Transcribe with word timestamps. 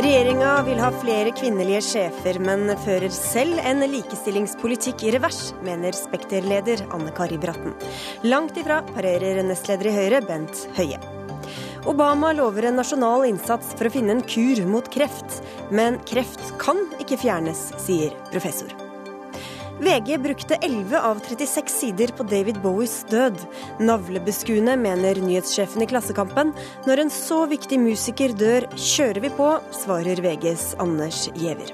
Regjeringa 0.00 0.62
vil 0.64 0.78
ha 0.80 0.88
flere 0.96 1.28
kvinnelige 1.36 1.82
sjefer, 1.84 2.38
men 2.40 2.70
fører 2.86 3.12
selv 3.12 3.60
en 3.68 3.84
likestillingspolitikk 3.84 5.04
i 5.04 5.12
revers, 5.12 5.50
mener 5.66 5.92
Spekter-leder 5.92 6.86
Anne 6.96 7.12
Kari 7.12 7.36
Bratten. 7.42 7.74
Langt 8.24 8.56
ifra 8.56 8.80
parerer 8.94 9.42
nestleder 9.44 9.90
i 9.90 9.94
Høyre 9.98 10.24
Bent 10.24 10.64
Høie. 10.78 10.96
Obama 11.90 12.32
lover 12.32 12.70
en 12.70 12.80
nasjonal 12.80 13.28
innsats 13.28 13.74
for 13.76 13.90
å 13.90 13.92
finne 13.92 14.16
en 14.16 14.24
kur 14.24 14.64
mot 14.72 14.88
kreft, 14.94 15.42
men 15.68 16.00
kreft 16.08 16.54
kan 16.62 16.80
ikke 16.96 17.20
fjernes, 17.20 17.66
sier 17.84 18.16
professor. 18.32 18.79
VG 19.80 20.18
brukte 20.18 20.54
11 20.54 21.00
av 21.00 21.20
36 21.24 21.72
sider 21.80 22.10
på 22.16 22.22
David 22.22 22.58
Bowies 22.60 22.98
død. 23.08 23.38
Navlebeskuende, 23.80 24.74
mener 24.76 25.16
nyhetssjefen 25.24 25.80
i 25.80 25.88
Klassekampen. 25.88 26.52
Når 26.84 27.00
en 27.06 27.12
så 27.14 27.38
viktig 27.48 27.78
musiker 27.80 28.34
dør, 28.36 28.66
kjører 28.76 29.22
vi 29.24 29.30
på, 29.38 29.48
svarer 29.72 30.20
VGs 30.20 30.74
Anders 30.84 31.30
Giæver. 31.32 31.72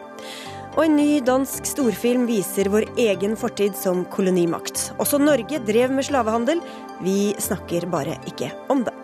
Og 0.76 0.84
en 0.84 0.96
ny 1.00 1.18
dansk 1.24 1.66
storfilm 1.66 2.28
viser 2.30 2.70
vår 2.70 2.86
egen 3.08 3.34
fortid 3.40 3.74
som 3.80 4.04
kolonimakt. 4.14 4.92
Også 5.02 5.18
Norge 5.18 5.58
drev 5.66 5.98
med 5.98 6.06
slavehandel. 6.06 6.62
Vi 7.02 7.34
snakker 7.42 7.90
bare 7.90 8.20
ikke 8.30 8.52
om 8.70 8.86
det. 8.86 8.94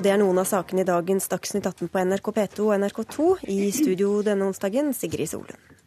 Og 0.00 0.04
det 0.06 0.14
er 0.14 0.20
noen 0.22 0.38
av 0.40 0.46
sakene 0.48 0.80
i 0.80 0.86
dagens 0.88 1.26
Dagsnytt 1.28 1.66
18 1.68 1.90
på 1.92 2.00
NRK 2.08 2.30
P2 2.38 2.68
og 2.70 2.70
NRK2. 2.78 3.24
I 3.52 3.66
studio 3.68 4.22
denne 4.24 4.46
onsdagen, 4.48 4.94
Sigrid 4.96 5.28
Solund. 5.28 5.79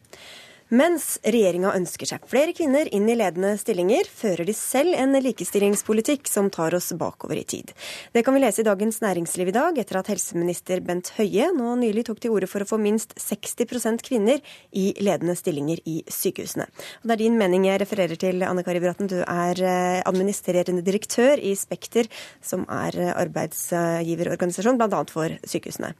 Mens 0.73 1.19
regjeringa 1.21 1.69
ønsker 1.77 2.09
seg 2.09 2.23
flere 2.25 2.49
kvinner 2.57 2.87
inn 2.97 3.05
i 3.05 3.13
ledende 3.13 3.51
stillinger, 3.61 4.07
fører 4.09 4.47
de 4.47 4.55
selv 4.57 4.95
en 4.97 5.13
likestillingspolitikk 5.21 6.25
som 6.25 6.47
tar 6.49 6.73
oss 6.73 6.87
bakover 6.97 7.37
i 7.37 7.43
tid. 7.45 7.69
Det 8.09 8.23
kan 8.25 8.33
vi 8.33 8.41
lese 8.41 8.63
i 8.63 8.65
Dagens 8.65 8.97
Næringsliv 9.03 9.51
i 9.51 9.53
dag, 9.53 9.77
etter 9.77 9.99
at 9.99 10.09
helseminister 10.09 10.81
Bent 10.81 11.11
Høie 11.19 11.51
nå 11.53 11.75
nylig 11.77 12.07
tok 12.07 12.23
til 12.23 12.33
orde 12.33 12.49
for 12.49 12.65
å 12.65 12.69
få 12.71 12.79
minst 12.81 13.13
60% 13.21 14.01
kvinner 14.07 14.41
i 14.73 14.87
ledende 14.97 15.35
stillinger 15.37 15.83
i 15.85 15.99
sykehusene. 16.09 16.65
Og 17.03 17.05
det 17.05 17.19
er 17.19 17.21
din 17.21 17.37
mening 17.37 17.69
jeg 17.69 17.83
refererer 17.83 18.17
til, 18.17 18.41
Anne 18.41 18.65
Kari 18.65 18.81
Bratten. 18.81 19.11
Du 19.13 19.19
er 19.21 19.61
eh, 19.61 20.01
administrerende 20.09 20.81
direktør 20.81 21.37
i 21.37 21.53
Spekter, 21.59 22.09
som 22.41 22.65
er 22.65 22.97
eh, 22.97 23.13
arbeidsgiverorganisasjon 23.13 24.81
bl.a. 24.81 25.05
for 25.13 25.37
sykehusene. 25.45 25.93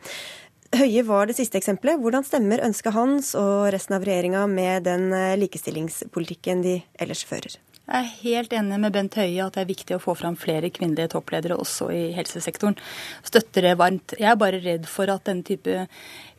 Høie 0.73 1.03
var 1.05 1.27
det 1.29 1.35
siste 1.37 1.59
eksempelet. 1.59 1.99
Hvordan 2.01 2.23
stemmer 2.25 2.63
ønsket 2.65 2.95
hans 2.95 3.35
og 3.37 3.67
resten 3.75 3.93
av 3.93 4.05
regjeringa 4.07 4.47
med 4.49 4.87
den 4.87 5.11
eh, 5.13 5.35
likestillingspolitikken 5.37 6.63
de 6.65 6.79
ellers 6.97 7.21
fører? 7.29 7.59
Jeg 7.83 7.99
er 7.99 8.13
helt 8.23 8.53
enig 8.57 8.79
med 8.81 8.93
Bent 8.95 9.17
Høie 9.19 9.43
at 9.43 9.53
det 9.53 9.61
er 9.61 9.69
viktig 9.69 9.97
å 9.97 10.01
få 10.01 10.15
fram 10.17 10.37
flere 10.39 10.71
kvinnelige 10.73 11.11
toppledere 11.13 11.59
også 11.61 11.91
i 11.93 11.99
helsesektoren. 12.15 12.77
Støtter 13.27 13.67
det 13.67 13.73
varmt. 13.77 14.15
Jeg 14.17 14.31
er 14.31 14.39
bare 14.39 14.61
redd 14.63 14.87
for 14.89 15.11
at 15.13 15.27
denne 15.27 15.45
type 15.45 15.83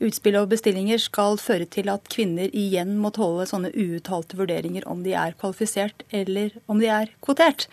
utspill 0.03 0.41
og 0.41 0.49
bestillinger 0.51 0.99
skal 1.05 1.39
føre 1.39 1.69
til 1.71 1.93
at 1.93 2.11
kvinner 2.11 2.51
igjen 2.51 2.97
må 2.99 3.13
tåle 3.15 3.47
sånne 3.47 3.71
uuttalte 3.71 4.41
vurderinger 4.41 4.89
om 4.91 5.05
de 5.07 5.15
er 5.21 5.37
kvalifisert 5.39 6.03
eller 6.11 6.57
om 6.67 6.83
de 6.83 6.91
er 6.91 7.15
kvotert. 7.23 7.69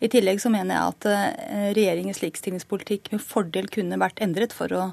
I 0.00 0.08
tillegg 0.08 0.40
så 0.40 0.54
mener 0.54 0.78
jeg 0.78 0.94
at 0.94 1.10
eh, 1.12 1.68
regjeringens 1.76 2.24
likestillingspolitikk 2.24 3.12
med 3.12 3.20
fordel 3.20 3.68
kunne 3.68 4.00
vært 4.00 4.24
endret 4.24 4.56
for 4.56 4.72
å 4.72 4.88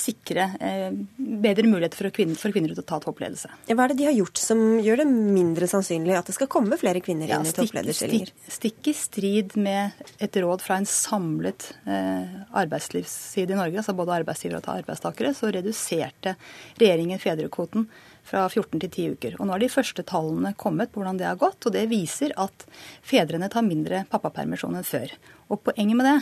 sikre 0.00 0.44
eh, 0.64 0.92
bedre 1.16 1.68
muligheter 1.68 2.00
for 2.00 2.10
kvinner, 2.14 2.38
for 2.40 2.54
kvinner 2.54 2.72
til 2.72 2.80
å 2.82 2.86
ta 2.88 2.98
toppledelse. 3.04 3.50
Hva 3.68 3.84
er 3.84 3.92
det 3.92 3.98
de 4.00 4.06
har 4.08 4.16
gjort 4.16 4.40
som 4.40 4.62
gjør 4.82 5.02
det 5.02 5.06
mindre 5.12 5.68
sannsynlig 5.70 6.16
at 6.18 6.30
det 6.30 6.34
skal 6.38 6.50
komme 6.50 6.78
flere 6.80 7.02
kvinner 7.04 7.28
inn 7.28 7.36
ja, 7.36 7.40
stikk, 7.44 7.68
i 7.68 7.68
topplederstillinger? 7.68 8.32
Stikk, 8.32 8.56
stikk, 8.56 8.80
i 8.90 8.96
strid 8.96 9.56
med 9.60 10.00
et 10.24 10.40
råd 10.40 10.64
fra 10.64 10.80
en 10.80 10.88
samlet 10.88 11.68
eh, 11.84 12.38
arbeidslivsside 12.62 13.54
i 13.54 13.60
Norge, 13.60 13.82
altså 13.82 13.96
både 13.98 14.16
arbeidsgivere 14.22 14.62
og 14.62 14.72
arbeidstakere, 14.80 15.34
så 15.36 15.52
reduserte 15.54 16.34
regjeringen 16.80 17.22
fedrekvoten 17.22 17.86
fra 18.28 18.48
14 18.48 18.82
til 18.82 18.90
10 18.90 19.16
uker. 19.16 19.38
Og 19.38 19.46
nå 19.46 19.54
har 19.54 19.62
de 19.62 19.72
første 19.72 20.04
tallene 20.08 20.56
kommet 20.58 20.92
på 20.92 21.00
hvordan 21.00 21.20
det 21.20 21.28
har 21.28 21.40
gått, 21.40 21.60
og 21.68 21.76
det 21.76 21.86
viser 21.92 22.34
at 22.40 22.66
fedrene 23.06 23.52
tar 23.52 23.66
mindre 23.68 24.04
pappapermisjon 24.10 24.80
enn 24.80 24.86
før. 24.86 25.12
Og 25.52 25.62
poenget 25.70 26.00
med 26.00 26.08
det 26.08 26.20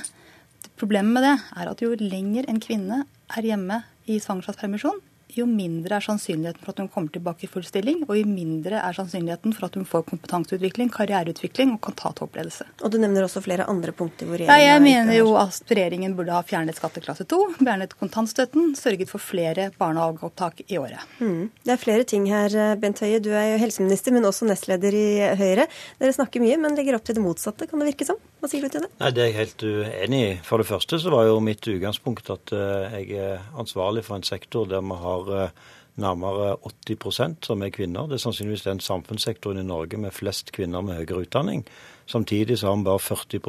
Problemet 0.77 1.15
med 1.15 1.25
det 1.25 1.35
er 1.57 1.69
at 1.71 1.83
jo 1.85 1.95
lenger 2.01 2.49
en 2.51 2.59
kvinne 2.61 3.05
er 3.35 3.43
hjemme 3.43 3.83
i 4.07 4.19
svangerskapspermisjon, 4.23 5.01
jo 5.35 5.47
mindre 5.49 5.99
er 5.99 6.05
sannsynligheten 6.05 6.63
for 6.63 6.73
at 6.73 6.81
hun 6.83 6.91
kommer 6.93 7.13
tilbake 7.13 7.47
i 7.47 7.51
full 7.51 7.65
stilling, 7.67 8.05
og 8.07 8.15
jo 8.19 8.27
mindre 8.29 8.79
er 8.79 8.97
sannsynligheten 8.97 9.55
for 9.57 9.67
at 9.67 9.77
hun 9.79 9.87
får 9.89 10.05
kompetanseutvikling, 10.11 10.91
karriereutvikling 10.95 11.75
og 11.75 11.81
kan 11.87 11.97
ta 11.99 12.13
toppledelse. 12.17 12.69
Og 12.83 12.93
Du 12.95 12.99
nevner 13.03 13.27
også 13.27 13.43
flere 13.45 13.67
andre 13.69 13.93
punkter 13.93 14.29
hvor 14.29 14.39
regjeringen 14.39 14.63
ja, 14.63 14.75
Jeg 14.77 14.85
mener 14.85 15.19
jo 15.19 15.35
at 15.41 15.73
regjeringen 15.73 16.15
burde 16.17 16.35
ha 16.37 16.45
fjernet 16.47 16.79
skatteklasse 16.79 17.27
2, 17.29 17.41
fjernet 17.59 17.97
kontantstøtten, 17.99 18.75
sørget 18.79 19.11
for 19.11 19.23
flere 19.23 19.71
barnehageopptak 19.81 20.63
i 20.69 20.79
året. 20.79 21.03
Mm. 21.19 21.51
Det 21.67 21.75
er 21.75 21.83
flere 21.83 22.07
ting 22.09 22.29
her, 22.31 22.77
Bent 22.81 23.03
Høie. 23.03 23.21
Du 23.21 23.33
er 23.35 23.53
jo 23.55 23.61
helseminister, 23.65 24.15
men 24.15 24.29
også 24.29 24.49
nestleder 24.49 24.95
i 24.95 25.09
Høyre. 25.41 25.67
Dere 26.01 26.15
snakker 26.15 26.45
mye, 26.45 26.57
men 26.61 26.79
legger 26.79 26.99
opp 26.99 27.07
til 27.07 27.19
det 27.19 27.25
motsatte, 27.25 27.69
kan 27.69 27.83
det 27.83 27.91
virke 27.91 28.09
som? 28.09 28.21
Hva 28.41 28.51
sier 28.53 28.63
du 28.63 28.71
til 28.71 28.85
det? 28.85 28.91
Nei, 29.01 29.11
Det 29.17 29.23
er 29.23 29.31
jeg 29.31 29.39
helt 29.41 29.63
uenig 29.67 30.19
i. 30.23 30.33
For 30.47 30.63
det 30.63 30.69
første 30.69 31.01
så 31.03 31.11
var 31.13 31.27
jo 31.27 31.39
mitt 31.43 31.67
utgangspunkt 31.67 32.29
at 32.31 32.53
eh, 32.55 32.99
jeg 33.01 33.17
er 33.19 33.47
ansvarlig 33.59 34.05
for 34.07 34.19
en 34.19 34.27
sektor 34.27 34.69
der 34.71 34.85
vi 34.85 34.99
har 35.01 35.16
eh, 35.31 35.51
nærmere 35.97 36.57
80% 36.67 37.47
som 37.49 37.63
er 37.65 37.73
kvinner. 37.73 38.09
Det 38.09 38.19
er 38.19 38.25
sannsynligvis 38.27 38.67
den 38.67 38.83
samfunnssektoren 38.85 39.63
i 39.63 39.67
Norge 39.67 39.99
med 40.01 40.15
flest 40.15 40.53
kvinner 40.53 40.85
med 40.85 41.01
høyere 41.01 41.25
utdanning. 41.25 41.65
Samtidig 42.07 42.59
så 42.59 42.71
har 42.71 42.77
vi 42.77 42.89
bare 42.89 43.05
40 43.05 43.41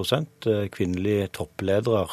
eh, 0.51 0.67
kvinnelige 0.71 1.27
toppledere 1.27 2.07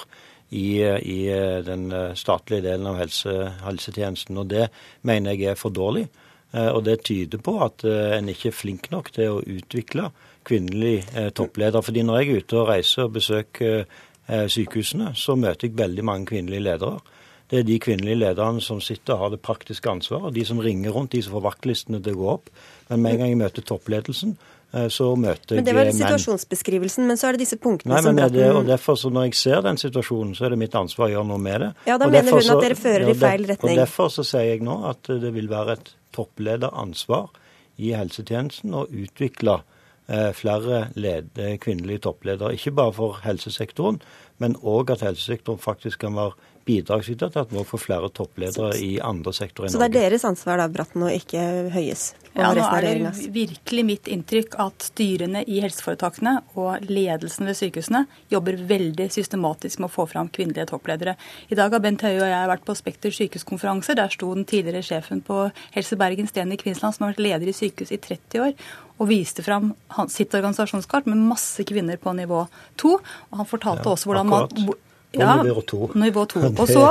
i, 0.51 0.83
i, 0.83 1.21
den 1.67 1.89
statlige 2.15 2.63
delen 2.63 2.87
av 2.87 3.01
helse, 3.01 3.33
helsetjenesten. 3.65 4.39
Og 4.39 4.51
det 4.51 4.69
mener 5.03 5.35
jeg 5.35 5.55
er 5.55 5.59
for 5.59 5.75
dårlig. 5.75 6.07
Og 6.55 6.85
det 6.87 7.01
tyder 7.03 7.41
på 7.43 7.57
at 7.65 7.83
en 7.83 8.29
ikke 8.31 8.53
er 8.53 8.55
flink 8.55 8.85
nok 8.93 9.09
til 9.17 9.33
å 9.33 9.41
utvikle 9.43 10.13
kvinnelige 10.47 11.33
toppledere. 11.35 11.83
Fordi 11.83 12.05
når 12.07 12.21
jeg 12.21 12.29
er 12.29 12.45
ute 12.45 12.61
og 12.61 12.69
reiser 12.69 13.09
og 13.09 13.17
besøker 13.17 13.83
sykehusene, 14.29 15.11
så 15.19 15.35
møter 15.35 15.67
jeg 15.67 15.81
veldig 15.81 16.05
mange 16.07 16.31
kvinnelige 16.31 16.63
ledere. 16.69 17.03
Det 17.51 17.61
er 17.61 17.67
de 17.69 17.77
kvinnelige 17.83 18.17
lederne 18.23 18.63
som 18.65 18.81
sitter 18.81 19.15
og 19.15 19.21
har 19.21 19.33
det 19.35 19.43
praktiske 19.45 19.91
ansvaret. 19.91 20.33
De 20.35 20.45
som 20.49 20.61
ringer 20.65 20.95
rundt, 20.95 21.13
de 21.13 21.23
som 21.23 21.37
får 21.37 21.45
vaktlistene 21.45 22.01
til 22.03 22.17
å 22.17 22.21
gå 22.23 22.29
opp. 22.39 22.53
Men 22.89 23.03
med 23.05 23.17
en 23.17 23.21
gang 23.21 23.33
jeg 23.35 23.41
møter 23.43 23.67
toppledelsen, 23.69 24.33
eh, 24.73 24.89
så 24.89 25.11
møter 25.13 25.59
jeg 25.59 25.61
menn. 25.61 25.65
Men 25.65 25.69
Det 25.69 25.75
var 25.77 25.91
situasjonsbeskrivelsen, 25.99 27.07
men 27.07 27.21
så 27.21 27.29
er 27.29 27.37
det 27.37 27.45
disse 27.45 27.59
punktene 27.61 27.93
Nei, 27.93 28.01
som 28.07 28.17
Bratten 28.17 28.39
det, 28.39 28.49
og 28.51 28.65
derfor, 28.67 28.97
så 28.97 29.13
Når 29.13 29.29
jeg 29.29 29.35
ser 29.35 29.61
den 29.61 29.77
situasjonen, 29.77 30.35
så 30.35 30.47
er 30.47 30.51
det 30.51 30.59
mitt 30.59 30.75
ansvar 30.75 31.09
å 31.09 31.13
gjøre 31.13 31.29
noe 31.29 31.39
med 31.39 31.61
det. 31.61 31.71
Ja, 31.87 31.99
Da 31.99 32.07
og 32.07 32.13
mener 32.13 32.31
hun 32.33 32.57
at 32.57 32.65
dere 32.65 32.81
fører 32.81 33.09
i 33.09 33.15
feil 33.15 33.47
retning. 33.47 33.79
Og 33.79 33.85
Derfor 33.85 34.09
så 34.09 34.25
sier 34.25 34.49
jeg 34.55 34.63
nå 34.63 34.81
at 34.89 35.03
det 35.03 35.35
vil 35.35 35.49
være 35.49 35.73
et 35.73 35.95
topplederansvar 36.17 37.29
i 37.77 37.93
helsetjenesten 37.93 38.73
å 38.73 38.87
utvikle 38.89 39.61
eh, 40.09 40.33
flere 40.33 40.89
led, 40.95 41.37
kvinnelige 41.61 42.07
toppledere. 42.09 42.55
Ikke 42.55 42.73
bare 42.73 42.93
for 42.93 43.21
helsesektoren, 43.23 44.01
men 44.39 44.57
òg 44.63 44.91
at 44.91 45.05
helsesektoren 45.05 45.61
faktisk 45.61 46.01
kan 46.01 46.17
være 46.17 46.33
bidragsyter 46.65 47.33
til 47.33 47.45
at 47.45 47.53
vi 47.53 47.65
får 47.69 47.83
flere 47.83 48.11
toppledere 48.15 48.75
i 48.81 48.97
andre 49.03 49.33
sektorer 49.37 49.69
i 49.69 49.73
Norge. 49.73 49.77
Så 49.77 49.83
det 49.83 49.89
er 49.89 50.11
deres 50.11 50.27
ansvar 50.29 50.61
da, 50.61 50.69
Bratten, 50.73 51.05
og 51.05 51.13
ikke 51.13 51.43
Høies? 51.75 52.13
Ja, 52.35 52.49
nå 52.51 52.65
er 52.67 52.83
det 52.83 53.29
virkelig 53.31 53.83
mitt 53.87 54.09
inntrykk 54.11 54.57
at 54.63 54.89
styrene 54.89 55.45
i 55.47 55.61
helseforetakene 55.63 56.33
og 56.59 56.89
ledelsen 56.89 57.47
ved 57.47 57.59
sykehusene 57.61 58.01
jobber 58.33 58.59
veldig 58.71 59.07
systematisk 59.15 59.79
med 59.79 59.87
å 59.87 59.95
få 59.95 60.09
fram 60.11 60.31
kvinnelige 60.35 60.67
toppledere. 60.73 61.15
I 61.47 61.59
dag 61.59 61.71
har 61.71 61.83
Bent 61.85 62.03
Høie 62.03 62.19
og 62.19 62.33
jeg 62.33 62.51
vært 62.51 62.65
på 62.67 62.75
Spekter 62.79 63.15
sykehuskonferanse. 63.15 63.95
Der 63.95 64.11
sto 64.11 64.33
den 64.35 64.49
tidligere 64.51 64.83
sjefen 64.83 65.23
på 65.23 65.45
Helse 65.77 65.99
Bergen, 66.01 66.27
Sten 66.31 66.55
i 66.55 66.59
Kvinsland, 66.59 66.97
som 66.97 67.07
har 67.07 67.15
vært 67.15 67.23
leder 67.23 67.53
i 67.53 67.55
sykehus 67.55 67.95
i 67.95 68.01
30 68.03 68.43
år, 68.49 68.57
og 68.99 69.11
viste 69.11 69.45
fram 69.47 69.71
sitt 70.11 70.35
organisasjonskart 70.35 71.07
med 71.11 71.23
masse 71.31 71.63
kvinner 71.67 72.03
på 72.03 72.17
nivå 72.19 72.43
2. 72.83 72.97
Og 73.31 73.39
han 73.39 73.51
fortalte 73.51 73.87
ja, 73.87 73.95
også 73.95 74.11
hvordan 74.11 74.33
man 74.33 74.75
ja, 75.21 75.37
nivå 75.43 75.63
to. 75.69 75.89
Nivå 75.99 76.25
to. 76.31 76.43
Og 76.63 76.69
så 76.69 76.85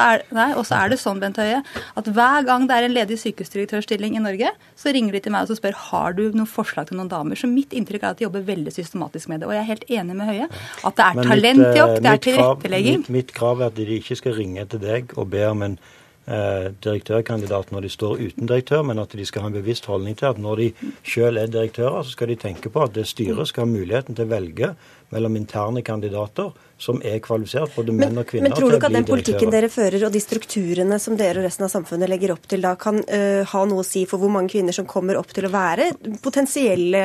er, 0.00 0.24
er, 0.30 0.58
er 0.58 0.92
det 0.92 0.98
sånn, 1.00 1.20
Bent 1.22 1.40
Høie, 1.40 1.62
at 1.98 2.10
hver 2.16 2.46
gang 2.48 2.68
det 2.70 2.78
er 2.78 2.88
en 2.88 2.94
ledig 2.94 3.18
sykehusdirektørstilling 3.22 4.18
i 4.18 4.22
Norge, 4.24 4.52
så 4.78 4.94
ringer 4.94 5.16
de 5.16 5.24
til 5.24 5.34
meg 5.34 5.50
og 5.50 5.58
spør 5.58 5.76
har 5.90 6.16
du 6.18 6.24
noen 6.30 6.48
forslag 6.50 6.88
til 6.90 7.00
noen 7.00 7.10
damer. 7.12 7.38
Så 7.38 7.50
mitt 7.50 7.74
inntrykk 7.76 8.04
er 8.04 8.14
at 8.14 8.22
de 8.22 8.28
jobber 8.28 8.46
veldig 8.46 8.74
systematisk 8.74 9.32
med 9.32 9.42
det. 9.42 9.50
Og 9.50 9.56
jeg 9.56 9.64
er 9.64 9.70
helt 9.72 9.90
enig 9.90 10.18
med 10.20 10.30
Høie 10.30 10.48
at 10.48 10.96
det 10.98 11.04
er 11.10 11.28
talentjobb, 11.32 11.96
eh, 11.96 12.00
det 12.04 12.12
er 12.12 12.24
tilrettelegging. 12.28 13.04
Mitt, 13.04 13.12
mitt, 13.18 13.36
krav 13.36 13.62
er 13.62 13.72
at 13.72 13.78
de 13.78 13.98
ikke 13.98 14.18
skal 14.20 14.36
ringe 14.38 14.64
til 14.70 14.82
deg 14.82 15.14
og 15.18 15.30
be 15.32 15.44
om 15.48 15.64
en 15.66 15.78
eh, 15.78 15.92
direktørkandidat 16.24 17.72
når 17.74 17.84
de 17.84 17.90
står 17.92 18.20
uten 18.22 18.48
direktør, 18.48 18.80
men 18.88 19.02
at 19.02 19.12
de 19.12 19.26
skal 19.28 19.44
ha 19.44 19.50
en 19.50 19.56
bevisst 19.58 19.84
holdning 19.90 20.16
til 20.16 20.30
at 20.30 20.38
når 20.40 20.62
de 20.62 20.68
selv 21.04 21.36
er 21.36 21.50
direktører, 21.52 22.02
så 22.02 22.14
skal 22.14 22.32
de 22.32 22.38
tenke 22.40 22.72
på 22.72 22.84
at 22.84 22.94
det 22.96 23.04
styret 23.10 23.50
skal 23.50 23.66
ha 23.66 23.72
muligheten 23.72 24.16
til 24.16 24.24
å 24.24 24.32
velge 24.32 24.70
mellom 25.14 25.36
interne 25.36 25.82
kandidater 25.84 26.52
som 26.80 26.98
er 27.06 27.20
kvalifisert, 27.22 27.70
både 27.76 27.94
menn 27.94 28.18
og 28.18 28.26
kvinner. 28.28 28.48
Men 28.48 28.56
tror 28.56 28.72
du 28.72 28.76
ikke 28.76 28.88
at 28.90 28.96
den 28.96 29.06
politikken 29.08 29.52
dere 29.52 29.70
fører 29.72 30.06
og 30.08 30.12
de 30.14 30.20
strukturene 30.22 30.98
som 31.00 31.16
dere 31.18 31.40
og 31.40 31.46
resten 31.46 31.66
av 31.66 31.70
samfunnet 31.72 32.10
legger 32.10 32.34
opp 32.34 32.48
til, 32.50 32.64
da 32.64 32.74
kan 32.80 32.98
uh, 33.04 33.42
ha 33.52 33.62
noe 33.70 33.84
å 33.84 33.86
si 33.86 34.04
for 34.10 34.22
hvor 34.22 34.32
mange 34.34 34.50
kvinner 34.56 34.74
som 34.74 34.88
kommer 34.90 35.18
opp 35.20 35.30
til 35.36 35.46
å 35.48 35.52
være 35.54 35.92
potensielle 36.24 37.04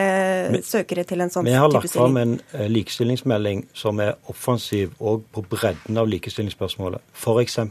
men, 0.56 0.66
søkere 0.66 1.06
til 1.08 1.22
en 1.26 1.34
sånn 1.34 1.46
type 1.46 1.54
stilling? 1.54 1.60
Vi 1.60 1.62
har 1.62 1.76
lagt 1.76 1.96
fram 1.96 2.18
en 2.22 2.38
uh, 2.56 2.66
likestillingsmelding 2.72 3.68
som 3.78 4.02
er 4.04 4.16
offensiv 4.32 4.96
òg 5.00 5.28
på 5.36 5.46
bredden 5.54 6.02
av 6.02 6.10
likestillingsspørsmålet. 6.10 7.06
F.eks. 7.14 7.62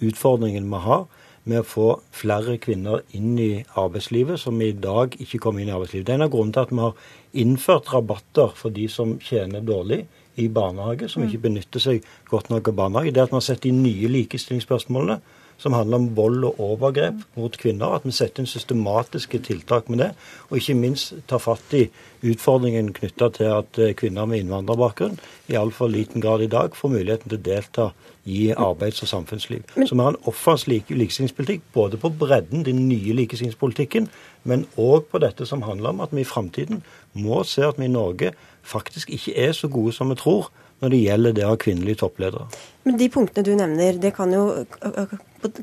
utfordringen 0.00 0.70
vi 0.70 0.82
har 0.86 1.06
med 1.44 1.60
å 1.60 1.68
få 1.68 1.86
flere 2.14 2.56
kvinner 2.62 3.02
inn 3.16 3.36
i 3.38 3.64
arbeidslivet, 3.76 4.40
som 4.40 4.60
i 4.64 4.72
dag 4.72 5.16
ikke 5.20 5.40
kommer 5.44 5.60
inn 5.60 5.68
i 5.68 5.74
arbeidslivet. 5.76 6.06
Det 6.06 6.14
er 6.14 6.20
en 6.20 6.26
av 6.26 6.32
grunnene 6.32 6.56
til 6.56 6.64
at 6.64 6.72
vi 6.72 6.80
har 6.80 7.08
innført 7.44 7.90
rabatter 7.92 8.54
for 8.56 8.74
de 8.74 8.86
som 8.88 9.18
tjener 9.20 9.64
dårlig 9.64 10.04
i 10.40 10.48
barnehage, 10.48 11.10
som 11.12 11.22
ikke 11.26 11.44
benytter 11.44 11.82
seg 11.82 12.06
godt 12.30 12.48
nok 12.50 12.72
av 12.72 12.78
barnehage. 12.80 13.12
Det 13.12 13.26
at 13.26 13.34
vi 13.34 13.38
har 13.38 13.44
sett 13.44 13.66
de 13.66 13.74
nye 13.76 14.10
likestillingsspørsmålene 14.16 15.20
som 15.64 15.72
handler 15.72 16.02
om 16.02 16.10
vold 16.16 16.44
og 16.44 16.58
overgrep 16.60 17.22
mot 17.38 17.54
kvinner. 17.56 17.96
At 17.96 18.04
vi 18.04 18.12
setter 18.12 18.44
inn 18.44 18.50
systematiske 18.50 19.40
tiltak 19.46 19.88
med 19.88 20.02
det, 20.02 20.10
og 20.50 20.58
ikke 20.60 20.76
minst 20.76 21.14
tar 21.30 21.40
fatt 21.40 21.72
i 21.76 21.86
utfordringen 22.24 22.92
knytta 22.96 23.30
til 23.32 23.52
at 23.52 23.78
eh, 23.80 23.94
kvinner 23.96 24.28
med 24.28 24.42
innvandrerbakgrunn 24.44 25.16
i 25.48 25.56
altfor 25.60 25.88
liten 25.92 26.24
grad 26.24 26.44
i 26.44 26.50
dag 26.52 26.76
får 26.76 26.92
muligheten 26.92 27.32
til 27.32 27.40
å 27.40 27.46
delta 27.46 27.86
i 28.24 28.50
arbeids- 28.52 29.02
og 29.04 29.08
samfunnsliv. 29.08 29.64
Så 29.74 29.96
vi 29.96 30.00
har 30.00 30.14
en 30.14 30.28
offensiv 30.28 30.92
likestillingspolitikk 30.92 31.64
både 31.76 32.00
på 32.00 32.12
bredden, 32.20 32.64
den 32.64 32.84
nye 32.88 33.16
likestillingspolitikken, 33.16 34.08
men 34.44 34.66
òg 34.80 35.08
på 35.12 35.20
dette 35.24 35.48
som 35.48 35.64
handler 35.64 35.92
om 35.92 36.04
at 36.04 36.12
vi 36.12 36.24
i 36.24 36.28
framtiden 36.28 36.84
må 37.12 37.42
se 37.48 37.64
at 37.64 37.80
vi 37.80 37.88
i 37.88 37.92
Norge 37.92 38.32
faktisk 38.64 39.12
ikke 39.12 39.36
er 39.36 39.52
så 39.52 39.68
gode 39.68 39.92
som 39.92 40.12
vi 40.12 40.20
tror 40.20 40.48
når 40.84 40.92
det 40.92 41.02
gjelder 41.02 41.36
det 41.36 41.44
å 41.46 41.52
ha 41.54 41.60
kvinnelige 41.60 42.02
toppledere. 42.04 42.46
Men 42.84 42.98
de 43.00 43.08
punktene 43.12 43.46
du 43.46 43.54
nevner, 43.56 43.96
det 44.00 44.12
kan 44.16 44.32
jo 44.32 44.44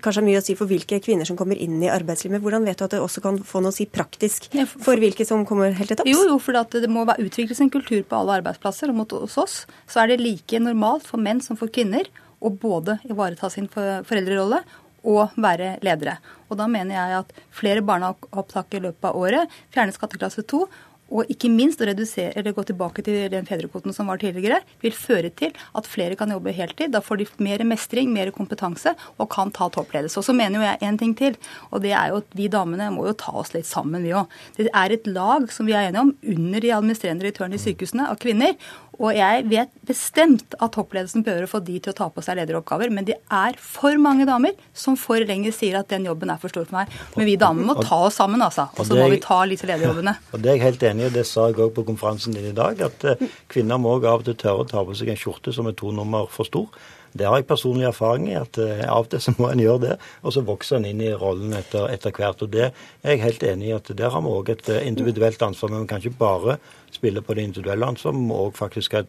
kanskje 0.01 0.19
ha 0.19 0.25
mye 0.25 0.41
å 0.41 0.43
si 0.45 0.55
for 0.57 0.69
hvilke 0.69 0.99
kvinner 1.03 1.27
som 1.29 1.37
kommer 1.37 1.59
inn 1.61 1.77
i 1.81 1.89
arbeidslivet. 1.93 2.41
Hvordan 2.41 2.65
vet 2.65 2.81
du 2.81 2.85
at 2.87 2.95
det 2.95 3.01
også 3.01 3.23
kan 3.23 3.37
få 3.45 3.61
noe 3.61 3.73
å 3.73 3.75
si 3.75 3.85
praktisk 3.89 4.49
for 4.73 5.01
hvilke 5.01 5.25
som 5.27 5.45
kommer 5.47 5.73
helt 5.77 5.93
til 5.93 6.01
topps? 6.01 6.11
Jo, 6.11 6.25
jo, 6.31 6.37
for 6.41 6.57
det 6.57 6.91
må 6.91 7.05
utvikles 7.05 7.61
en 7.61 7.73
kultur 7.73 8.01
på 8.01 8.19
alle 8.19 8.41
arbeidsplasser. 8.41 8.89
Og 8.89 9.01
mot 9.03 9.17
hos 9.21 9.37
oss 9.41 9.57
så 9.89 10.03
er 10.03 10.13
det 10.13 10.21
like 10.23 10.61
normalt 10.61 11.05
for 11.07 11.21
menn 11.21 11.43
som 11.45 11.59
for 11.59 11.71
kvinner 11.73 12.09
å 12.41 12.49
både 12.49 12.97
ivareta 13.05 13.51
sin 13.53 13.69
foreldrerolle 13.69 14.63
og 15.07 15.33
være 15.41 15.75
ledere. 15.85 16.17
Og 16.49 16.57
da 16.59 16.67
mener 16.69 16.97
jeg 16.97 17.19
at 17.23 17.35
flere 17.57 17.81
barneopptak 17.85 18.77
i 18.77 18.81
løpet 18.83 19.07
av 19.09 19.17
året, 19.17 19.53
fjerne 19.73 19.95
skatteklasse 19.95 20.45
2 20.49 20.65
og 21.11 21.29
ikke 21.31 21.51
minst 21.51 21.81
å 21.81 21.87
redusere, 21.89 22.33
eller 22.39 22.55
gå 22.55 22.63
tilbake 22.69 23.03
til 23.05 23.27
den 23.31 23.47
fedrekvoten 23.47 23.95
som 23.95 24.09
var 24.09 24.21
tidligere, 24.21 24.61
vil 24.83 24.95
føre 24.95 25.31
til 25.35 25.53
at 25.77 25.89
flere 25.89 26.17
kan 26.19 26.31
jobbe 26.31 26.53
heltid. 26.55 26.93
Da 26.95 27.03
får 27.03 27.21
de 27.21 27.27
mer 27.43 27.63
mestring, 27.67 28.11
mer 28.15 28.31
kompetanse 28.35 28.95
og 29.17 29.29
kan 29.33 29.51
ta 29.55 29.67
toppledelse. 29.73 30.19
Og 30.21 30.27
så 30.27 30.35
mener 30.35 30.59
jo 30.59 30.67
jeg 30.67 30.87
en 30.87 31.01
ting 31.01 31.15
til, 31.17 31.37
og 31.71 31.83
det 31.85 31.93
er 31.97 32.11
jo 32.11 32.21
at 32.21 32.37
vi 32.37 32.47
damene 32.51 32.91
må 32.95 33.07
jo 33.09 33.17
ta 33.19 33.35
oss 33.41 33.53
litt 33.55 33.67
sammen, 33.69 34.05
vi 34.07 34.15
òg. 34.15 34.31
Det 34.57 34.69
er 34.71 34.95
et 34.95 35.09
lag 35.11 35.49
som 35.53 35.67
vi 35.67 35.75
er 35.75 35.89
enige 35.89 36.05
om 36.07 36.15
under 36.35 36.63
de 36.63 36.75
administrerende 36.77 37.25
direktørene 37.25 37.59
i 37.59 37.65
sykehusene 37.65 38.07
av 38.11 38.19
kvinner. 38.21 38.55
Og 38.99 39.15
jeg 39.15 39.45
vet 39.49 39.71
bestemt 39.87 40.55
at 40.59 40.73
toppledelsen 40.75 41.23
prøver 41.25 41.47
å 41.47 41.49
få 41.49 41.61
de 41.63 41.77
til 41.79 41.93
å 41.93 41.97
ta 41.97 42.09
på 42.11 42.23
seg 42.25 42.37
lederoppgaver, 42.41 42.91
men 42.93 43.07
det 43.07 43.17
er 43.31 43.55
for 43.57 43.95
mange 44.01 44.27
damer 44.27 44.57
som 44.77 44.97
for 44.99 45.23
lenge 45.27 45.53
sier 45.55 45.79
at 45.79 45.89
den 45.93 46.05
jobben 46.09 46.33
er 46.33 46.41
for 46.41 46.51
stor 46.51 46.67
for 46.67 46.81
meg. 46.81 46.93
Men 47.15 47.29
vi 47.29 47.37
damer 47.39 47.65
må 47.71 47.77
ta 47.79 48.03
oss 48.09 48.19
sammen, 48.19 48.43
altså. 48.43 48.67
Og 48.75 48.87
så 48.87 48.99
må 48.99 49.07
vi 49.13 49.21
ta 49.23 49.41
litt 49.47 49.63
lederjobbene. 49.65 50.17
Og 50.35 50.43
det 50.43 50.51
er 50.51 50.59
jeg 50.59 50.65
helt 50.67 50.87
enig 50.91 51.07
i, 51.07 51.13
det 51.17 51.27
sa 51.29 51.49
jeg 51.49 51.61
òg 51.63 51.75
på 51.77 51.87
konferansen 51.87 52.35
din 52.35 52.51
i 52.51 52.55
dag, 52.57 52.81
at 52.91 53.07
eh, 53.07 53.27
kvinner 53.51 53.79
må 53.81 53.95
av 54.01 54.21
og 54.21 54.27
til 54.27 54.37
tørre 54.39 54.65
å 54.65 54.69
ta 54.69 54.83
på 54.85 54.97
seg 54.97 55.13
en 55.13 55.19
skjorte 55.19 55.53
som 55.55 55.69
er 55.69 55.77
to 55.77 55.93
nummer 55.95 56.27
for 56.31 56.47
stor. 56.47 56.69
Det 57.11 57.27
har 57.27 57.41
jeg 57.41 57.47
personlig 57.49 57.87
erfaring 57.89 58.29
i, 58.29 58.37
at 58.39 58.55
uh, 58.61 58.83
av 58.87 59.05
og 59.05 59.09
til 59.11 59.19
så 59.23 59.33
må 59.35 59.49
en 59.51 59.59
gjøre 59.59 59.81
det. 59.83 59.95
Og 60.23 60.35
så 60.35 60.43
vokser 60.47 60.79
en 60.79 60.87
inn 60.87 61.01
i 61.03 61.11
rollen 61.11 61.51
etter, 61.57 61.89
etter, 61.91 62.13
hvert. 62.15 62.43
Og 62.45 62.51
det 62.53 62.69
er 62.69 63.15
jeg 63.15 63.23
helt 63.25 63.43
enig 63.49 63.67
i 63.67 63.75
at 63.75 63.91
der 63.99 64.13
har 64.13 64.23
vi 64.23 64.31
òg 64.31 64.51
et 64.53 64.71
uh, 64.71 64.79
individuelt 64.87 65.43
ansvar. 65.43 65.73
Men 65.73 65.83
vi 65.83 65.91
kan 65.91 66.03
ikke 66.03 66.21
bare 66.21 66.57
spille 67.01 67.25
på 67.25 67.35
det 67.37 67.49
individuelle 67.49 67.91
ansvar, 67.91 68.15
må 68.15 68.45
òg 68.47 68.55
faktisk 68.59 69.01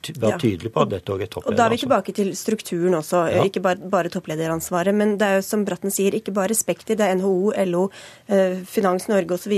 være 0.00 0.38
tydelig 0.40 0.70
på 0.72 0.80
at 0.84 0.90
dette 0.94 1.12
òg 1.12 1.22
er 1.24 1.28
topplederansvar. 1.28 1.52
Og 1.52 1.58
Da 1.58 1.66
er 1.66 1.74
vi 1.74 1.80
tilbake 1.82 2.12
til 2.16 2.30
strukturen 2.36 2.94
også, 2.96 3.20
ja. 3.28 3.44
ikke 3.44 3.60
bare, 3.60 3.90
bare, 3.92 4.08
topplederansvaret. 4.08 4.94
Men 4.96 5.16
det 5.20 5.26
er 5.26 5.34
jo 5.38 5.44
som 5.44 5.64
Bratten 5.64 5.92
sier, 5.92 6.14
ikke 6.16 6.32
bare 6.32 6.56
Spekter, 6.56 6.96
det 6.96 7.06
er 7.06 7.18
NHO, 7.20 7.52
LO, 7.68 7.82
eh, 8.28 8.62
Finans 8.64 9.08
Norge 9.08 9.36
osv. 9.36 9.52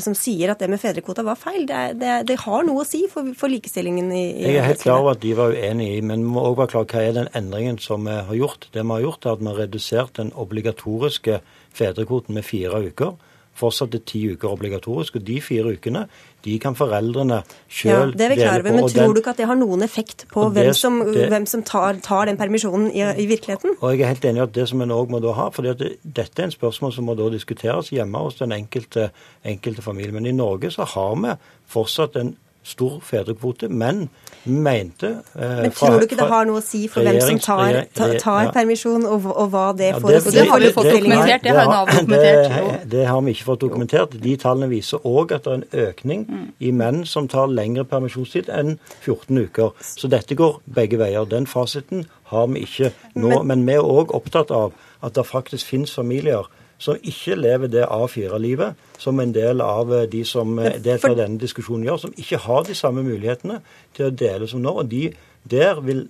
som 0.00 0.14
sier 0.16 0.52
at 0.52 0.62
det 0.62 0.70
med 0.72 0.80
fedrekvota 0.80 1.24
var 1.26 1.36
feil. 1.36 1.66
Det, 1.68 1.76
er, 1.76 1.98
det, 1.98 2.14
det, 2.30 2.38
har 2.44 2.64
noe 2.64 2.84
å 2.84 2.88
si 2.88 3.04
for, 3.12 3.34
for 3.38 3.52
likestillingen 3.52 4.12
i, 4.12 4.24
i 4.32 4.46
Jeg 4.48 4.62
er 4.62 4.70
helt 4.70 4.84
klar 4.84 5.02
over 5.02 5.16
at 5.16 5.24
de 5.24 5.34
var 5.36 5.52
uenige 5.52 5.98
i, 5.98 6.00
men 6.00 6.24
vi 6.24 6.32
må 6.36 6.46
òg 6.48 6.56
være 6.62 6.72
klar 6.74 6.88
hva 6.88 7.02
er 7.02 7.18
den 7.20 7.28
endringen 7.36 7.80
som 7.82 8.08
vi 8.08 8.16
har 8.16 8.38
gjort. 8.38 8.70
Det 8.72 8.86
vi 8.86 8.96
har 8.96 9.04
gjort, 9.04 9.26
er 9.26 9.36
at 9.36 9.44
vi 9.44 9.52
har 9.52 9.60
redusert 9.66 10.16
den 10.16 10.32
obligatoriske 10.32 11.42
fedrekvoten 11.72 12.36
med 12.36 12.48
fire 12.48 12.80
uker 12.88 13.12
fortsatt 13.58 13.94
er 13.94 14.02
ti 14.08 14.22
uker 14.32 14.50
obligatorisk. 14.50 15.16
Og 15.18 15.26
de 15.26 15.38
fire 15.44 15.72
ukene 15.74 16.06
de 16.42 16.56
kan 16.62 16.74
foreldrene 16.74 17.42
sjøl 17.70 17.92
ja, 17.92 18.18
det 18.18 18.24
er 18.26 18.32
vi 18.32 18.38
klar 18.40 18.64
over, 18.64 18.74
Men 18.74 18.88
tror 18.90 19.14
du 19.14 19.20
ikke 19.20 19.34
at 19.36 19.42
det 19.42 19.46
har 19.46 19.58
noen 19.60 19.84
effekt 19.86 20.24
på 20.32 20.48
hvem, 20.50 20.72
som, 20.74 20.98
det, 21.06 21.28
hvem 21.30 21.46
som, 21.46 21.62
tar, 21.66 22.00
tar 22.02 22.26
den 22.30 22.40
permisjonen 22.40 22.88
i, 22.90 23.04
i, 23.04 23.26
virkeligheten? 23.30 23.76
Og 23.80 23.92
Jeg 23.92 24.02
er 24.02 24.14
helt 24.14 24.26
enig 24.30 24.42
i 24.42 24.46
at 24.48 24.54
det 24.56 24.68
som 24.72 24.82
en 24.82 24.94
òg 24.94 25.12
må 25.12 25.22
da 25.22 25.36
ha, 25.38 25.48
for 25.54 25.66
det, 25.66 25.92
dette 26.02 26.42
er 26.42 26.50
en 26.50 26.54
spørsmål 26.54 26.96
som 26.96 27.06
må 27.06 27.14
da 27.18 27.28
diskuteres 27.32 27.92
hjemme 27.94 28.24
hos 28.24 28.40
den 28.40 28.54
enkelte, 28.56 29.10
enkelte 29.46 29.84
familie. 29.84 30.16
Men 30.16 30.26
i 30.26 30.34
Norge 30.34 30.72
så 30.74 30.88
har 30.96 31.14
vi 31.22 31.36
fortsatt 31.70 32.18
en 32.18 32.34
stor 32.62 33.00
fedrekvote, 33.02 33.68
men 33.68 34.08
mente 34.44 35.06
eh, 35.34 35.56
Men 35.62 35.70
Tror 35.70 35.98
du 35.98 36.06
ikke 36.06 36.18
det 36.18 36.28
har 36.30 36.46
noe 36.46 36.60
å 36.60 36.64
si 36.64 36.84
for 36.90 37.06
hvem 37.06 37.18
som 37.22 37.38
tar, 37.42 37.78
tar, 37.94 38.14
tar 38.22 38.40
ja. 38.46 38.52
permisjon, 38.54 39.04
og, 39.06 39.26
og, 39.30 39.50
hva 39.52 39.64
det 39.78 39.92
ja, 39.92 39.98
får 40.02 40.16
å 40.16 40.20
si? 40.22 40.34
Det 40.36 40.46
har 40.50 40.62
vi 40.62 40.70
fått 40.74 40.88
dokumentert. 40.90 41.42
Det 41.42 41.56
har. 41.58 41.92
Det, 42.12 42.70
det, 42.94 43.04
har 43.08 43.20
vi 43.22 43.34
ikke 43.36 43.48
fått 43.50 43.64
dokumentert. 43.64 44.16
De 44.22 44.36
tallene 44.40 44.70
viser 44.72 45.02
òg 45.08 45.34
at 45.36 45.46
det 45.46 45.52
er 45.52 45.60
en 45.60 45.88
økning 45.88 46.24
mm. 46.28 46.48
i 46.62 46.72
menn 46.82 47.04
som 47.08 47.28
tar 47.30 47.50
lengre 47.50 47.86
permisjonstid 47.88 48.50
enn 48.52 48.76
14 49.02 49.44
uker. 49.46 49.76
Så 49.82 50.10
dette 50.10 50.38
går 50.38 50.58
begge 50.78 51.02
veier. 51.02 51.28
Den 51.28 51.50
fasiten 51.50 52.06
har 52.32 52.50
vi 52.54 52.66
ikke 52.66 52.92
nå. 53.14 53.28
Men, 53.28 53.46
men 53.52 53.68
vi 53.68 53.78
er 53.78 53.86
òg 53.86 54.14
opptatt 54.16 54.54
av 54.54 54.74
at 55.02 55.18
det 55.18 55.26
faktisk 55.26 55.74
finnes 55.74 55.94
familier 55.94 56.46
som 56.82 56.98
ikke 56.98 57.36
lever 57.38 57.70
det 57.70 57.84
A4-livet 57.86 58.78
som 58.98 59.20
en 59.22 59.34
del 59.34 59.62
av 59.62 59.92
eh, 59.94 60.08
de 60.10 60.24
som 60.26 60.58
eh, 60.58 60.80
deltar 60.82 61.14
i 61.14 61.20
denne 61.20 61.38
diskusjonen 61.42 61.86
gjør, 61.86 62.00
som 62.06 62.16
ikke 62.18 62.40
har 62.46 62.66
de 62.66 62.76
samme 62.78 63.04
mulighetene 63.06 63.60
til 63.96 64.08
å 64.08 64.16
dele 64.24 64.48
som 64.50 64.62
nå. 64.64 64.74
og 64.82 64.90
de, 64.90 65.12
Der 65.42 65.80
vil, 65.82 66.04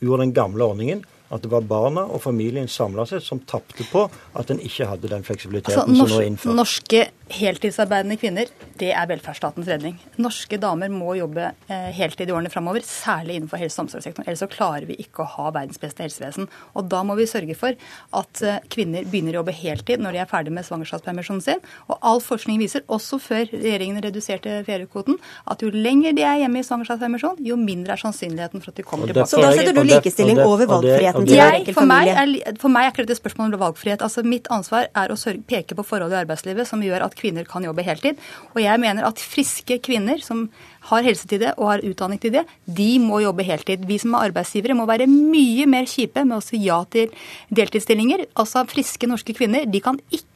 gjorde 0.00 0.24
den 0.26 0.34
gamle 0.36 0.64
ordningen 0.64 1.04
at 1.28 1.44
det 1.44 1.50
var 1.52 1.66
barna 1.68 2.06
og 2.08 2.22
familien 2.24 2.68
samla 2.70 3.04
seg 3.08 3.22
som 3.24 3.40
tapte 3.48 3.84
på 3.90 4.06
at 4.38 4.52
en 4.52 4.60
ikke 4.64 4.88
hadde 4.88 5.10
den 5.10 5.24
fleksibiliteten 5.26 5.82
altså, 5.82 6.06
som 6.06 6.14
nå 6.14 6.20
er 6.22 6.28
innført. 6.30 6.56
Norske 6.56 7.02
heltidsarbeidende 7.28 8.16
kvinner, 8.20 8.48
det 8.80 8.90
er 8.96 9.08
velferdsstatens 9.10 9.68
redning. 9.68 9.98
Norske 10.16 10.56
damer 10.60 10.88
må 10.92 11.12
jobbe 11.18 11.50
eh, 11.68 11.90
heltid 11.96 12.30
i 12.30 12.34
årene 12.34 12.52
framover, 12.52 12.84
særlig 12.86 13.36
innenfor 13.36 13.60
helse- 13.60 13.80
og 13.80 13.86
omsorgssektoren. 13.86 14.28
Ellers 14.28 14.40
så 14.44 14.48
klarer 14.50 14.86
vi 14.88 14.96
ikke 15.02 15.24
å 15.24 15.28
ha 15.34 15.50
verdens 15.52 15.80
beste 15.82 16.06
helsevesen. 16.06 16.48
Og 16.72 16.88
da 16.88 17.02
må 17.04 17.18
vi 17.18 17.28
sørge 17.28 17.56
for 17.58 17.76
at 18.20 18.42
eh, 18.44 18.62
kvinner 18.72 19.04
begynner 19.04 19.36
å 19.36 19.42
jobbe 19.42 19.56
heltid 19.58 20.04
når 20.04 20.16
de 20.16 20.22
er 20.22 20.30
ferdig 20.30 20.54
med 20.56 20.64
svangerskapspermisjonen 20.68 21.44
sin. 21.44 21.60
Og 21.92 22.00
all 22.00 22.24
forskning 22.24 22.62
viser, 22.62 22.86
også 22.88 23.20
før 23.20 23.44
regjeringen 23.52 24.00
reduserte 24.04 24.62
fedrekvoten, 24.64 25.20
at 25.52 25.64
jo 25.64 25.72
lenger 25.74 26.16
de 26.16 26.24
er 26.24 26.40
hjemme 26.46 26.62
i 26.62 26.68
svangerskapspermisjon, 26.70 27.44
jo 27.44 27.60
mindre 27.60 27.98
er 27.98 28.04
sannsynligheten 28.06 28.64
for 28.64 28.72
at 28.72 28.80
de 28.80 28.88
kommer 28.88 29.12
tilbake. 29.12 29.28
Så 29.28 29.42
da 29.44 29.52
setter 29.52 29.76
du 29.76 29.84
likestilling 29.84 30.40
over 30.46 30.64
valgfrihet? 30.70 31.17
Jeg, 31.26 31.74
for, 31.74 31.88
meg 31.88 32.10
er, 32.12 32.32
for 32.60 32.72
meg 32.72 32.86
er 32.86 32.92
ikke 32.92 33.04
dette 33.04 33.16
et 33.16 33.20
spørsmål 33.22 33.56
om 33.56 33.62
valgfrihet. 33.64 34.04
Altså, 34.04 34.22
mitt 34.26 34.46
ansvar 34.54 34.88
er 34.92 35.10
å 35.12 35.18
sørge, 35.18 35.42
peke 35.48 35.76
på 35.78 35.84
forhold 35.86 36.14
i 36.14 36.20
arbeidslivet 36.20 36.68
som 36.68 36.82
gjør 36.84 37.06
at 37.08 37.16
kvinner 37.18 37.48
kan 37.48 37.66
jobbe 37.66 37.84
heltid. 37.86 38.20
Og 38.54 38.62
jeg 38.62 38.82
mener 38.82 39.08
at 39.08 39.22
friske 39.22 39.80
kvinner 39.84 40.22
som 40.24 40.46
har 40.88 41.04
helse 41.04 41.28
til 41.28 41.42
det 41.42 41.52
og 41.56 41.72
har 41.72 41.84
utdanning 41.84 42.20
til 42.22 42.36
det, 42.38 42.44
de 42.64 42.90
må 43.02 43.22
jobbe 43.24 43.46
heltid. 43.46 43.84
Vi 43.88 43.98
som 44.00 44.14
er 44.14 44.28
arbeidsgivere 44.30 44.76
må 44.78 44.86
være 44.88 45.08
mye 45.10 45.66
mer 45.70 45.88
kjipe 45.90 46.24
med 46.24 46.38
å 46.38 46.44
si 46.44 46.62
ja 46.64 46.80
til 46.92 47.12
deltidsstillinger. 47.54 48.28
Altså 48.38 48.64
friske 48.70 49.10
norske 49.10 49.36
kvinner 49.36 49.68
de 49.68 49.82
kan 49.84 50.00
ikke 50.08 50.27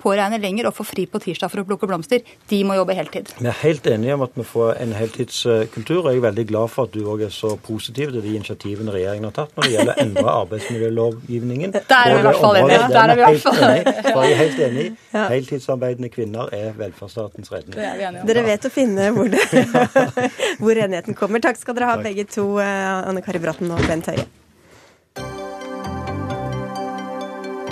påregne 0.00 0.38
lenger 0.40 0.68
å 0.68 0.72
få 0.74 0.84
fri 0.88 1.06
på 1.10 1.20
tirsdag 1.20 1.50
for 1.52 1.62
å 1.62 1.66
plukke 1.68 1.88
blomster. 1.90 2.22
De 2.48 2.60
må 2.64 2.76
jobbe 2.78 2.96
heltid. 2.96 3.32
Vi 3.38 3.48
er 3.50 3.58
helt 3.62 3.86
enige 3.86 4.16
om 4.16 4.24
at 4.24 4.36
vi 4.38 4.46
får 4.48 4.80
en 4.80 4.94
heltidskultur. 4.96 6.00
og 6.04 6.10
Jeg 6.12 6.22
er 6.22 6.26
veldig 6.28 6.46
glad 6.48 6.72
for 6.72 6.88
at 6.88 6.94
du 6.94 7.04
òg 7.04 7.26
er 7.26 7.34
så 7.34 7.56
positiv 7.60 8.14
til 8.14 8.24
de 8.24 8.34
initiativene 8.38 8.94
regjeringen 8.94 9.28
har 9.28 9.36
tatt 9.36 9.56
når 9.56 9.68
det 9.68 9.74
gjelder 9.74 9.92
å 9.92 10.06
endre 10.06 10.34
arbeidsmiljølovgivningen. 10.40 11.76
Der 11.76 11.96
er 12.00 12.14
vi 12.14 12.18
i 12.18 12.26
hvert 12.28 12.40
fall 12.40 12.60
enige. 12.62 12.80
Der 12.96 13.00
er 13.04 13.14
vi 13.14 13.20
i 13.20 13.28
hvert 13.28 13.44
fall 13.44 14.26
Jeg 14.26 14.32
er 14.32 14.40
helt 14.42 14.64
enig. 14.68 14.88
Heltidsarbeidende 15.12 16.12
kvinner 16.12 16.52
er 16.56 16.72
velferdsstatens 16.78 17.52
redning. 17.52 17.78
Dere 18.26 18.46
vet 18.46 18.66
å 18.66 18.72
finne 18.72 19.10
hvor 19.16 19.30
det 19.30 19.44
hvor 20.62 20.76
enigheten 20.76 21.16
kommer. 21.18 21.42
Takk 21.44 21.60
skal 21.60 21.76
dere 21.76 21.92
ha, 21.92 22.02
begge 22.02 22.26
to, 22.30 22.52
eh, 22.62 23.08
Anne 23.10 23.24
Kari 23.24 23.42
Bratten 23.42 23.70
og 23.74 23.82
Bent 23.88 24.10
Høie. 24.10 24.26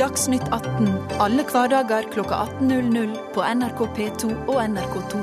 Dagsnytt 0.08 0.46
18 0.48 0.86
alle 1.20 1.42
hverdager 1.44 2.06
kl 2.08 2.22
18.00 2.24 3.10
på 3.34 3.42
NRK 3.44 3.80
P2 3.96 4.30
og 4.48 4.60
NRK2. 4.62 5.18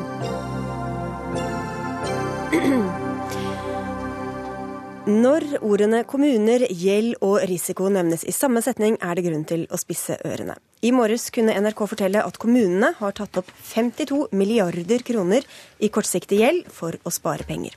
Når 5.10 5.48
ordene 5.65 6.04
kommuner, 6.06 6.68
gjeld 6.70 7.18
og 7.25 7.39
risiko 7.50 7.89
nevnes 7.89 8.27
i 8.30 8.36
samme 8.36 8.62
setning, 8.62 9.00
er 9.01 9.18
det 9.18 9.25
grunn 9.25 9.48
til 9.50 9.65
å 9.74 9.82
spisse 9.82 10.20
ørene. 10.22 10.60
I 10.86 10.92
morges 10.94 11.32
kunne 11.34 11.54
NRK 11.58 11.80
fortelle 11.89 12.22
at 12.22 12.36
kommunene 12.38 12.92
har 13.00 13.13
tatt 13.18 13.39
opp 13.39 13.48
52 13.72 14.27
milliarder 14.38 15.01
kroner 15.08 15.46
i 15.82 15.89
kortsiktig 15.89 16.38
gjeld 16.44 16.68
for 16.74 16.98
å 17.01 17.13
spare 17.13 17.48
penger. 17.48 17.74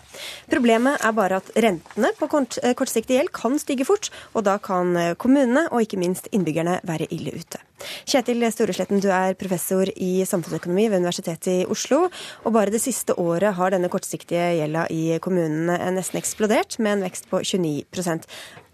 Problemet 0.53 1.01
er 1.07 1.15
bare 1.17 1.39
at 1.41 1.49
rentene 1.57 2.11
på 2.19 2.29
kort, 2.29 2.59
kortsiktig 2.77 3.17
gjeld 3.17 3.33
kan 3.33 3.57
stige 3.63 3.87
fort, 3.89 4.11
og 4.35 4.45
da 4.51 4.59
kan 4.61 4.93
eh, 5.01 5.15
kommunene 5.17 5.65
og 5.71 5.87
ikke 5.87 6.01
minst 6.03 6.29
innbyggerne 6.37 6.83
være 6.89 7.09
ille 7.15 7.33
ute. 7.39 7.63
Kjetil 8.09 8.45
Storesletten, 8.53 9.01
du 9.01 9.09
er 9.15 9.39
professor 9.41 9.89
i 9.95 10.13
samfunnsøkonomi 10.29 10.91
ved 10.91 11.01
Universitetet 11.01 11.53
i 11.63 11.67
Oslo. 11.71 12.09
Og 12.45 12.53
bare 12.53 12.75
det 12.75 12.83
siste 12.85 13.17
året 13.17 13.57
har 13.57 13.73
denne 13.73 13.89
kortsiktige 13.93 14.51
gjelda 14.59 14.89
i 14.93 15.21
kommunene 15.25 15.79
nesten 15.97 16.21
eksplodert, 16.21 16.77
med 16.83 16.99
en 16.99 17.09
vekst 17.09 17.31
på 17.31 17.41
29 17.41 18.27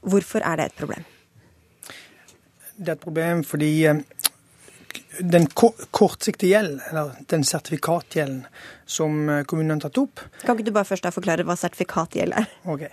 Hvorfor 0.04 0.42
er 0.42 0.58
det 0.58 0.72
et 0.72 0.80
problem? 0.80 1.04
Det 2.74 2.88
er 2.90 2.96
et 2.96 3.04
problem 3.04 3.44
fordi 3.46 3.70
eh, 3.86 4.00
den 5.20 5.46
kortsiktige 5.54 6.54
gjelden, 6.54 6.80
eller 6.90 7.14
den 7.30 7.44
sertifikatgjelden 7.46 8.44
som 8.86 9.28
eh, 9.28 9.44
kommunene 9.48 9.78
har 9.78 9.88
tatt 9.88 10.00
opp 10.02 10.22
Kan 10.42 10.56
ikke 10.56 10.68
du 10.68 10.74
bare 10.76 10.88
først 10.88 11.08
forklare 11.14 11.46
hva 11.46 11.56
sertifikatgjeld 11.58 12.36
er? 12.36 12.48
Ok. 12.68 12.86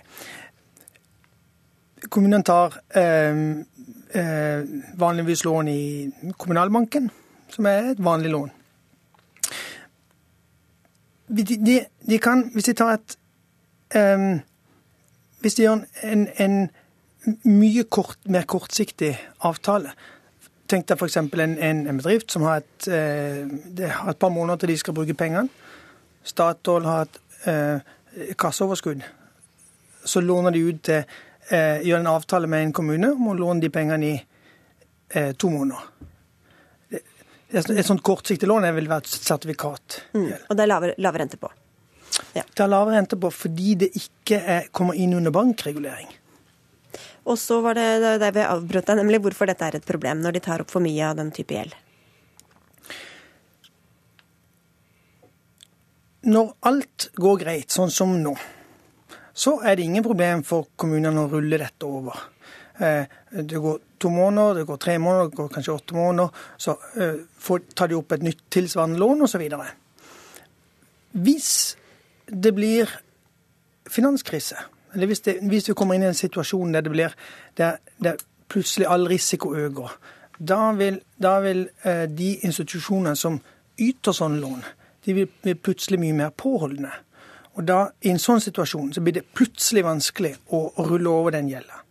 Kommunene 2.12 2.42
tar 2.46 2.78
eh, 2.98 3.42
eh, 4.18 4.64
vanligvis 4.98 5.44
lån 5.44 5.68
i 5.68 5.82
Kommunalbanken, 6.38 7.10
som 7.52 7.68
er 7.70 7.92
et 7.92 8.02
vanlig 8.02 8.32
lån. 8.34 8.50
De, 11.32 11.44
de, 11.44 11.76
de 12.08 12.18
kan, 12.20 12.48
hvis 12.52 12.68
de 12.68 12.74
tar 12.76 12.96
et 12.98 13.18
eh, 13.96 14.40
Hvis 15.42 15.56
de 15.58 15.64
gjør 15.64 15.80
en, 16.06 16.28
en 16.38 16.56
mye 17.46 17.82
kort, 17.90 18.18
mer 18.30 18.44
kortsiktig 18.46 19.16
avtale, 19.42 19.90
Tenk 20.72 20.86
deg 20.88 20.96
f.eks. 20.96 21.18
En, 21.20 21.58
en, 21.58 21.82
en 21.90 21.98
bedrift 22.00 22.32
som 22.32 22.46
har 22.48 22.62
et, 22.62 22.86
eh, 22.88 23.90
har 23.92 24.14
et, 24.14 24.18
par 24.18 24.32
måneder 24.32 24.62
til 24.62 24.72
de 24.72 24.78
skal 24.80 24.96
bruke 24.96 25.16
pengene. 25.18 25.50
Statoil 26.24 26.86
har 26.88 27.08
et 27.08 27.18
eh, 27.50 27.90
kasseoverskudd. 28.40 29.04
Så 30.04 30.22
låner 30.24 30.54
de 30.54 30.62
ut 30.70 30.80
til 30.88 31.02
eh, 31.02 31.82
Gjør 31.84 32.00
en 32.00 32.12
avtale 32.14 32.48
med 32.48 32.64
en 32.64 32.72
kommune 32.72 33.12
om 33.12 33.28
å 33.32 33.36
låne 33.36 33.60
de 33.60 33.70
pengene 33.74 34.08
i 34.08 34.14
eh, 34.16 35.34
to 35.36 35.50
måneder. 35.52 35.90
Et, 37.52 37.68
et 37.68 37.84
sånt 37.84 38.00
kortsiktig 38.00 38.48
lån 38.48 38.70
vil 38.72 38.88
være 38.88 39.04
et 39.04 39.12
sertifikat. 39.12 39.98
Mm, 40.16 40.30
og 40.48 40.56
det 40.56 40.64
er 40.64 40.70
lave, 40.70 40.94
lave 41.04 41.20
rente 41.20 41.36
på? 41.36 41.52
Ja. 42.32 42.46
Det 42.48 42.64
er 42.64 42.72
lave 42.72 42.96
rente 42.96 43.18
på 43.20 43.28
fordi 43.34 43.74
det 43.84 43.92
ikke 43.98 44.40
er, 44.40 44.72
kommer 44.72 44.96
inn 44.96 45.12
under 45.18 45.34
bankregulering. 45.34 46.08
Og 47.22 47.38
så 47.38 47.60
var 47.62 47.78
det 47.78 48.18
der 48.22 48.34
vi 48.34 48.42
avbrøt 48.42 48.88
deg, 48.88 48.98
nemlig 48.98 49.20
hvorfor 49.22 49.46
dette 49.50 49.68
er 49.68 49.78
et 49.78 49.86
problem 49.86 50.22
når 50.22 50.36
de 50.36 50.42
tar 50.42 50.64
opp 50.64 50.72
for 50.72 50.82
mye 50.82 51.06
av 51.06 51.18
den 51.20 51.30
type 51.34 51.54
gjeld. 51.54 51.76
Når 56.32 56.52
alt 56.70 57.08
går 57.18 57.38
greit, 57.40 57.70
sånn 57.74 57.90
som 57.90 58.14
nå, 58.22 58.34
så 59.34 59.56
er 59.66 59.78
det 59.78 59.86
ingen 59.88 60.04
problem 60.04 60.44
for 60.46 60.68
kommunene 60.78 61.24
å 61.24 61.30
rulle 61.30 61.58
dette 61.58 61.88
over. 61.88 62.18
Eh, 62.78 63.06
det 63.30 63.58
går 63.62 63.80
to 64.02 64.10
måneder, 64.10 64.60
det 64.60 64.66
går 64.68 64.78
tre 64.82 64.98
måneder, 65.02 65.30
det 65.30 65.38
går 65.38 65.48
kanskje 65.54 65.74
åtte 65.74 65.96
måneder. 65.96 66.44
Så 66.56 66.76
eh, 67.00 67.64
tar 67.74 67.90
de 67.90 67.98
opp 67.98 68.14
et 68.14 68.26
nytt 68.26 68.44
tilsvarende 68.54 69.00
lån 69.02 69.26
osv. 69.26 69.42
Hvis 71.12 71.50
det 72.26 72.54
blir 72.54 72.92
finanskrise, 73.90 74.62
eller 74.94 75.06
hvis, 75.06 75.20
det, 75.20 75.38
hvis, 75.48 75.68
vi 75.68 75.74
kommer 75.74 75.96
inn 75.96 76.04
i 76.04 76.10
en 76.10 76.18
situasjon 76.18 76.74
der 76.74 76.84
det 76.84 76.92
blir 76.92 77.14
der, 77.56 77.78
der 78.02 78.20
plutselig 78.48 78.86
all 78.88 79.06
risiko 79.08 79.54
øker, 79.56 79.94
da 80.38 80.72
vil, 80.72 81.00
da 81.22 81.38
vil 81.40 81.68
eh, 81.84 82.08
de 82.10 82.34
institusjonene 82.44 83.16
som 83.16 83.40
yter 83.80 84.12
sånne 84.12 84.40
lån, 84.40 84.64
de 85.04 85.14
vil 85.14 85.30
bli 85.42 85.54
plutselig 85.54 86.00
mye 86.00 86.16
mer 86.18 86.30
påholdne. 86.36 86.90
Og 87.54 87.66
da, 87.68 87.78
I 88.02 88.12
en 88.12 88.20
sånn 88.22 88.40
situasjon 88.40 88.92
så 88.96 89.02
blir 89.04 89.18
det 89.18 89.28
plutselig 89.36 89.84
vanskelig 89.84 90.32
å, 90.52 90.64
å 90.76 90.86
rulle 90.88 91.10
over 91.10 91.34
den 91.34 91.50
gjelda. 91.52 91.82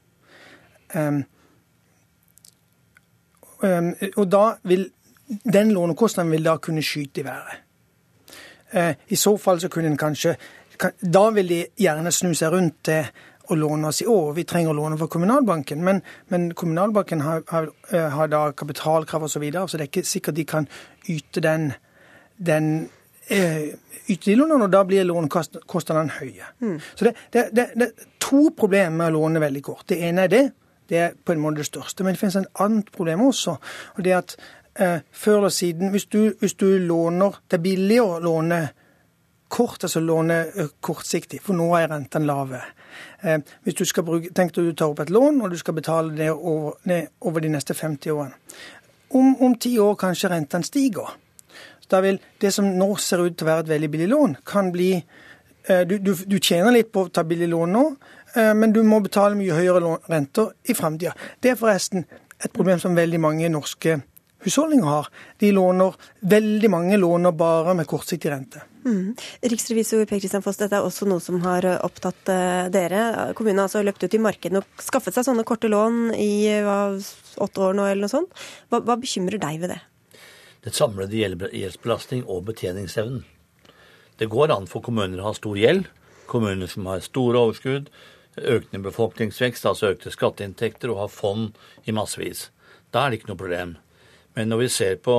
Um, 0.95 1.21
um, 3.61 3.91
og 4.15 4.25
da 4.31 4.45
vil 4.67 4.87
den 5.27 5.71
lånekostnaden 5.75 6.33
vil 6.33 6.49
da 6.49 6.57
kunne 6.57 6.83
skyte 6.83 7.21
i 7.21 7.27
været. 7.27 7.61
Uh, 8.73 8.93
I 9.07 9.19
så 9.19 9.35
fall 9.37 9.61
så 9.61 9.69
kunne 9.69 9.91
en 9.91 10.01
kanskje 10.01 10.33
da 11.01 11.29
vil 11.35 11.51
de 11.51 11.59
gjerne 11.79 12.11
snu 12.13 12.33
seg 12.37 12.53
rundt 12.53 12.79
til 12.87 13.05
å 13.51 13.57
låne 13.57 13.89
oss 13.89 14.01
i 14.01 14.07
år. 14.07 14.33
Vi 14.37 14.45
trenger 14.47 14.71
å 14.71 14.77
låne 14.77 14.97
for 14.99 15.11
Kommunalbanken, 15.11 15.83
men, 15.83 16.01
men 16.31 16.51
Kommunalbanken 16.57 17.23
har, 17.25 17.43
har, 17.51 17.69
eh, 17.91 18.07
har, 18.13 18.31
da 18.31 18.45
kapitalkrav 18.57 19.27
osv., 19.27 19.33
så, 19.33 19.43
videre, 19.43 19.67
så 19.67 19.79
det 19.79 19.87
er 19.87 19.91
ikke 19.91 20.07
sikkert 20.07 20.37
de 20.37 20.47
kan 20.47 20.67
yte 21.11 21.43
den, 21.43 21.71
den 22.37 22.71
eh, 23.27 23.73
yte 24.07 24.31
de 24.31 24.37
lånene, 24.39 24.69
og 24.69 24.73
da 24.73 24.83
blir 24.87 25.07
lånekostnadene 25.09 26.17
høye. 26.19 26.49
Mm. 26.63 26.79
Så 26.95 27.07
det, 27.07 27.15
det, 27.33 27.45
det, 27.57 27.67
det, 27.75 27.89
er 27.91 28.09
to 28.23 28.47
problemer 28.57 28.97
med 28.97 29.11
å 29.11 29.19
låne 29.19 29.43
veldig 29.43 29.63
kort. 29.65 29.87
Det 29.91 29.99
ene 30.07 30.27
er 30.27 30.33
det. 30.33 30.45
Det 30.91 30.99
er 30.99 31.13
på 31.15 31.35
en 31.35 31.43
måte 31.43 31.61
det 31.61 31.69
største. 31.69 32.03
Men 32.03 32.15
det 32.15 32.21
finnes 32.21 32.39
en 32.39 32.51
annet 32.63 32.91
problem 32.93 33.27
også. 33.27 33.57
og 33.95 34.03
det 34.03 34.11
er 34.11 34.21
at 34.21 34.37
eh, 34.75 34.99
Før 35.11 35.37
eller 35.37 35.55
siden, 35.55 35.91
hvis 35.91 36.05
du, 36.05 36.33
hvis 36.39 36.53
du 36.53 36.67
låner 36.79 37.39
Det 37.47 37.59
er 37.59 37.63
billig 37.63 37.99
å 38.03 38.19
låne 38.23 38.61
kort, 39.51 39.83
altså 39.83 39.99
låne 39.99 40.45
kortsiktig, 40.81 41.41
for 41.43 41.57
nå 41.57 41.67
er 41.77 41.89
rentene 41.91 42.27
lave. 42.29 42.61
Eh, 43.23 43.39
hvis 43.63 43.77
du 43.79 43.83
skal 43.85 44.05
bruke, 44.07 44.31
Tenk 44.35 44.53
deg 44.55 44.69
du 44.69 44.77
tar 44.77 44.93
opp 44.93 45.01
et 45.03 45.11
lån, 45.11 45.41
og 45.41 45.51
du 45.51 45.57
skal 45.59 45.75
betale 45.77 46.15
det 46.17 46.29
over, 46.31 46.77
ned 46.89 47.11
over 47.27 47.43
de 47.43 47.51
neste 47.51 47.75
50 47.75 48.15
årene. 48.15 48.37
Om, 49.11 49.57
ti 49.59 49.75
år 49.79 49.97
kanskje 49.99 50.29
rentene 50.31 50.63
stiger. 50.63 51.17
Da 51.91 51.99
vil 51.99 52.21
det 52.39 52.53
som 52.55 52.69
nå 52.71 52.93
ser 52.95 53.25
ut 53.25 53.35
til 53.35 53.43
å 53.43 53.49
være 53.49 53.65
et 53.65 53.73
veldig 53.73 53.89
billig 53.91 54.07
lån, 54.13 54.37
kan 54.47 54.71
bli 54.71 54.93
eh, 54.95 55.83
du, 55.87 55.97
du, 55.99 56.13
du 56.15 56.37
tjener 56.39 56.71
litt 56.71 56.93
på 56.93 57.05
å 57.05 57.11
ta 57.11 57.25
billig 57.27 57.51
lån 57.51 57.75
nå, 57.75 57.83
eh, 58.35 58.53
men 58.55 58.71
du 58.71 58.79
må 58.87 59.01
betale 59.03 59.35
mye 59.35 59.57
høyere 59.57 59.97
renter 60.07 60.53
i 60.63 60.77
framtida. 60.77 61.11
Det 61.43 61.51
er 61.51 61.59
forresten 61.59 62.07
et 62.41 62.53
problem 62.55 62.79
som 62.79 62.95
veldig 62.95 63.19
mange 63.21 63.51
norske 63.51 63.99
husholdninger 64.43 64.87
har. 64.87 65.07
De 65.39 65.51
låner, 65.51 65.95
Veldig 66.19 66.69
mange 66.69 66.97
låner 66.97 67.31
bare 67.31 67.73
med 67.77 67.87
kortsiktig 67.87 68.31
rente. 68.31 68.61
Mm. 68.85 69.13
Riksrevisor 69.41 70.05
Per 70.09 70.19
Kristian 70.19 70.41
Foss, 70.41 70.57
dette 70.57 70.79
er 70.79 70.85
også 70.85 71.05
noe 71.09 71.21
som 71.21 71.37
har 71.43 71.65
eh, 71.69 71.77
opptatt 71.85 72.31
uh, 72.33 72.65
dere. 72.73 73.33
Kommunen 73.37 73.61
har 73.61 73.69
altså 73.69 73.83
løpt 73.85 74.03
ut 74.03 74.17
i 74.17 74.21
markedet 74.21 74.63
og 74.63 74.81
skaffet 74.81 75.13
seg 75.13 75.27
sånne 75.27 75.45
korte 75.45 75.69
lån 75.69 76.15
i 76.17 76.49
hva, 76.65 76.79
åtte 77.45 77.61
år 77.61 77.77
nå, 77.77 77.85
eller 77.85 78.07
noe 78.07 78.13
sånt. 78.13 78.33
Hva, 78.73 78.81
hva 78.81 78.97
bekymrer 79.01 79.41
deg 79.41 79.61
ved 79.61 79.75
det? 79.75 79.81
Det 80.65 80.73
samlede 80.77 81.17
gjeldsbelastning 81.17 82.25
og 82.29 82.45
betjeningsevnen. 82.49 83.21
Det 84.21 84.29
går 84.29 84.53
an 84.53 84.67
for 84.69 84.85
kommuner 84.85 85.21
å 85.21 85.31
ha 85.31 85.37
stor 85.37 85.57
gjeld. 85.57 85.87
Kommuner 86.29 86.69
som 86.69 86.85
har 86.89 87.01
store 87.01 87.39
overskudd, 87.41 87.87
økende 88.37 88.83
befolkningsvekst, 88.85 89.65
altså 89.65 89.95
økte 89.95 90.13
skatteinntekter, 90.13 90.93
og 90.93 90.99
har 91.01 91.09
fond 91.13 91.57
i 91.89 91.95
massevis. 91.95 92.49
Da 92.93 93.05
er 93.05 93.11
det 93.11 93.21
ikke 93.21 93.31
noe 93.31 93.41
problem. 93.41 93.73
Men 94.37 94.51
når 94.51 94.63
vi 94.63 94.69
ser 94.71 94.99
på, 95.03 95.15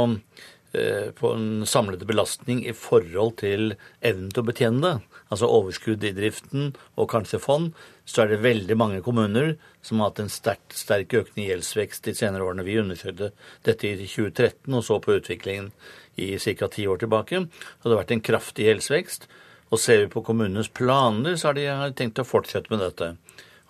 eh, 0.72 1.10
på 1.16 1.32
en 1.34 1.66
samlede 1.66 2.08
belastning 2.08 2.64
i 2.66 2.72
forhold 2.72 3.36
til 3.42 3.74
evnen 4.00 4.30
til 4.32 4.42
å 4.42 4.48
betjene 4.48 4.82
det, 4.82 4.94
altså 5.32 5.48
overskudd 5.48 6.04
i 6.04 6.14
driften 6.16 6.72
og 6.96 7.10
kanskje 7.12 7.40
fond, 7.40 7.72
så 8.04 8.22
er 8.22 8.32
det 8.32 8.42
veldig 8.44 8.76
mange 8.76 9.02
kommuner 9.04 9.56
som 9.82 10.00
har 10.00 10.10
hatt 10.10 10.22
en 10.24 10.32
sterk, 10.32 10.64
sterk 10.74 11.14
i 11.14 11.48
gjeldsvekst 11.48 12.04
de 12.08 12.14
senere 12.14 12.44
årene. 12.44 12.66
Vi 12.66 12.80
undersøkte 12.80 13.32
dette 13.64 13.88
i 13.88 13.96
2013 14.06 14.74
og 14.74 14.84
så 14.84 14.98
på 15.00 15.16
utviklingen 15.18 15.70
i 16.16 16.36
ca. 16.38 16.68
ti 16.68 16.86
år 16.86 16.98
tilbake. 16.98 17.46
Og 17.46 17.84
det 17.84 17.94
har 17.94 18.02
vært 18.02 18.16
en 18.16 18.26
kraftig 18.26 18.66
gjeldsvekst. 18.66 19.28
Og 19.72 19.80
ser 19.80 20.02
vi 20.02 20.10
på 20.12 20.20
kommunenes 20.24 20.68
planer, 20.68 21.36
så 21.36 21.48
har 21.48 21.54
de 21.56 21.94
tenkt 21.96 22.20
å 22.20 22.28
fortsette 22.28 22.68
med 22.68 22.82
dette. 22.84 23.14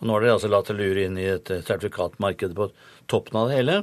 Og 0.01 0.09
nå 0.09 0.17
har 0.17 0.25
de 0.25 0.33
altså 0.33 0.51
latt 0.51 0.67
det 0.67 0.81
lure 0.81 1.05
inn 1.07 1.19
i 1.21 1.29
et 1.31 1.47
sertifikatmarked 1.47 2.57
på 2.59 2.73
toppen 3.07 3.39
av 3.39 3.51
det 3.51 3.61
hele. 3.61 3.77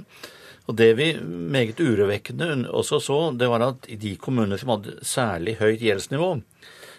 Og 0.69 0.75
Det 0.77 0.91
vi 0.99 1.13
meget 1.19 1.79
urovekkende 1.81 2.69
også 2.69 2.99
så, 3.01 3.19
det 3.33 3.47
var 3.49 3.63
at 3.65 3.87
i 3.89 3.97
de 3.97 4.15
kommuner 4.21 4.59
som 4.61 4.75
hadde 4.75 4.99
særlig 5.01 5.55
høyt 5.57 5.81
gjeldsnivå, 5.81 6.35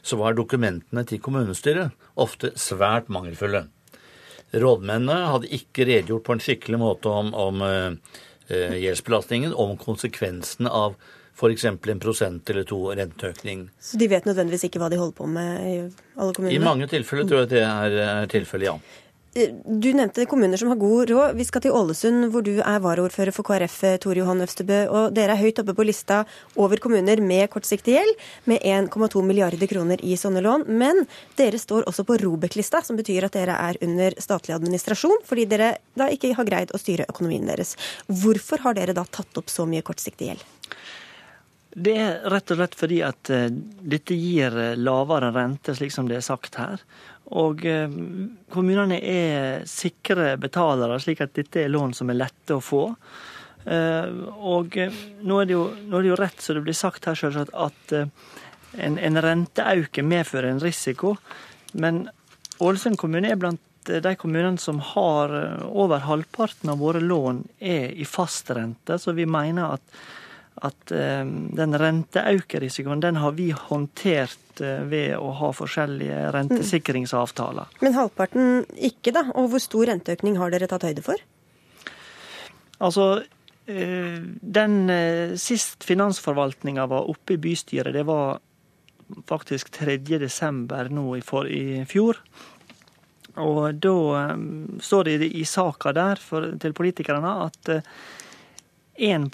så 0.02 0.16
var 0.18 0.34
dokumentene 0.34 1.04
til 1.06 1.20
kommunestyret 1.22 1.94
ofte 2.18 2.50
svært 2.58 3.06
mangelfulle. 3.12 3.68
Rådmennene 4.50 5.30
hadde 5.30 5.52
ikke 5.54 5.86
redegjort 5.86 6.26
på 6.26 6.34
en 6.34 6.42
skikkelig 6.42 6.80
måte 6.82 7.12
om, 7.14 7.30
om 7.38 7.62
eh, 7.62 8.74
gjeldsbelastningen, 8.82 9.54
om 9.54 9.76
konsekvensene 9.78 10.72
av 10.74 10.98
f.eks. 11.40 11.64
en 11.64 12.00
prosent 12.02 12.50
eller 12.50 12.66
to 12.68 12.80
renteøkning. 12.90 13.68
Så 13.80 14.00
de 14.00 14.08
vet 14.10 14.26
nødvendigvis 14.28 14.66
ikke 14.66 14.82
hva 14.82 14.90
de 14.92 14.98
holder 15.00 15.16
på 15.16 15.28
med 15.30 15.60
i 15.62 15.76
alle 16.16 16.34
kommunene? 16.34 16.56
I 16.56 16.64
mange 16.64 16.88
tilfeller 16.90 17.28
tror 17.28 17.44
jeg 17.44 17.52
det 17.54 17.62
er, 17.64 17.96
er 18.08 18.26
tilfellet, 18.32 18.66
ja. 18.72 19.00
Du 19.30 19.92
nevnte 19.94 20.25
kommuner 20.26 20.58
som 20.58 20.68
har 20.68 20.76
god 20.76 21.10
råd. 21.10 21.37
Vi 21.38 21.44
skal 21.46 21.62
til 21.62 21.75
Ålesund, 21.78 22.25
hvor 22.32 22.42
du 22.42 22.56
er 22.58 22.80
varaordfører 22.82 23.30
for 23.30 23.46
KrF, 23.46 23.76
Tore 24.02 24.18
Johan 24.18 24.42
Øvstebø. 24.42 24.78
Og 24.90 25.14
dere 25.14 25.37
er 25.37 25.42
høyt 25.44 25.60
oppe 25.62 25.75
på 25.78 25.87
lista 25.87 26.25
over 26.58 26.82
kommuner 26.82 27.22
med 27.22 27.46
kortsiktig 27.52 27.94
gjeld, 27.94 28.10
med 28.50 28.66
1,2 28.66 29.22
milliarder 29.22 29.70
kroner 29.70 30.02
i 30.02 30.18
sånne 30.18 30.42
lån. 30.42 30.66
Men 30.66 31.04
dere 31.38 31.62
står 31.62 31.87
også 31.87 32.02
på 32.08 32.18
Robek-lista, 32.25 32.82
som 32.82 32.99
betyr 32.99 33.28
at 33.28 33.38
dere 33.38 33.54
er 33.70 33.78
under 33.87 34.18
statlig 34.18 34.56
administrasjon, 34.58 35.22
fordi 35.28 35.46
dere 35.52 35.76
da 35.94 36.10
ikke 36.10 36.34
har 36.34 36.50
greid 36.50 36.75
å 36.75 36.82
styre 36.82 37.06
økonomien 37.06 37.46
deres. 37.46 37.76
Hvorfor 38.10 38.66
har 38.66 38.75
dere 38.82 38.99
da 38.99 39.06
tatt 39.06 39.38
opp 39.38 39.52
så 39.52 39.62
mye 39.62 39.87
kortsiktig 39.87 40.32
gjeld? 40.32 40.42
Det 41.70 41.94
er 42.02 42.24
rett 42.32 42.50
og 42.50 42.58
slett 42.58 42.76
fordi 42.78 43.00
at 43.06 43.30
uh, 43.30 43.46
dette 43.94 44.16
gir 44.18 44.56
lavere 44.78 45.30
rente, 45.34 45.74
slik 45.76 45.94
som 45.94 46.08
det 46.10 46.18
er 46.18 46.26
sagt 46.26 46.58
her. 46.58 46.82
Og 47.38 47.62
uh, 47.62 47.98
kommunene 48.50 48.98
er 48.98 49.66
sikre 49.70 50.34
betalere, 50.42 50.98
slik 51.02 51.22
at 51.22 51.36
dette 51.38 51.62
er 51.62 51.72
lån 51.72 51.94
som 51.96 52.10
er 52.10 52.18
lette 52.22 52.56
å 52.56 52.64
få. 52.64 52.84
Og 53.60 54.76
nå 54.80 55.34
er, 55.36 55.50
jo, 55.52 55.64
nå, 55.68 55.98
er 55.98 56.00
det 56.00 56.08
jo, 56.08 56.14
rett 56.16 56.40
som 56.40 56.56
det 56.56 56.62
blir 56.64 56.76
sagt 56.78 57.04
her, 57.04 57.18
selvsagt, 57.20 57.52
at 57.52 57.92
en, 57.92 58.96
en 58.96 59.20
renteauke 59.20 60.00
medfører 60.00 60.48
en 60.48 60.62
risiko. 60.64 61.12
Men 61.76 62.06
Ålesund 62.64 62.96
kommune 63.00 63.28
er 63.28 63.36
blant 63.36 63.60
de 63.84 64.14
kommunene 64.16 64.58
som 64.58 64.80
har 64.80 65.32
over 65.64 65.98
halvparten 66.04 66.72
av 66.72 66.80
våre 66.80 67.00
lån 67.00 67.44
er 67.58 67.92
i 67.92 68.04
fastrente, 68.04 68.98
så 68.98 69.12
vi 69.12 69.26
mener 69.26 69.76
at 69.76 70.00
at 70.61 70.92
eh, 70.92 71.25
den 71.57 71.76
renteaukerisikoen 71.78 73.00
den 73.00 73.19
har 73.23 73.33
vi 73.38 73.50
håndtert 73.57 74.61
eh, 74.61 74.83
ved 74.90 75.16
å 75.16 75.33
ha 75.38 75.50
forskjellige 75.57 76.26
rentesikringsavtaler. 76.37 77.71
Men 77.85 77.97
halvparten 77.97 78.64
ikke, 78.76 79.14
da? 79.16 79.25
Og 79.40 79.52
hvor 79.54 79.62
stor 79.62 79.88
renteøkning 79.92 80.37
har 80.40 80.52
dere 80.52 80.69
tatt 80.71 80.85
høyde 80.88 81.04
for? 81.07 81.23
Altså, 82.80 83.09
eh, 83.71 84.21
den 84.61 84.78
sist 85.40 85.88
finansforvaltninga 85.88 86.87
var 86.90 87.09
oppe 87.09 87.38
i 87.38 87.42
bystyret, 87.42 87.95
det 87.97 88.07
var 88.09 88.40
faktisk 89.26 89.73
3. 89.75 89.97
desember 90.21 90.90
nå 90.92 91.16
i, 91.19 91.25
for, 91.25 91.49
i 91.49 91.83
fjor. 91.88 92.21
Og 93.40 93.78
da 93.80 94.35
står 94.83 95.07
det 95.07 95.30
i 95.38 95.45
saka 95.49 95.95
der 95.97 96.21
for, 96.21 96.52
til 96.61 96.75
politikerne 96.76 97.30
at 97.47 97.71
1 99.00 99.28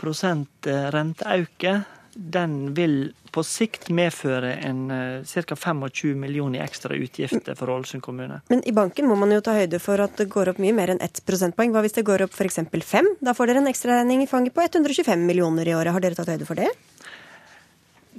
eh, 0.67 0.89
renteauke 0.95 1.83
den 2.17 2.73
vil 2.73 3.13
på 3.29 3.43
sikt 3.45 3.91
medføre 3.93 4.55
en 4.65 4.87
ca. 5.29 5.57
25 5.61 6.15
millioner 6.17 6.63
i 6.63 6.63
ekstra 6.65 6.97
utgifter 6.97 7.59
for 7.59 7.69
Ålesund 7.69 8.01
kommune. 8.03 8.39
Men 8.49 8.63
i 8.65 8.73
banken 8.73 9.05
må 9.05 9.19
man 9.21 9.35
jo 9.35 9.43
ta 9.45 9.53
høyde 9.53 9.77
for 9.85 10.01
at 10.01 10.17
det 10.17 10.31
går 10.33 10.55
opp 10.55 10.63
mye 10.63 10.73
mer 10.73 10.95
enn 10.95 11.03
ett 11.05 11.21
prosentpoeng. 11.29 11.75
Hva 11.75 11.83
hvis 11.85 11.99
det 11.99 12.07
går 12.09 12.25
opp 12.25 12.33
f.eks. 12.33 12.63
fem? 12.89 13.11
Da 13.21 13.37
får 13.37 13.53
dere 13.53 13.61
en 13.61 13.69
ekstraregning 13.69 14.25
i 14.25 14.31
fanget 14.31 14.57
på 14.57 14.65
125 14.65 15.29
millioner 15.29 15.69
i 15.69 15.77
året. 15.77 15.93
Har 15.93 16.07
dere 16.07 16.17
tatt 16.17 16.33
høyde 16.33 16.49
for 16.49 16.57
det? 16.57 16.73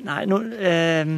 Nei, 0.06 0.22
nå, 0.30 0.44
eh, 0.62 1.18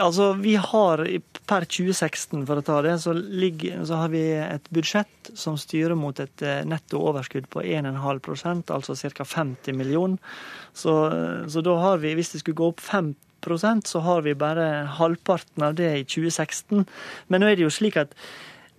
Altså, 0.00 0.32
vi 0.40 0.56
har 0.56 1.02
per 1.50 1.66
2016, 1.66 2.44
for 2.48 2.60
å 2.60 2.64
ta 2.64 2.78
det, 2.86 2.96
så, 3.02 3.12
ligger, 3.14 3.82
så 3.88 4.02
har 4.02 4.12
vi 4.12 4.22
et 4.40 4.68
budsjett 4.74 5.32
som 5.38 5.58
styrer 5.60 5.96
mot 5.98 6.16
et 6.22 6.44
eh, 6.46 6.62
netto 6.68 7.02
overskudd 7.10 7.48
på 7.52 7.64
1,5% 7.64 8.72
altså 8.74 8.96
ca. 9.16 9.26
50 9.26 9.76
millioner. 9.76 10.18
Så, 10.72 10.94
så 11.50 11.64
da 11.66 11.76
har 11.82 12.00
vi, 12.04 12.14
hvis 12.18 12.32
det 12.34 12.42
skulle 12.44 12.60
gå 12.60 12.70
opp 12.72 12.80
5% 12.84 13.90
så 13.90 14.04
har 14.04 14.22
vi 14.22 14.36
bare 14.38 14.86
halvparten 14.98 15.64
av 15.66 15.74
det 15.78 15.90
i 15.98 16.06
2016. 16.06 16.86
Men 17.28 17.42
nå 17.42 17.50
er 17.50 17.58
det 17.58 17.66
jo 17.66 17.74
slik 17.74 17.98
at 18.00 18.14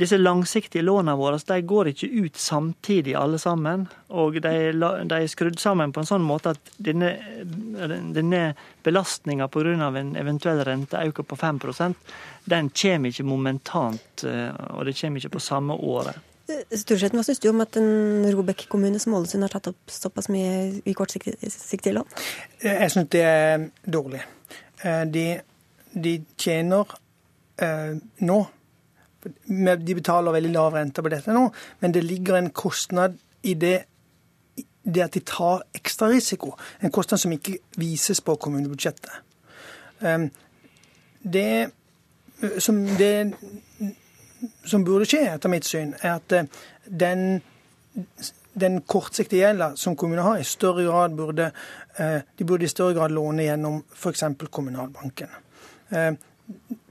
disse 0.01 0.17
langsiktige 0.17 0.83
lånene 0.83 1.15
våre 1.19 1.39
de 1.47 1.59
går 1.67 1.91
ikke 1.91 2.09
ut 2.25 2.37
samtidig, 2.37 3.15
alle 3.15 3.39
sammen. 3.41 3.87
Og 4.09 4.41
de, 4.41 4.53
de 4.73 5.17
er 5.17 5.29
skrudd 5.31 5.59
sammen 5.61 5.93
på 5.93 6.01
en 6.01 6.09
sånn 6.09 6.25
måte 6.25 6.55
at 6.55 6.73
denne, 6.81 7.13
denne 8.15 8.43
belastninga 8.83 9.47
pga. 9.47 9.91
en 10.01 10.15
eventuell 10.17 10.63
renteøkning 10.65 11.27
på 11.27 11.35
5% 11.37 11.95
den 12.45 12.69
kommer 12.69 13.09
ikke 13.09 13.23
momentant, 13.23 14.23
eh, 14.23 14.49
og 14.75 14.85
det 14.85 14.95
kommer 14.97 15.19
ikke 15.19 15.37
på 15.37 15.39
samme 15.39 15.73
året. 15.73 16.17
Storseten, 16.75 17.15
hva 17.15 17.23
syns 17.23 17.39
du 17.39 17.47
om 17.51 17.61
at 17.63 17.77
en 17.79 18.25
Robek 18.33 18.65
kommune 18.71 18.99
som 18.99 19.13
Ålesund 19.15 19.45
har 19.45 19.53
tatt 19.53 19.69
opp 19.71 19.91
såpass 19.93 20.27
mye 20.33 20.81
i 20.83 20.95
kortsiktige 20.97 21.93
lån? 21.95 22.09
Jeg 22.63 22.91
syns 22.91 23.11
det 23.13 23.21
er 23.23 23.69
dårlig. 23.85 24.23
Eh, 24.83 25.05
de, 25.07 25.25
de 25.93 26.17
tjener 26.41 26.97
eh, 27.61 27.93
nå 28.25 28.39
de 29.23 29.95
betaler 29.95 30.33
veldig 30.35 30.53
lav 30.53 30.73
rente 30.75 31.03
på 31.03 31.11
dette 31.13 31.33
nå, 31.35 31.47
men 31.79 31.93
det 31.95 32.03
ligger 32.05 32.39
en 32.39 32.49
kostnad 32.49 33.17
i 33.43 33.53
det, 33.53 33.83
det 34.83 35.03
at 35.05 35.13
de 35.13 35.21
tar 35.25 35.63
ekstra 35.77 36.09
risiko. 36.09 36.55
En 36.81 36.93
kostnad 36.93 37.21
som 37.21 37.33
ikke 37.35 37.57
vises 37.81 38.21
på 38.21 38.35
kommunebudsjettet. 38.35 39.11
Ehm, 40.01 40.29
det 41.21 41.69
som, 42.59 42.85
det, 42.97 43.33
som 44.65 44.85
burde 44.85 45.05
skje, 45.05 45.21
etter 45.35 45.53
mitt 45.53 45.67
syn, 45.67 45.93
er 46.01 46.17
at 46.17 46.33
eh, 46.33 46.49
den, 46.85 47.41
den 48.57 48.81
kortsiktige 48.89 49.45
gjelda 49.45 49.71
som 49.77 49.95
kommunene 49.95 50.25
har, 50.25 50.41
i 50.41 50.47
større 50.47 50.87
grad 50.87 51.15
burde, 51.17 51.51
eh, 52.01 52.19
de 52.37 52.47
burde 52.47 52.65
i 52.65 52.71
større 52.71 52.97
grad 52.97 53.13
låne 53.13 53.45
gjennom 53.45 53.83
f.eks. 53.93 54.25
Kommunalbanken. 54.49 55.37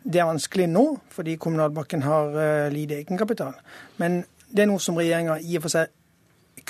Det 0.02 0.20
er 0.20 0.28
vanskelig 0.28 0.66
nå, 0.70 0.84
fordi 1.12 1.36
Kommunalbanken 1.36 2.02
har 2.06 2.32
uh, 2.32 2.72
lite 2.72 3.02
egenkapital. 3.02 3.54
Men 4.00 4.22
det 4.48 4.64
er 4.64 4.70
noe 4.70 4.82
som 4.82 4.98
regjeringa 4.98 5.38
i 5.44 5.58
og 5.58 5.66
for 5.66 5.76
seg 5.76 5.96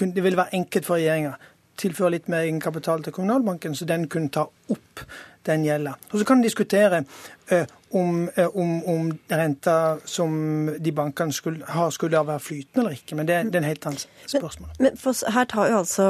Det 0.00 0.22
ville 0.22 0.38
være 0.38 0.54
enkelt 0.56 0.86
for 0.86 0.96
regjeringa 0.96 1.34
tilføre 1.80 2.14
litt 2.14 2.28
mer 2.30 2.44
egenkapital 2.44 3.02
til 3.04 3.14
Kommunalbanken, 3.16 3.74
så 3.74 3.88
den 3.88 4.06
kunne 4.08 4.32
ta 4.32 4.44
opp 4.44 5.02
den 5.48 5.64
gjelda. 5.64 5.94
Og 6.10 6.20
så 6.20 6.26
kan 6.28 6.40
en 6.40 6.46
diskutere 6.46 7.02
uh, 7.52 7.64
om, 7.96 8.28
uh, 8.38 8.56
om, 8.56 8.72
om, 8.86 9.06
renta 9.28 9.98
som 10.08 10.32
de 10.78 10.92
bankene 10.94 11.34
skulle, 11.34 11.64
har, 11.66 11.90
skulle 11.94 12.20
være 12.26 12.42
flytende 12.42 12.84
eller 12.84 12.98
ikke. 12.98 13.18
Men 13.18 13.28
det, 13.28 13.38
det 13.50 13.58
er 13.58 13.64
en 13.64 13.68
helt 13.68 13.88
annet 13.90 14.04
spørsmål. 14.30 14.68
Men, 14.76 14.82
men 14.86 15.00
for, 15.00 15.32
her 15.34 15.48
tar 15.50 15.70
jo 15.72 15.78
altså 15.80 16.08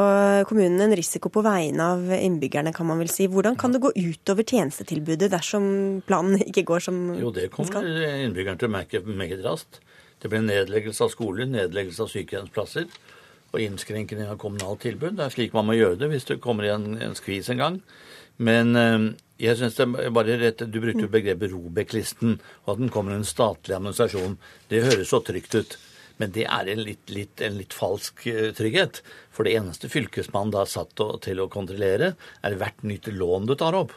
kommunen 0.50 0.84
en 0.84 0.96
risiko 0.98 1.32
på 1.32 1.44
vegne 1.46 1.86
av 1.94 2.10
innbyggerne, 2.16 2.74
kan 2.76 2.90
man 2.90 3.00
vel 3.00 3.12
si. 3.12 3.28
Hvordan 3.30 3.56
kan 3.60 3.76
det 3.76 3.82
gå 3.84 3.92
utover 3.96 4.46
tjenestetilbudet 4.46 5.30
dersom 5.32 5.70
planen 6.08 6.42
ikke 6.48 6.66
går 6.72 6.84
som 6.88 7.00
den 7.08 7.16
skal? 7.16 7.24
Jo, 7.24 7.36
det 7.38 7.48
kommer 7.54 7.88
innbyggerne 8.26 8.60
til 8.60 8.70
å 8.70 8.76
merke 8.76 9.04
meget 9.06 9.46
raskt. 9.46 9.80
Det 10.20 10.28
blir 10.28 10.44
nedleggelse 10.44 11.06
av 11.06 11.14
skoler, 11.14 11.48
nedleggelse 11.48 12.04
av 12.04 12.12
sykehjemsplasser 12.12 12.90
og 13.50 13.62
innskrenkning 13.64 14.28
av 14.28 14.38
kommunalt 14.40 14.82
tilbud. 14.84 15.16
Det 15.18 15.26
er 15.26 15.34
slik 15.34 15.54
man 15.56 15.66
må 15.66 15.78
gjøre 15.78 15.98
det 16.00 16.10
hvis 16.12 16.28
det 16.28 16.42
kommer 16.44 16.66
i 16.66 16.72
en, 16.74 16.92
en 17.02 17.16
skvis 17.18 17.50
en 17.50 17.62
gang. 17.62 17.78
Men 18.40 18.74
eh, 18.78 18.98
jeg 19.40 19.58
synes 19.60 19.76
det 19.78 19.86
er 20.04 20.12
bare 20.16 20.38
rett, 20.40 20.64
Du 20.68 20.80
brukte 20.82 21.10
begrepet 21.12 21.52
Robek-listen, 21.52 22.38
og 22.64 22.74
at 22.74 22.82
den 22.82 22.92
kommer 22.92 23.14
i 23.14 23.20
en 23.20 23.28
statlig 23.28 23.76
administrasjon. 23.76 24.36
Det 24.72 24.84
høres 24.86 25.12
så 25.12 25.22
trygt 25.24 25.56
ut. 25.56 25.78
Men 26.20 26.34
det 26.36 26.44
er 26.52 26.68
en 26.68 26.82
litt, 26.84 27.08
litt, 27.08 27.40
en 27.40 27.56
litt 27.56 27.72
falsk 27.76 28.26
eh, 28.28 28.50
trygghet. 28.56 29.00
For 29.32 29.48
det 29.48 29.56
eneste 29.56 29.88
fylkesmannen 29.92 30.52
da 30.52 30.64
er 30.66 30.72
satt 30.72 30.92
til 31.24 31.40
å 31.40 31.48
kontrollere, 31.52 32.14
er 32.44 32.60
hvert 32.60 32.84
nytt 32.84 33.08
lån 33.12 33.48
du 33.48 33.56
tar 33.60 33.78
opp. 33.78 33.94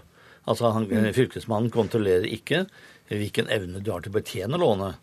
Altså 0.47 0.71
han, 0.75 0.87
mm. 0.87 1.11
Fylkesmannen 1.15 1.71
kontrollerer 1.71 2.27
ikke 2.27 2.65
hvilken 3.11 3.49
evne 3.51 3.81
du 3.83 3.91
har 3.91 4.03
til 4.03 4.13
å 4.13 4.19
betjene 4.19 4.59
lånet. 4.59 4.99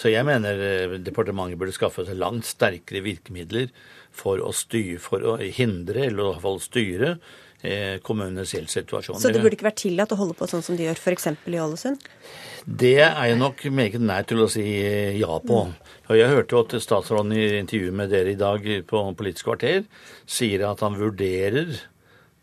Så 0.00 0.12
jeg 0.12 0.24
mener 0.28 0.60
eh, 0.64 0.98
departementet 1.04 1.60
burde 1.60 1.76
skaffe 1.76 2.06
seg 2.08 2.20
langt 2.20 2.48
sterkere 2.48 3.04
virkemidler 3.04 3.68
for 4.12 4.40
å, 4.40 4.52
styre, 4.56 5.00
for 5.02 5.24
å 5.24 5.36
hindre, 5.40 6.06
eller 6.06 6.24
i 6.24 6.28
hvert 6.30 6.44
fall 6.44 6.60
styre, 6.64 7.14
Eh, 7.60 7.98
kommunenes 8.00 8.54
gjeldssituasjon. 8.54 9.18
Så 9.20 9.28
det 9.28 9.42
burde 9.42 9.52
ikke 9.52 9.66
vært 9.66 9.82
tillatt 9.82 10.14
å 10.14 10.16
holde 10.16 10.32
på 10.38 10.46
sånn 10.48 10.62
som 10.64 10.78
de 10.78 10.86
gjør 10.86 10.96
f.eks. 10.96 11.26
i 11.44 11.58
Ålesund? 11.60 12.06
Det 12.64 12.94
er 13.04 13.18
jeg 13.28 13.36
nok 13.36 13.66
meget 13.76 14.00
nær 14.00 14.24
til 14.28 14.40
å 14.40 14.48
si 14.48 14.64
eh, 14.80 15.18
ja 15.20 15.36
på. 15.44 15.66
Og 16.08 16.16
jeg 16.16 16.32
hørte 16.32 16.56
jo 16.56 16.62
at 16.64 16.78
statsråden 16.80 17.36
i 17.36 17.44
intervjuet 17.58 17.98
med 18.00 18.14
dere 18.14 18.32
i 18.32 18.40
dag 18.40 18.64
på 18.88 19.04
Politisk 19.18 19.50
kvarter 19.50 19.84
sier 20.24 20.64
at 20.70 20.80
han 20.86 20.96
vurderer, 20.96 21.76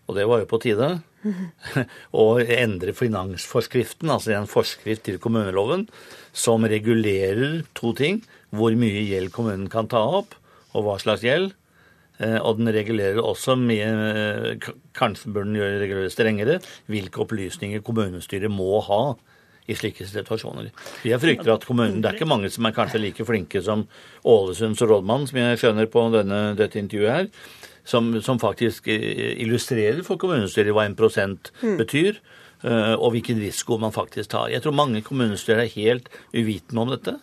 og 0.05 0.19
det 0.19 0.29
var 0.29 0.43
jo 0.43 0.51
på 0.53 0.61
tide, 0.67 0.93
å 2.21 2.25
endre 2.37 2.93
finansforskriften, 2.93 4.13
altså 4.13 4.37
en 4.37 4.49
forskrift 4.49 5.07
til 5.09 5.17
kommuneloven, 5.23 5.87
som 6.29 6.69
regulerer 6.69 7.63
to 7.73 7.97
ting. 7.97 8.21
Hvor 8.53 8.77
mye 8.77 9.01
gjeld 9.01 9.33
kommunen 9.33 9.65
kan 9.73 9.89
ta 9.89 10.05
opp, 10.21 10.37
og 10.77 10.85
hva 10.85 11.01
slags 11.01 11.25
gjeld. 11.25 11.57
Eh, 12.19 12.37
og 12.41 12.57
den 12.57 12.71
regulerer 12.73 13.21
også 13.21 13.53
med 13.59 14.63
Kanskje 14.97 15.33
bør 15.33 15.45
den 15.45 15.59
regulere 15.61 16.09
strengere 16.09 16.59
hvilke 16.89 17.21
opplysninger 17.21 17.83
kommunestyret 17.85 18.49
må 18.51 18.79
ha 18.87 19.01
i 19.67 19.75
slike 19.75 20.07
situasjoner. 20.07 20.71
Jeg 21.05 21.19
frykter 21.19 21.53
at 21.53 21.65
kommunen, 21.67 22.01
Det 22.01 22.09
er 22.09 22.15
ikke 22.15 22.29
mange 22.29 22.49
som 22.49 22.65
er 22.65 22.75
kanskje 22.75 23.01
like 23.03 23.25
flinke 23.25 23.61
som 23.61 23.87
Ålesunds 24.23 24.81
rådmann, 24.81 25.27
som 25.27 25.37
jeg 25.37 25.59
skjønner 25.59 25.89
på 25.91 26.07
denne, 26.13 26.55
dette 26.55 26.79
intervjuet 26.79 27.11
her, 27.11 27.27
som, 27.83 28.21
som, 28.21 28.39
faktisk 28.39 28.87
eh, 28.87 29.35
illustrerer 29.43 30.03
for 30.03 30.19
kommunestyret 30.19 30.75
hva 30.75 30.85
en 30.87 30.95
prosent 30.95 31.51
mm. 31.61 31.77
betyr, 31.79 32.19
eh, 32.63 32.95
og 32.95 33.11
hvilken 33.15 33.39
risiko 33.43 33.77
man 33.77 33.95
faktisk 33.95 34.31
tar. 34.31 34.49
Jeg 34.51 34.63
tror 34.63 34.75
mange 34.75 35.03
kommunestyrer 35.03 35.65
er 35.65 35.75
helt 35.75 36.09
uvitende 36.33 36.81
om 36.81 36.95
dette. 36.95 37.19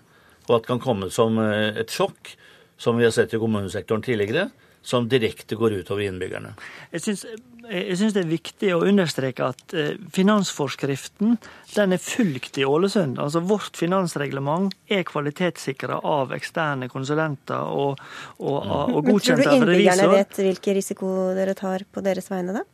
og 0.48 0.56
at 0.56 0.62
det 0.62 0.68
kan 0.68 0.80
komme 0.80 1.10
som 1.10 1.38
eh, 1.40 1.72
et 1.80 1.90
sjokk, 1.90 2.36
som 2.76 2.98
vi 2.98 3.04
har 3.04 3.12
sett 3.12 3.32
i 3.32 3.40
kommunesektoren 3.40 4.02
tidligere, 4.04 4.50
som 4.84 5.06
direkte 5.08 5.56
går 5.56 5.78
utover 5.80 6.04
innbyggerne. 6.04 6.52
Jeg 6.92 7.04
syns, 7.06 7.22
jeg 7.64 7.96
syns 7.96 8.12
det 8.12 8.20
er 8.24 8.28
viktig 8.28 8.72
å 8.76 8.82
understreke 8.84 9.46
at 9.54 9.74
eh, 9.74 9.94
finansforskriften 10.12 11.38
den 11.74 11.96
er 11.96 12.02
fulgt 12.04 12.60
i 12.60 12.66
Ålesund. 12.68 13.16
Altså 13.22 13.40
Vårt 13.48 13.80
finansreglement 13.80 14.74
er 14.92 15.06
kvalitetssikra 15.08 16.02
av 16.04 16.34
eksterne 16.36 16.90
konsulenter 16.92 17.64
og, 17.64 18.02
og, 18.38 18.60
og 18.68 19.00
godkjent 19.08 19.40
av 19.40 19.44
Men 19.44 19.64
tror 19.64 19.72
du 19.72 19.72
innbyggerne 19.72 20.12
vet 20.12 20.40
hvilken 20.44 20.78
risiko 20.80 21.10
dere 21.38 21.56
tar 21.58 21.86
på 21.88 22.04
deres 22.04 22.28
vegne, 22.32 22.60
da? 22.60 22.64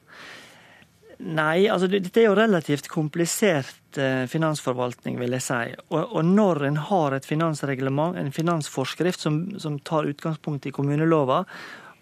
Nei, 1.21 1.69
altså 1.69 1.87
det- 1.91 2.01
dette 2.07 2.23
er 2.23 2.31
jo 2.31 2.35
relativt 2.35 2.89
komplisert 2.89 3.99
eh, 3.99 4.25
finansforvaltning, 4.27 5.19
vil 5.21 5.37
jeg 5.37 5.43
si. 5.45 5.61
Og, 5.91 6.17
og 6.17 6.25
når 6.25 6.65
en 6.71 6.77
har 6.89 7.13
et 7.13 7.27
finansreglement, 7.29 8.17
en 8.17 8.33
finansforskrift 8.33 9.21
som, 9.21 9.43
som 9.61 9.79
tar 9.79 10.09
utgangspunkt 10.09 10.67
i 10.67 10.73
kommunelova, 10.73 11.45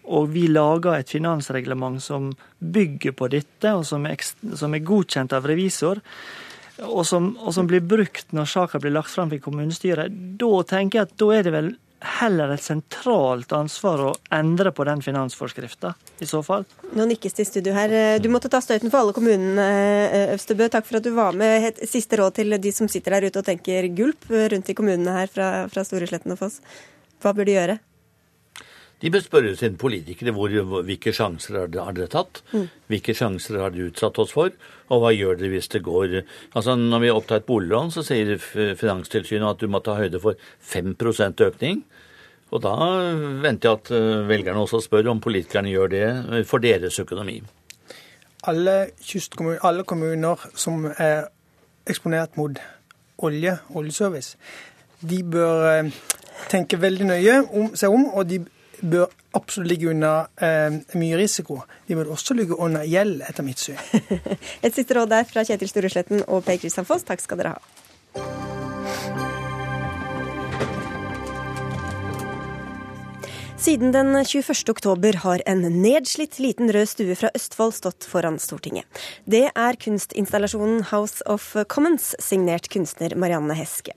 og 0.09 0.29
vi 0.33 0.47
lager 0.49 0.97
et 0.97 1.11
finansreglement 1.11 2.01
som 2.03 2.31
bygger 2.59 3.13
på 3.17 3.29
dette, 3.31 3.73
og 3.73 3.85
som 3.85 4.07
er, 4.09 4.17
som 4.57 4.73
er 4.73 4.85
godkjent 4.85 5.35
av 5.37 5.45
revisor, 5.49 6.01
og 6.87 7.03
som, 7.05 7.33
og 7.43 7.53
som 7.53 7.67
blir 7.67 7.83
brukt 7.83 8.31
når 8.35 8.49
saka 8.49 8.79
blir 8.81 8.95
lagt 8.95 9.11
fram 9.13 9.29
til 9.29 9.43
kommunestyret, 9.43 10.13
da 10.39 10.63
tenker 10.67 11.01
jeg 11.01 11.09
at 11.09 11.15
da 11.19 11.29
er 11.35 11.45
det 11.45 11.55
vel 11.55 11.71
heller 11.99 12.53
et 12.53 12.63
sentralt 12.63 13.51
ansvar 13.51 14.03
å 14.05 14.11
endre 14.31 14.71
på 14.71 14.85
den 14.87 15.01
finansforskrifta, 15.03 15.91
i 16.23 16.27
så 16.29 16.39
fall. 16.45 16.63
Nå 16.95 17.05
nikkes 17.09 17.35
det 17.35 17.43
i 17.43 17.49
studio 17.49 17.73
her. 17.75 17.95
Du 18.23 18.29
måtte 18.31 18.51
ta 18.51 18.61
støyten 18.63 18.87
for 18.87 19.01
alle 19.01 19.15
kommunene, 19.15 19.65
eh, 20.07 20.31
Øvstebø. 20.35 20.69
Takk 20.71 20.87
for 20.87 21.01
at 21.01 21.03
du 21.03 21.11
var 21.11 21.35
med. 21.35 21.67
Et 21.67 21.89
siste 21.89 22.15
råd 22.15 22.39
til 22.39 22.55
de 22.55 22.71
som 22.71 22.87
sitter 22.87 23.17
der 23.19 23.27
ute 23.27 23.43
og 23.43 23.45
tenker 23.45 23.91
gulp 23.91 24.31
rundt 24.31 24.69
i 24.69 24.73
kommunene 24.73 25.11
her 25.11 25.27
fra, 25.27 25.67
fra 25.67 25.83
Storesletten 25.83 26.31
og 26.31 26.39
Foss. 26.39 26.61
Hva 27.19 27.35
bør 27.35 27.45
de 27.45 27.57
gjøre? 27.59 27.79
De 28.99 29.09
bør 29.11 29.23
spørre 29.23 29.55
sine 29.55 29.79
politikere 29.79 30.33
hvor, 30.35 30.51
hvilke 30.83 31.13
sjanser 31.15 31.55
har 31.61 31.69
dere- 31.71 31.85
har 32.01 32.09
tatt, 32.11 32.41
hvilke 32.91 33.15
sjanser 33.15 33.59
har 33.61 33.71
dere 33.71 33.93
utsatt 33.93 34.19
oss 34.19 34.33
for, 34.35 34.51
og 34.89 35.01
hva 35.03 35.13
gjør 35.15 35.39
dere 35.39 35.53
hvis 35.53 35.71
det 35.71 35.83
går 35.85 36.17
Altså 36.55 36.75
Når 36.75 36.99
vi 36.99 37.09
opptar 37.13 37.39
et 37.39 37.45
boliglån, 37.45 37.91
så 37.91 38.03
sier 38.03 38.35
Finanstilsynet 38.75 39.49
at 39.49 39.59
du 39.61 39.67
må 39.67 39.79
ta 39.79 39.95
høyde 39.95 40.19
for 40.19 40.35
5 40.59 40.95
økning. 41.47 41.83
Og 42.51 42.61
da 42.61 42.73
venter 43.43 43.69
jeg 43.69 43.77
at 43.77 43.91
eh, 43.93 44.27
velgerne 44.27 44.63
også 44.65 44.81
spør 44.81 45.11
om 45.11 45.21
politikerne 45.21 45.69
gjør 45.69 45.87
det 45.93 46.45
for 46.49 46.57
deres 46.57 46.99
økonomi. 46.99 47.43
Alle, 48.49 48.89
alle 49.61 49.83
kommuner 49.83 50.49
som 50.55 50.85
er 50.97 51.27
eksponert 51.85 52.37
mot 52.37 52.57
olje, 53.19 53.57
oljeservice, 53.75 54.37
de 55.01 55.23
bør 55.23 55.67
eh, 55.69 55.91
tenke 56.49 56.81
veldig 56.81 57.09
nøye 57.11 57.35
om 57.53 57.75
seg 57.77 57.93
om, 57.93 58.07
og 58.15 58.25
de 58.29 58.41
bør 58.81 59.09
absolutt 59.37 59.69
ligge 59.71 59.89
unna 59.91 60.13
eh, 60.41 60.79
mye 60.99 61.19
risiko. 61.19 61.61
De 61.87 61.97
bør 61.99 62.13
også 62.15 62.37
ligge 62.37 62.57
under 62.57 62.85
gjeld, 62.87 63.23
etter 63.29 63.45
mitt 63.45 63.61
syn. 63.61 63.79
Et 64.65 64.73
siste 64.73 64.97
råd 64.97 65.11
der 65.11 65.27
fra 65.29 65.45
Kjetil 65.47 65.71
Storesletten 65.71 66.25
og 66.27 66.45
Per 66.47 66.61
Kristian 66.61 66.87
Foss. 66.89 67.07
Takk 67.07 67.23
skal 67.23 67.43
dere 67.43 67.57
ha. 67.57 68.48
Siden 73.59 73.91
den 73.91 74.13
21. 74.15 74.69
oktober 74.71 75.17
har 75.19 75.41
en 75.45 75.65
nedslitt 75.81 76.37
liten 76.39 76.69
rød 76.71 76.87
stue 76.87 77.15
fra 77.19 77.27
Østfold 77.35 77.73
stått 77.75 78.05
foran 78.07 78.37
Stortinget. 78.39 78.87
Det 79.27 79.49
er 79.51 79.77
kunstinstallasjonen 79.83 80.85
House 80.93 81.19
of 81.27 81.49
Commons, 81.67 82.13
signert 82.23 82.69
kunstner 82.71 83.17
Marianne 83.19 83.57
Heske. 83.59 83.91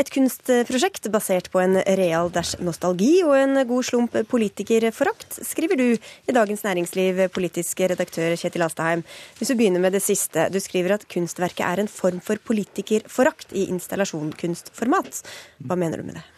Et 0.00 0.08
kunstprosjekt 0.08 1.10
basert 1.12 1.50
på 1.52 1.60
en 1.60 1.76
real 2.00 2.32
dash 2.32 2.56
nostalgi 2.64 3.18
og 3.28 3.36
en 3.36 3.60
god 3.68 3.84
slump 3.84 4.16
politikerforakt, 4.30 5.36
skriver 5.52 5.76
du 5.76 5.86
i 5.92 6.36
Dagens 6.40 6.64
Næringsliv, 6.64 7.26
politisk 7.34 7.84
redaktør 7.84 8.38
Kjetil 8.40 8.64
Astheim. 8.64 9.04
Hvis 9.36 9.52
du 9.52 9.58
begynner 9.60 9.84
med 9.84 9.98
det 9.98 10.06
siste, 10.06 10.48
du 10.48 10.56
skriver 10.64 10.96
at 10.96 11.04
kunstverket 11.12 11.66
er 11.68 11.84
en 11.84 11.92
form 11.92 12.24
for 12.24 12.40
politikerforakt 12.40 13.52
i 13.52 13.68
installasjonkunstformat. 13.68 15.26
Hva 15.60 15.76
mener 15.76 16.00
du 16.00 16.08
med 16.08 16.22
det? 16.22 16.30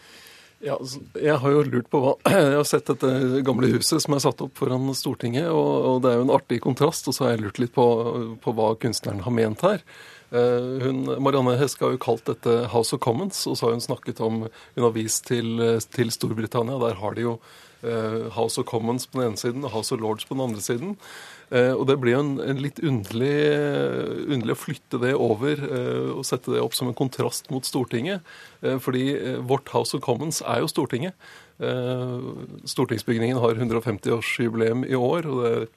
Ja, 0.59 0.73
altså, 0.73 1.03
jeg 1.21 1.37
har 1.37 1.53
jo 1.53 1.63
lurt 1.69 1.89
på 1.93 1.99
hva 2.01 2.15
Jeg 2.33 2.55
har 2.55 2.65
sett 2.65 2.89
dette 2.89 3.41
gamle 3.45 3.69
huset 3.75 4.01
som 4.01 4.15
er 4.15 4.23
satt 4.23 4.41
opp 4.41 4.57
foran 4.57 4.89
Stortinget, 4.97 5.51
og, 5.53 5.73
og 5.91 5.99
det 6.01 6.11
er 6.11 6.19
jo 6.19 6.25
en 6.27 6.33
artig 6.33 6.61
kontrast. 6.65 7.09
Og 7.09 7.13
så 7.15 7.27
har 7.27 7.35
jeg 7.35 7.43
lurt 7.45 7.61
litt 7.61 7.75
på, 7.75 7.85
på 8.41 8.53
hva 8.57 8.71
kunstneren 8.81 9.21
har 9.25 9.35
ment 9.37 9.65
her. 9.67 9.85
Eh, 10.33 10.73
Hun, 10.83 11.05
Marianne 11.23 11.55
Heske 11.61 11.85
har 11.85 11.93
jo 11.93 12.01
kalt 12.03 12.25
dette 12.27 12.57
House 12.73 12.95
of 12.95 13.03
Commons, 13.05 13.45
og 13.47 13.59
så 13.59 13.67
har 13.67 13.77
hun 13.77 13.85
snakket 13.85 14.19
om 14.25 14.47
Hun 14.47 14.83
har 14.87 14.97
vist 14.97 15.27
til, 15.29 15.61
til 15.93 16.11
Storbritannia. 16.11 16.81
Der 16.81 16.99
har 17.03 17.17
de 17.17 17.27
jo 17.29 17.37
eh, 17.83 18.27
House 18.35 18.57
of 18.59 18.67
Commons 18.67 19.05
på 19.07 19.21
den 19.21 19.31
ene 19.31 19.41
siden 19.41 19.67
og 19.67 19.75
House 19.77 19.93
of 19.93 20.01
Lords 20.01 20.25
på 20.25 20.35
den 20.35 20.47
andre 20.49 20.63
siden. 20.65 20.97
Eh, 21.49 21.73
Og 21.73 21.85
det 21.87 21.97
blir 22.01 22.17
jo 22.17 22.21
en, 22.25 22.33
en 22.43 22.61
litt 22.61 22.81
underlig, 22.83 23.33
underlig 24.27 24.55
å 24.55 24.59
flytte 24.59 24.99
det 25.03 25.13
over 25.15 25.63
eh, 25.63 26.11
og 26.17 26.25
sette 26.27 26.51
det 26.53 26.61
opp 26.63 26.75
som 26.75 26.91
en 26.91 26.97
kontrast 26.97 27.51
mot 27.53 27.65
Stortinget. 27.65 28.25
Eh, 28.61 28.77
Fordi 28.83 29.05
eh, 29.15 29.39
vårt 29.39 29.71
House 29.75 29.95
of 29.97 30.03
Commons 30.05 30.41
er 30.43 30.63
jo 30.63 30.71
Stortinget. 30.71 31.15
Eh, 31.63 32.17
Stortingsbygningen 32.67 33.39
har 33.43 33.59
150-årsjubileum 33.59 34.87
i 34.87 34.95
år. 34.99 35.27
og 35.31 35.43
det 35.43 35.67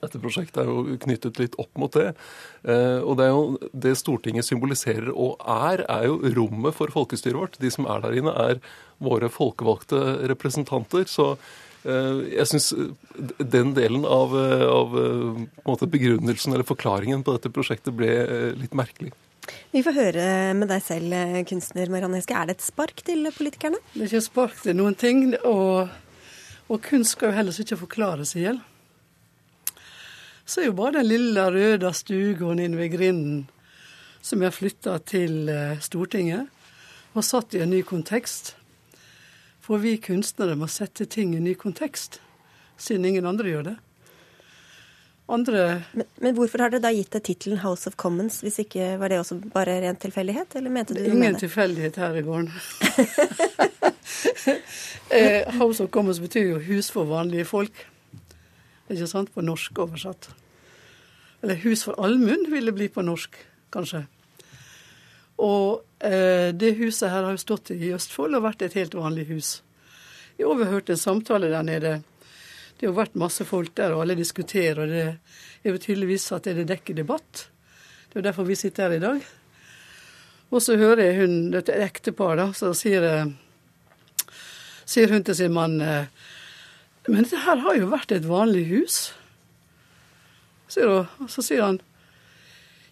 dette 0.00 0.20
prosjektet 0.20 0.62
er 0.62 0.68
jo 0.68 0.96
knyttet 1.00 1.38
litt 1.40 1.56
opp 1.60 1.76
mot 1.80 1.92
det. 1.92 2.14
Eh, 2.64 3.00
og 3.04 3.18
det 3.20 3.26
er 3.26 3.32
jo 3.34 3.70
det 3.84 3.94
Stortinget 4.00 4.46
symboliserer 4.48 5.10
og 5.12 5.40
er, 5.44 5.84
er 5.92 6.06
jo 6.08 6.20
rommet 6.38 6.76
for 6.76 6.92
folkestyret 6.92 7.36
vårt. 7.36 7.58
De 7.60 7.70
som 7.72 7.88
er 7.90 8.00
der 8.04 8.16
inne, 8.16 8.32
er 8.32 8.62
våre 9.00 9.28
folkevalgte 9.32 10.00
representanter. 10.32 11.04
Så 11.10 11.34
eh, 11.34 11.50
jeg 11.84 12.46
syns 12.50 12.72
den 13.38 13.74
delen 13.76 14.04
av, 14.04 14.34
eh, 14.36 14.66
av 14.68 14.96
eh, 15.00 15.86
begrunnelsen 15.88 16.52
eller 16.52 16.68
forklaringen 16.68 17.24
på 17.24 17.36
dette 17.36 17.52
prosjektet 17.54 17.96
ble 17.96 18.10
eh, 18.20 18.50
litt 18.58 18.76
merkelig. 18.76 19.14
Vi 19.72 19.82
får 19.82 19.96
høre 19.96 20.24
med 20.54 20.68
deg 20.70 20.82
selv, 20.84 21.14
kunstner 21.48 21.90
Marianne 21.90 22.20
Heske. 22.20 22.36
Er 22.36 22.50
det 22.50 22.58
et 22.58 22.66
spark 22.66 23.00
til 23.06 23.24
politikerne? 23.32 23.80
Det 23.94 24.04
er 24.04 24.10
ikke 24.10 24.26
spark 24.28 24.58
til 24.62 24.76
noen 24.78 24.94
ting, 24.98 25.32
og, 25.48 25.88
og 26.68 26.82
kunst 26.84 27.16
skal 27.16 27.30
jo 27.30 27.38
heller 27.38 27.62
ikke 27.64 27.80
forklare 27.80 28.28
seg 28.28 28.42
i 28.42 28.44
hjel. 28.44 28.60
Så 30.44 30.60
er 30.60 30.68
jo 30.68 30.76
bare 30.78 31.00
den 31.00 31.08
lille 31.08 31.46
røde 31.54 31.90
stuegården 31.94 32.62
inne 32.66 32.78
ved 32.78 32.94
grinden 32.94 33.40
som 34.22 34.42
jeg 34.44 34.56
flytta 34.56 34.98
til 35.08 35.48
eh, 35.48 35.78
Stortinget, 35.82 36.48
og 37.16 37.26
satt 37.26 37.56
i 37.56 37.62
en 37.64 37.72
ny 37.72 37.80
kontekst. 37.86 38.54
For 39.70 39.78
vi 39.78 39.92
kunstnere 40.02 40.56
må 40.58 40.66
sette 40.66 41.04
ting 41.06 41.30
i 41.36 41.38
ny 41.38 41.52
kontekst, 41.54 42.16
siden 42.74 43.04
ingen 43.06 43.26
andre 43.30 43.52
gjør 43.52 43.68
det. 43.68 43.74
Andre 45.30 45.60
Men, 45.94 46.08
men 46.18 46.34
hvorfor 46.34 46.64
har 46.64 46.72
dere 46.72 46.82
da 46.82 46.90
gitt 46.90 47.12
det 47.14 47.20
tittelen 47.28 47.60
House 47.62 47.86
of 47.86 47.94
Commons, 47.94 48.40
hvis 48.42 48.58
ikke 48.64 48.96
var 48.98 49.12
det 49.12 49.20
også 49.20 49.36
bare 49.52 49.76
ren 49.84 50.00
tilfeldighet, 50.02 50.56
eller 50.58 50.74
mente 50.74 50.96
du 50.96 50.98
Det 50.98 51.12
ingen 51.14 51.38
tilfeldighet 51.38 52.00
her 52.02 52.18
i 52.18 52.24
gården. 52.26 52.50
eh, 55.14 55.46
House 55.60 55.84
of 55.84 55.92
Commons 55.94 56.18
betyr 56.18 56.48
jo 56.48 56.58
hus 56.66 56.90
for 56.90 57.06
vanlige 57.06 57.46
folk. 57.46 57.86
Ikke 58.90 59.06
sant? 59.06 59.30
På 59.30 59.46
norsk 59.46 59.78
oversatt. 59.78 60.32
Eller 61.44 61.62
hus 61.62 61.86
for 61.86 61.94
allmuen 62.02 62.48
vil 62.50 62.66
det 62.66 62.74
bli 62.74 62.90
på 62.90 63.06
norsk, 63.06 63.38
kanskje. 63.70 64.02
Og 65.40 66.04
eh, 66.04 66.52
det 66.52 66.76
huset 66.80 67.08
her 67.08 67.24
har 67.24 67.34
jo 67.34 67.40
stått 67.40 67.72
i 67.72 67.92
Østfold 67.96 68.36
og 68.36 68.44
vært 68.44 68.64
et 68.66 68.76
helt 68.76 68.96
vanlig 68.98 69.26
hus. 69.30 69.50
Jeg 70.36 70.48
overhørte 70.48 70.94
en 70.94 71.00
samtale 71.00 71.50
der 71.52 71.64
nede. 71.64 71.94
Det 72.80 72.88
har 72.88 72.96
vært 72.96 73.18
masse 73.20 73.44
folk 73.44 73.74
der, 73.76 73.94
og 73.94 74.04
alle 74.04 74.16
diskuterer. 74.16 74.82
og 74.84 74.88
Det 74.88 75.68
er 75.68 75.74
jo 75.74 75.80
tydeligvis 75.80 76.30
at 76.32 76.48
det 76.48 76.58
er 76.58 76.70
dekker 76.70 76.96
debatt. 76.96 77.46
Det 78.10 78.20
er 78.20 78.30
derfor 78.30 78.48
vi 78.48 78.56
sitter 78.56 78.88
her 78.88 78.96
i 78.96 79.02
dag. 79.02 79.20
Og 80.50 80.62
så 80.64 80.76
hører 80.80 81.04
jeg 81.04 81.20
hun, 81.20 81.34
dette 81.52 81.76
ekteparet, 81.76 82.56
så 82.58 82.72
sier, 82.74 83.04
eh, 83.04 84.32
sier 84.84 85.12
hun 85.12 85.24
til 85.24 85.36
sin 85.36 85.54
mann 85.54 85.80
eh, 85.80 86.08
Men 87.08 87.24
dette 87.24 87.40
her 87.44 87.62
har 87.64 87.76
jo 87.78 87.90
vært 87.90 88.12
et 88.12 88.26
vanlig 88.28 88.66
hus. 88.68 88.96
Sier 90.68 90.88
hun, 90.88 91.06
og 91.24 91.30
så 91.32 91.42
sier 91.42 91.64
han 91.64 91.80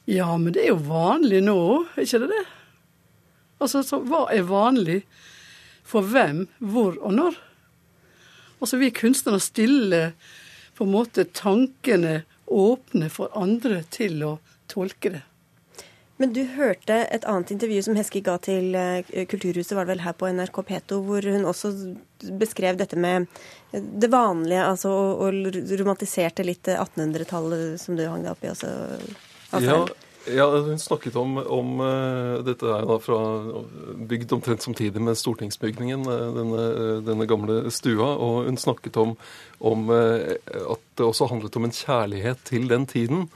Ja, 0.09 0.31
men 0.41 0.55
det 0.57 0.63
er 0.65 0.71
jo 0.73 0.81
vanlig 0.89 1.43
nå, 1.45 1.59
er 1.93 2.07
ikke 2.07 2.23
det 2.23 2.31
det? 2.31 2.45
Altså, 3.61 3.83
så, 3.85 3.99
hva 4.01 4.23
er 4.33 4.47
vanlig? 4.49 5.03
For 5.89 6.05
hvem, 6.05 6.47
hvor 6.65 6.97
og 7.05 7.13
når? 7.13 7.37
Altså, 8.57 8.81
vi 8.81 8.89
kunstnere 8.95 9.41
stiller 9.43 10.15
på 10.79 10.87
en 10.87 10.95
måte 10.95 11.27
tankene 11.37 12.23
åpne 12.49 13.11
for 13.13 13.35
andre 13.37 13.83
til 13.93 14.23
å 14.25 14.33
tolke 14.73 15.13
det. 15.19 15.25
Men 16.19 16.33
du 16.35 16.41
hørte 16.57 16.97
et 17.15 17.29
annet 17.29 17.53
intervju 17.55 17.85
som 17.87 17.99
Heski 17.99 18.25
ga 18.27 18.41
til 18.43 18.73
eh, 18.75 19.05
Kulturhuset, 19.31 19.77
var 19.77 19.87
det 19.87 19.93
vel 19.93 20.07
her 20.09 20.17
på 20.19 20.33
NRK 20.33 20.65
P2, 20.71 21.03
hvor 21.05 21.29
hun 21.37 21.47
også 21.47 21.71
beskrev 22.41 22.81
dette 22.81 22.97
med 22.99 23.29
det 23.71 24.09
vanlige, 24.11 24.65
altså 24.65 24.91
og, 25.21 25.53
romantiserte 25.79 26.49
litt 26.49 26.73
1800-tallet 26.73 27.77
som 27.79 27.95
du 27.99 28.09
hang 28.09 28.25
deg 28.25 28.33
opp 28.33 28.49
i 28.49 28.51
også. 28.57 28.73
Ja, 29.53 29.87
Ja, 30.35 30.51
Hun 30.51 30.79
snakket 30.79 31.17
om, 31.17 31.37
om 31.39 31.81
uh, 31.81 32.41
Dette 32.45 32.69
er 32.69 32.87
da 32.89 32.97
fra 33.01 33.19
bygd 34.09 34.33
omtrent 34.37 34.65
samtidig 34.65 35.01
med 35.03 35.17
stortingsbygningen, 35.19 36.05
uh, 36.05 36.25
denne, 36.37 36.65
uh, 36.69 36.97
denne, 37.07 37.27
gamle 37.29 37.61
stua. 37.73 38.11
Og 38.17 38.49
hun 38.49 38.61
snakket 38.61 38.99
om, 39.01 39.15
om 39.59 39.89
at 39.91 40.83
det 40.99 41.07
også 41.07 41.31
handlet 41.33 41.57
om 41.59 41.69
en 41.69 41.75
kjærlighet 41.75 42.43
til 42.47 42.69
den 42.71 42.87
tiden. 42.87 43.29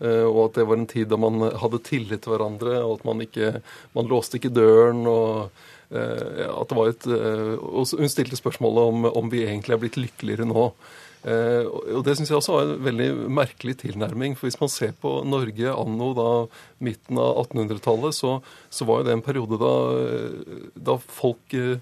Og 0.00 0.38
at 0.46 0.54
det 0.56 0.64
var 0.64 0.78
en 0.80 0.88
tid 0.88 1.10
da 1.10 1.16
man 1.20 1.42
hadde 1.60 1.82
tillit 1.84 2.22
til 2.24 2.32
hverandre, 2.32 2.78
og 2.80 2.98
at 2.98 3.02
man 3.04 3.20
ikke 3.20 3.50
man 3.96 4.08
låste 4.08 4.38
ikke 4.38 4.52
døren. 4.52 5.02
og 5.08 5.50
at 5.90 6.70
det 6.70 6.78
var 6.78 6.88
et, 6.88 7.06
og 7.60 7.84
Hun 7.98 8.08
stilte 8.12 8.38
spørsmålet 8.38 8.92
om, 8.92 9.08
om 9.20 9.32
vi 9.32 9.42
egentlig 9.44 9.76
er 9.76 9.82
blitt 9.82 9.98
lykkeligere 10.00 10.48
nå. 10.48 10.70
Eh, 11.20 11.66
og 11.68 12.04
Det 12.04 12.16
syns 12.16 12.30
jeg 12.30 12.38
også 12.38 12.54
var 12.54 12.66
en 12.66 12.84
veldig 12.84 13.08
merkelig 13.28 13.76
tilnærming. 13.82 14.36
for 14.36 14.48
Hvis 14.48 14.60
man 14.60 14.72
ser 14.72 14.92
på 14.92 15.22
Norge 15.24 15.68
anno 15.68 16.12
da 16.16 16.28
midten 16.80 17.18
av 17.18 17.46
1800-tallet, 17.46 18.14
så, 18.14 18.40
så, 18.70 18.84
var 18.84 19.00
jo 19.00 19.08
det 19.08 19.12
en 19.12 19.26
periode 19.26 19.60
da, 19.60 19.74
da 20.76 20.96
folk 20.96 21.54
eh, 21.54 21.76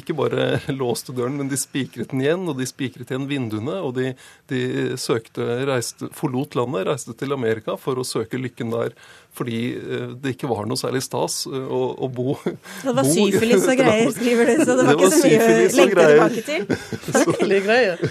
ikke 0.00 0.16
bare 0.18 0.60
låste 0.82 1.14
døren, 1.16 1.38
men 1.40 1.50
de 1.50 1.58
spikret 1.60 2.12
den 2.12 2.24
igjen, 2.24 2.46
og 2.50 2.58
de 2.58 2.68
spikret 2.68 3.10
igjen 3.10 3.28
vinduene. 3.30 3.78
Og 3.84 3.94
de, 3.98 4.12
de 4.50 4.60
søkte, 5.00 5.46
reiste, 5.68 6.10
forlot 6.16 6.58
landet, 6.58 6.86
reiste 6.90 7.16
til 7.18 7.36
Amerika 7.36 7.76
for 7.80 8.00
å 8.00 8.06
søke 8.06 8.40
lykken 8.40 8.74
der 8.74 8.96
fordi 9.30 9.58
eh, 9.78 10.08
det 10.18 10.32
ikke 10.34 10.48
var 10.50 10.66
noe 10.66 10.78
særlig 10.78 11.04
stas 11.06 11.44
eh, 11.46 11.54
å, 11.54 11.80
å 12.02 12.08
bo 12.10 12.32
Det 12.42 12.94
var 12.96 13.06
syfilis 13.06 13.62
og 13.62 13.78
greier, 13.80 14.10
skriver 14.10 14.48
du, 14.50 14.64
så 14.64 14.74
det 14.74 14.86
var, 14.88 14.88
det 14.88 14.88
var 14.88 14.96
ikke 14.96 15.10
så 15.12 15.20
mye 15.22 15.44
å 15.44 15.50
lengte 15.78 16.06
tilbake 16.10 16.42
til. 16.48 16.64
Veldig 17.40 17.60
greier. 17.68 18.02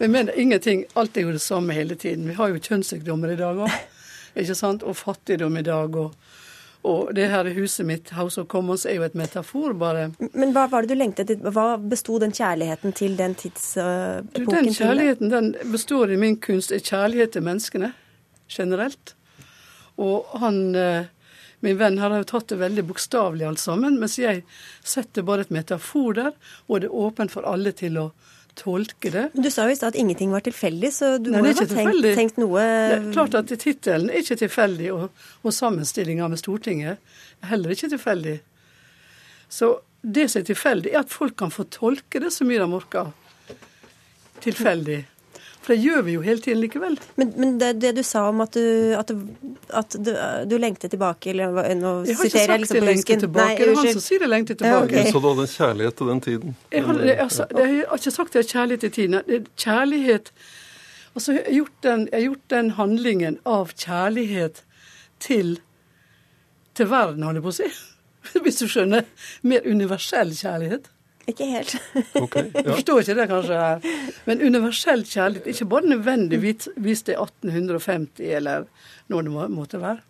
Men 0.00 0.12
men 0.12 0.30
ingenting. 0.36 0.84
Alt 0.94 1.16
er 1.16 1.26
jo 1.26 1.32
det 1.36 1.42
samme 1.44 1.76
hele 1.76 1.94
tiden. 1.94 2.28
Vi 2.28 2.36
har 2.38 2.52
jo 2.52 2.60
kjønnssykdommer 2.60 3.34
i 3.34 3.38
dag 3.40 3.60
òg. 3.66 3.76
Ikke 4.38 4.56
sant? 4.56 4.84
Og 4.86 4.96
fattigdom 4.96 5.56
i 5.60 5.64
dag. 5.66 5.96
og 5.96 6.12
og 6.82 7.12
det 7.14 7.28
her 7.30 7.46
huset 7.54 7.86
mitt, 7.86 8.10
House 8.16 8.40
of 8.40 8.48
Commons, 8.50 8.84
er 8.86 8.96
jo 8.96 9.04
et 9.06 9.14
metafor, 9.14 9.70
bare. 9.78 10.08
Men 10.34 10.50
hva 10.54 10.64
var 10.70 10.82
det 10.82 10.96
du 10.96 10.98
lengtet 10.98 11.30
til? 11.30 11.38
Hva 11.54 11.76
besto 11.78 12.18
den 12.18 12.34
kjærligheten 12.34 12.94
til 12.98 13.14
den 13.18 13.36
tidsepoken? 13.38 14.48
Den 14.50 14.74
kjærligheten 14.74 15.30
den 15.30 15.52
består 15.70 16.10
i 16.10 16.18
min 16.18 16.40
kunst, 16.42 16.74
er 16.74 16.82
kjærlighet 16.82 17.36
til 17.36 17.46
menneskene 17.46 17.92
generelt. 18.50 19.14
Og 20.02 20.26
han, 20.42 20.74
eh, 20.74 21.06
min 21.60 21.78
venn 21.78 22.00
her 22.02 22.10
har 22.10 22.24
jo 22.24 22.30
tatt 22.32 22.50
det 22.50 22.58
veldig 22.58 22.84
bokstavelig 22.90 23.46
alt 23.46 23.62
sammen, 23.62 24.00
mens 24.00 24.18
jeg 24.18 24.42
setter 24.82 25.22
bare 25.22 25.46
et 25.46 25.54
metafor 25.54 26.18
der, 26.18 26.32
og 26.66 26.82
det 26.82 26.90
er 26.90 27.00
åpent 27.06 27.30
for 27.30 27.46
alle 27.46 27.70
til 27.78 28.00
å 28.00 28.10
tolke 28.58 29.10
det. 29.12 29.24
Du 29.34 29.48
sa 29.50 29.66
jo 29.66 29.74
i 29.74 29.76
stad 29.78 29.94
at 29.94 29.98
ingenting 30.00 30.32
var 30.34 30.44
tilfeldig, 30.44 30.90
så 30.92 31.12
du 31.18 31.30
Nei, 31.32 31.40
må 31.40 31.52
jo 31.52 31.58
ha 31.60 31.68
tenkt, 31.70 32.08
tenkt, 32.18 32.40
noe 32.40 32.62
Det 32.62 32.96
er 32.98 33.06
klart 33.14 33.36
at 33.38 33.52
tittelen 33.52 34.10
er 34.10 34.24
ikke 34.24 34.38
tilfeldig, 34.42 34.90
og, 34.94 35.24
og 35.42 35.56
sammenstillinga 35.56 36.28
med 36.32 36.40
Stortinget 36.40 36.98
er 36.98 37.52
heller 37.54 37.74
ikke 37.74 37.90
tilfeldig. 37.94 38.36
Så 39.52 39.74
det 40.02 40.28
som 40.30 40.42
er 40.42 40.48
tilfeldig, 40.50 40.92
er 40.92 41.04
at 41.04 41.12
folk 41.14 41.36
kan 41.38 41.52
få 41.54 41.66
tolke 41.72 42.20
det 42.22 42.32
så 42.34 42.46
mye 42.48 42.60
de 42.60 42.78
orker. 42.78 43.12
Tilfeldig. 44.42 45.00
For 45.62 45.76
det 45.76 45.84
gjør 45.84 46.00
vi 46.02 46.14
jo 46.16 46.22
hele 46.26 46.42
tiden 46.42 46.58
likevel. 46.58 46.96
Men, 47.20 47.28
men 47.38 47.52
det, 47.60 47.68
det, 47.82 47.92
du 47.94 48.02
sa 48.02 48.24
om 48.32 48.40
at 48.42 48.56
du, 48.56 48.64
at 48.98 49.12
du, 49.12 49.20
at 49.70 49.94
du, 49.94 50.10
du 50.50 50.56
lengter 50.58 50.90
tilbake, 50.90 51.30
eller 51.30 51.52
nå 51.78 51.92
jeg 52.08 52.18
har 52.18 52.26
ikke 52.26 52.42
sagt 52.42 52.64
liksom 52.64 52.80
det 52.80 52.88
lengter 52.88 53.20
tilbake, 53.22 53.46
Nei, 53.46 53.58
det 53.60 53.68
er 53.68 53.78
han 53.78 53.92
som 53.94 54.02
sier 54.02 54.26
jeg 54.26 54.32
lengter 54.32 54.58
tilbake. 54.58 54.96
Ja, 54.96 55.04
okay. 55.04 55.12
Så 55.12 55.22
du 55.22 55.28
hadde 55.28 55.46
en 55.46 55.52
kjærlighet 55.52 55.98
til 56.00 56.10
den 56.10 56.24
tiden? 56.24 56.56
Jeg 56.72 56.84
har, 56.88 56.98
jeg, 57.06 57.18
altså, 57.26 57.46
jeg 57.54 57.70
har 57.76 58.02
ikke 58.02 58.14
sagt 58.16 58.34
jeg 58.34 58.42
er 58.42 58.50
kjærlighet 58.56 58.84
til 58.86 58.92
tiden. 58.98 59.20
Det 59.28 59.38
er 59.38 59.48
kjærlighet 59.66 60.34
Altså, 61.12 61.32
jeg 61.36 61.42
har 61.44 61.52
gjort 61.52 61.82
den, 61.84 62.04
jeg 62.08 62.16
har 62.16 62.22
gjort 62.24 62.50
den 62.50 62.70
handlingen 62.78 63.34
av 63.44 63.72
kjærlighet 63.76 64.62
til, 65.20 65.58
til 66.74 66.88
verden, 66.88 67.26
holder 67.26 67.42
jeg 67.42 67.44
på 67.44 67.52
å 67.52 67.58
si. 67.58 67.68
Hvis 68.46 68.62
du 68.62 68.68
skjønner. 68.70 69.04
Mer 69.44 69.66
universell 69.68 70.32
kjærlighet. 70.38 70.88
Ikke 71.30 71.46
helt. 71.46 71.76
okay, 72.24 72.48
ja. 72.50 72.62
Jeg 72.64 72.74
forstår 72.74 73.02
ikke 73.02 73.18
det 73.20 73.28
kanskje. 73.30 73.58
Men 74.26 74.42
universell 74.42 75.04
kjærlighet, 75.06 75.46
ikke 75.52 75.68
bare 75.70 75.92
nødvendigvis 75.94 76.68
hvis 76.76 77.04
det 77.06 77.14
er 77.16 77.22
1850 77.26 78.24
eller 78.38 78.64
når 79.12 79.28
det 79.28 79.50
måtte 79.50 79.82
være. 79.82 80.00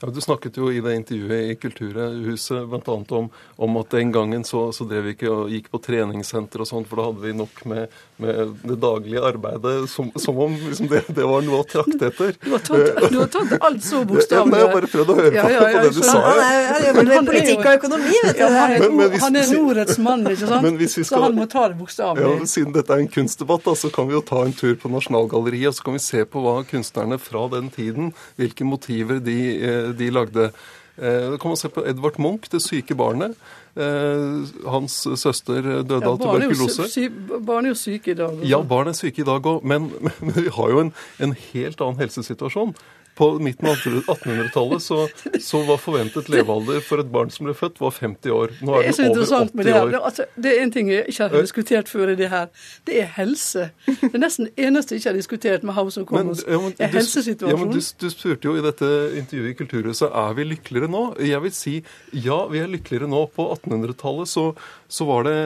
Ja, 0.00 0.08
Du 0.14 0.20
snakket 0.20 0.56
jo 0.56 0.70
i 0.70 0.80
det 0.80 0.94
intervjuet 0.94 1.50
i 1.50 1.54
Kulturhuset 1.58 2.68
bl.a. 2.70 2.98
Om, 3.18 3.30
om 3.56 3.76
at 3.80 3.90
den 3.90 4.12
gangen 4.12 4.44
så, 4.44 4.68
så 4.72 4.86
drev 4.86 5.08
vi 5.08 5.14
ikke 5.16 5.30
og 5.32 5.50
gikk 5.50 5.70
på 5.72 5.80
treningssenter 5.82 6.62
og 6.62 6.68
sånt, 6.70 6.88
for 6.90 7.00
da 7.00 7.08
hadde 7.08 7.24
vi 7.24 7.32
nok 7.34 7.64
med, 7.70 7.96
med 8.22 8.54
det 8.62 8.76
daglige 8.82 9.22
arbeidet, 9.26 9.90
som, 9.90 10.12
som 10.14 10.38
om 10.38 10.54
liksom 10.54 10.90
det, 10.92 11.02
det, 11.08 11.24
var 11.26 11.42
noe 11.46 11.62
å 11.64 11.66
trakte 11.66 12.10
etter. 12.12 12.36
Du 12.44 12.52
har 12.54 12.62
tatt, 12.62 13.00
du 13.10 13.18
har 13.18 13.32
tatt 13.32 13.56
alt 13.58 13.84
så 13.84 14.04
bokstavelig. 14.06 14.54
Ja, 14.54 14.60
jeg 14.62 14.68
har 14.68 14.76
bare 14.76 14.92
prøvd 14.92 15.12
å 15.14 15.18
høre 15.18 15.34
ja, 15.34 15.48
ja, 15.50 15.58
ja, 15.58 15.72
på, 15.74 15.82
det 15.88 15.92
du 15.96 16.00
sa. 16.06 16.16
Han, 16.28 16.42
er, 16.44 16.88
han 16.98 17.10
med 17.10 17.30
politikk 17.32 17.64
og 17.64 17.72
økonomi, 17.72 18.14
vet 18.14 18.38
du. 18.38 18.42
Ja, 18.44 18.52
han, 18.54 18.76
er, 18.76 18.84
men, 18.84 18.96
men 19.00 19.12
hvis, 19.14 19.24
han 19.26 19.40
er 19.42 19.52
ordets 19.58 20.00
mann, 20.02 20.24
ikke 20.30 20.52
sant? 20.52 20.86
Skal, 20.88 21.08
så 21.10 21.22
han 21.26 21.36
må 21.38 21.48
ta 21.50 21.66
det 21.72 21.78
bokstavelig. 21.80 22.30
Ja, 22.38 22.48
siden 22.54 22.74
dette 22.76 22.94
er 22.94 23.02
en 23.02 23.10
kunstdebatt, 23.18 23.66
da, 23.66 23.74
så 23.82 23.90
kan 23.94 24.10
vi 24.10 24.14
jo 24.14 24.22
ta 24.30 24.44
en 24.46 24.54
tur 24.56 24.78
på 24.78 24.92
Nasjonalgalleriet, 24.94 25.72
og 25.72 25.78
så 25.78 25.88
kan 25.88 25.98
vi 25.98 26.04
se 26.06 26.24
på 26.28 26.44
hva 26.44 26.56
kunstnerne 26.68 27.18
fra 27.22 27.44
den 27.52 27.70
tiden, 27.74 28.12
hvilke 28.38 28.66
motiver 28.68 29.22
de, 29.24 29.38
eh, 29.58 29.87
de 29.96 30.10
lagde. 30.10 30.50
Eh, 30.98 31.30
da 31.30 31.38
kan 31.38 31.52
man 31.52 31.56
se 31.56 31.68
på 31.68 31.84
Edvard 31.86 32.18
Munch, 32.18 32.50
'Det 32.50 32.62
syke 32.62 32.94
barnet'. 32.94 33.36
Eh, 33.76 34.48
hans 34.66 35.06
søster 35.14 35.62
døde 35.62 36.00
ja, 36.02 36.10
av 36.10 36.18
tuberkulose. 36.18 37.10
Barn 37.46 37.66
er 37.66 37.70
jo 37.70 37.74
syke 37.74 38.10
i 38.10 38.14
dag. 38.14 38.32
Også. 38.32 38.48
Ja, 38.48 38.62
barn 38.62 38.88
er 38.88 38.92
syke 38.92 39.22
i 39.22 39.24
dag 39.24 39.46
òg. 39.46 39.62
Men, 39.62 39.92
men, 40.00 40.32
vi 40.34 40.48
har 40.50 40.70
jo 40.70 40.80
en, 40.80 40.92
en 41.20 41.36
helt 41.52 41.80
annen 41.80 42.00
helsesituasjon. 42.02 42.74
På 43.18 43.30
midten 43.42 43.66
av 43.66 43.80
1800-tallet 43.82 44.82
så, 44.82 44.98
så, 45.42 45.62
var 45.66 45.80
forventet 45.82 46.28
levealder 46.30 46.78
for 46.86 47.02
et 47.02 47.08
barn 47.10 47.32
som 47.34 47.48
ble 47.48 47.54
født, 47.58 47.80
var 47.82 47.94
50 47.96 48.34
år. 48.34 48.54
Nå 48.62 48.76
er 48.78 48.86
det, 48.86 49.08
over 49.08 49.24
80 49.48 49.64
det 49.66 49.74
år. 49.74 49.96
Altså, 49.98 50.28
det 50.38 50.52
er 50.54 50.62
en 50.62 50.74
ting 50.74 50.92
jeg 50.92 51.08
ikke 51.10 51.26
har 51.26 51.46
diskutert 51.48 51.90
før 51.90 52.12
i 52.12 52.16
det 52.20 52.30
her. 52.30 52.46
Det 52.86 53.00
er 53.02 53.10
helse. 53.16 53.68
Det 53.88 54.12
er 54.12 54.22
nesten 54.22 54.46
det 54.48 54.68
eneste 54.68 54.94
jeg 54.94 55.02
ikke 55.02 55.10
har 55.10 55.18
diskutert 55.18 55.66
med 55.66 55.74
House 55.74 56.00
of 56.00 56.06
Commons, 56.06 56.44
ja, 56.46 56.60
men, 56.62 56.76
er 56.78 56.92
helsesituasjonen. 56.94 57.74
Ja, 57.74 57.80
du, 57.80 58.06
du, 58.06 58.08
spurte 58.14 58.50
jo 58.50 58.54
i 58.58 58.62
dette 58.64 58.92
intervjuet 59.18 59.50
i 59.50 59.58
Kulturhuset 59.58 60.14
er 60.22 60.38
vi 60.38 60.46
lykkeligere 60.52 60.90
nå. 60.92 61.02
Jeg 61.24 61.42
vil 61.44 61.54
si 61.54 61.74
ja, 62.12 62.38
vi 62.52 62.62
er 62.62 62.70
lykkeligere 62.70 63.10
nå. 63.10 63.24
På 63.34 63.50
1800-tallet 63.56 64.30
så, 64.30 64.46
så, 64.86 65.08
var 65.08 65.26
det 65.28 65.36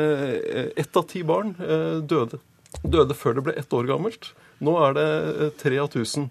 eh, 0.53 0.69
ett 0.85 0.97
av 0.97 1.09
ti 1.09 1.25
barn 1.27 1.57
eh, 1.57 1.99
døde. 2.05 2.41
Døde 2.83 3.17
før 3.17 3.39
det 3.39 3.47
ble 3.49 3.57
ett 3.59 3.75
år 3.77 3.89
gammelt. 3.91 4.33
Nå 4.63 4.77
er 4.87 4.97
det 4.99 5.09
eh, 5.33 5.53
tre 5.65 5.81
av 5.83 5.91
tusen. 5.93 6.31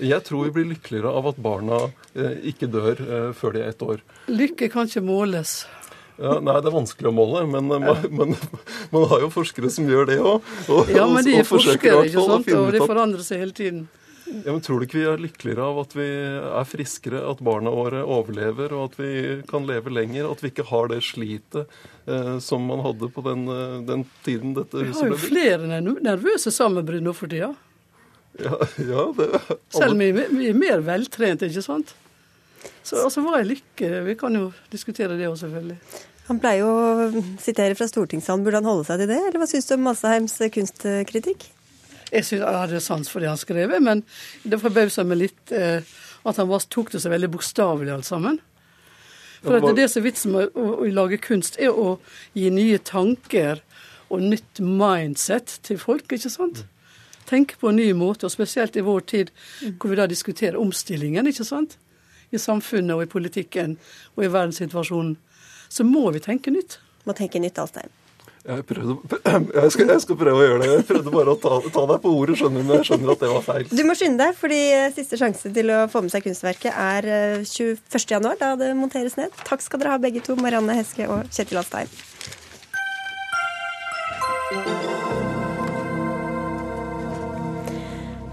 Jeg 0.00 0.24
tror 0.26 0.46
vi 0.48 0.54
blir 0.58 0.70
lykkeligere 0.74 1.10
av 1.20 1.32
at 1.32 1.40
barna 1.42 1.80
eh, 2.14 2.38
ikke 2.52 2.70
dør 2.70 3.02
eh, 3.02 3.28
før 3.36 3.56
de 3.56 3.64
er 3.64 3.72
ett 3.72 3.82
år. 3.82 4.02
Lykke 4.30 4.70
kan 4.72 4.90
ikke 4.90 5.04
måles. 5.04 5.60
Ja, 6.18 6.40
nei, 6.42 6.56
det 6.58 6.70
er 6.70 6.74
vanskelig 6.74 7.12
å 7.12 7.14
måle, 7.14 7.44
men, 7.46 7.70
ja. 7.70 7.78
man, 7.78 8.08
man, 8.18 8.34
man, 8.94 9.04
har 9.12 9.22
jo 9.22 9.30
forskere 9.30 9.70
som 9.70 9.86
gjør 9.86 10.08
det 10.10 10.18
òg. 10.18 10.48
Ja, 10.90 11.06
men 11.06 11.22
de 11.26 11.36
er 11.38 11.46
forskere, 11.46 12.02
ikke 12.08 12.24
sant, 12.26 12.50
og 12.58 12.72
de 12.74 12.82
forandrer 12.82 13.22
seg 13.26 13.44
hele 13.44 13.54
tiden. 13.54 13.86
Ja, 14.44 14.52
men 14.52 14.60
Tror 14.60 14.80
du 14.80 14.84
ikke 14.84 14.98
vi 14.98 15.04
er 15.08 15.20
lykkeligere 15.22 15.66
av 15.70 15.78
at 15.82 15.94
vi 15.96 16.06
er 16.06 16.66
friskere, 16.68 17.22
at 17.30 17.40
barna 17.44 17.72
våre 17.72 18.02
overlever, 18.04 18.74
og 18.76 18.90
at 18.90 18.98
vi 19.00 19.12
kan 19.48 19.64
leve 19.68 19.92
lenger? 19.94 20.28
At 20.28 20.42
vi 20.44 20.50
ikke 20.52 20.66
har 20.68 20.90
det 20.92 21.00
slitet 21.06 21.62
eh, 21.62 22.34
som 22.44 22.66
man 22.68 22.82
hadde 22.84 23.08
på 23.14 23.24
den, 23.24 23.46
eh, 23.52 23.78
den 23.88 24.04
tiden 24.26 24.52
dette 24.58 24.82
huset 24.82 25.06
ble 25.06 25.14
bygd? 25.14 25.24
Vi 25.32 25.46
har 25.46 25.54
jo 25.54 25.70
flere 25.70 25.80
nervøse 26.10 26.52
sammenbrudd 26.54 27.06
nå 27.06 27.16
for 27.16 27.30
tida. 27.30 27.54
Ja, 27.54 27.67
ja 28.38 28.58
det 28.76 28.98
alle... 29.04 29.28
Selv 29.74 29.96
om 29.96 30.02
vi, 30.02 30.48
er 30.48 30.58
mer 30.58 30.84
veltrent, 30.86 31.44
ikke 31.46 31.64
sant? 31.64 31.94
Så 32.82 33.02
altså, 33.04 33.22
hva 33.24 33.38
er 33.38 33.48
lykke? 33.48 33.90
Vi 34.06 34.16
kan 34.18 34.34
jo 34.38 34.48
diskutere 34.72 35.18
det 35.18 35.28
òg, 35.28 35.36
selvfølgelig. 35.40 35.78
Han 36.28 36.40
pleier 36.42 36.64
jo 36.64 36.72
å 36.72 37.22
sitere 37.40 37.76
fra 37.78 37.88
stortingssalen. 37.88 38.44
Burde 38.44 38.60
han 38.60 38.68
holde 38.68 38.84
seg 38.88 39.00
til 39.00 39.10
det, 39.10 39.20
eller 39.28 39.40
hva 39.40 39.48
syns 39.48 39.68
du 39.68 39.76
om 39.78 39.86
Masseheims 39.88 40.36
kunstkritikk? 40.54 41.46
Jeg 42.08 42.24
synes 42.24 42.42
jeg 42.42 42.60
hadde 42.62 42.80
sans 42.84 43.10
for 43.12 43.24
det 43.24 43.30
han 43.30 43.40
skrev, 43.40 43.72
men 43.84 44.02
det 44.44 44.60
forbausa 44.60 45.04
meg 45.04 45.22
litt 45.26 45.52
eh, 45.52 45.84
at 46.28 46.40
han 46.40 46.52
tok 46.72 46.92
det 46.94 47.02
så 47.04 47.12
veldig 47.12 47.30
bokstavelig 47.32 47.92
alt 47.94 48.08
sammen. 48.08 48.38
For 49.44 49.58
at 49.58 49.68
det, 49.68 49.76
det 49.78 49.90
som 49.92 50.00
er 50.00 50.06
vitsen 50.08 50.34
med 50.34 50.48
å, 50.48 50.64
å, 50.64 50.74
å 50.82 50.90
lage 50.92 51.20
kunst, 51.22 51.60
er 51.62 51.70
å 51.70 51.98
gi 52.36 52.48
nye 52.52 52.80
tanker 52.82 53.62
og 54.08 54.24
nytt 54.24 54.60
mindset 54.64 55.58
til 55.66 55.78
folk, 55.80 56.08
ikke 56.12 56.32
sant? 56.32 56.64
Tenke 57.28 57.58
på 57.60 57.68
en 57.68 57.76
ny 57.76 57.90
måte, 57.96 58.26
og 58.26 58.32
spesielt 58.32 58.76
i 58.76 58.84
vår 58.86 59.04
tid, 59.10 59.32
hvor 59.76 59.92
vi 59.92 60.00
da 60.00 60.08
diskuterer 60.08 60.56
omstillingen 60.60 61.28
ikke 61.28 61.46
sant? 61.46 61.76
i 62.30 62.38
samfunnet 62.40 62.96
og 62.96 63.04
i 63.04 63.10
politikken 63.10 63.78
og 64.16 64.24
i 64.24 64.32
verdenssituasjonen, 64.32 65.16
så 65.68 65.84
må 65.84 66.10
vi 66.14 66.20
tenke 66.24 66.52
nytt. 66.52 66.78
Må 67.08 67.16
tenke 67.16 67.40
nytt, 67.40 67.58
Alstein. 67.60 67.90
Jeg, 68.48 68.64
prøvde, 68.64 68.94
jeg, 69.60 69.72
skal, 69.74 69.90
jeg, 69.92 70.02
skal, 70.04 70.16
prøve 70.20 70.40
å 70.40 70.46
gjøre 70.46 70.60
det. 70.62 70.68
Jeg 70.70 70.86
prøvde 70.88 71.12
bare 71.12 71.34
å 71.34 71.40
ta, 71.40 71.58
ta 71.74 71.82
deg 71.90 71.98
på 72.04 72.12
ordet, 72.20 72.38
skjønner 72.40 72.62
du, 72.62 72.68
men 72.68 72.78
jeg 72.78 72.88
skjønner 72.88 73.12
at 73.12 73.24
det 73.24 73.32
var 73.32 73.44
feil. 73.44 73.66
Du 73.72 73.82
må 73.84 73.96
skynde 73.98 74.24
deg, 74.24 74.38
fordi 74.38 74.60
eh, 74.76 74.86
siste 74.96 75.20
sjanse 75.20 75.52
til 75.56 75.74
å 75.74 75.82
få 75.92 76.04
med 76.04 76.14
seg 76.14 76.24
kunstverket 76.24 76.72
er 76.72 77.10
21.1., 77.44 77.84
eh, 78.16 78.38
da 78.40 78.54
det 78.60 78.72
monteres 78.78 79.18
ned. 79.20 79.36
Takk 79.48 79.64
skal 79.64 79.84
dere 79.84 79.98
ha 79.98 80.00
begge 80.00 80.24
to, 80.24 80.38
Marianne 80.40 80.78
Heske 80.80 81.10
og 81.12 81.28
Kjetil 81.28 81.60
Alstein. 81.60 81.92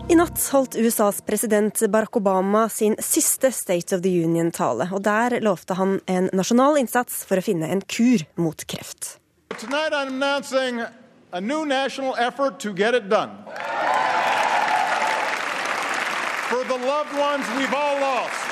I 0.05 0.13
natt 0.13 0.37
holdt 0.53 0.75
USAs 0.77 1.23
president 1.25 1.79
Barack 1.89 2.13
Obama 2.19 2.69
sin 2.69 2.93
siste 3.01 3.49
State 3.51 3.95
of 3.95 4.03
the 4.03 4.09
Union-tale. 4.09 4.85
og 4.93 5.01
Der 5.01 5.39
lovte 5.41 5.73
han 5.73 5.99
en 6.05 6.29
nasjonal 6.29 6.77
innsats 6.77 7.23
for 7.25 7.41
å 7.41 7.43
finne 7.45 7.65
en 7.73 7.81
kur 7.81 8.21
mot 8.37 8.61
kreft. 8.69 9.17
For 9.57 9.65
the 16.69 16.77
loved 16.77 17.13
ones 17.17 17.45
we've 17.57 17.73
all 17.73 17.97
lost, 17.99 18.45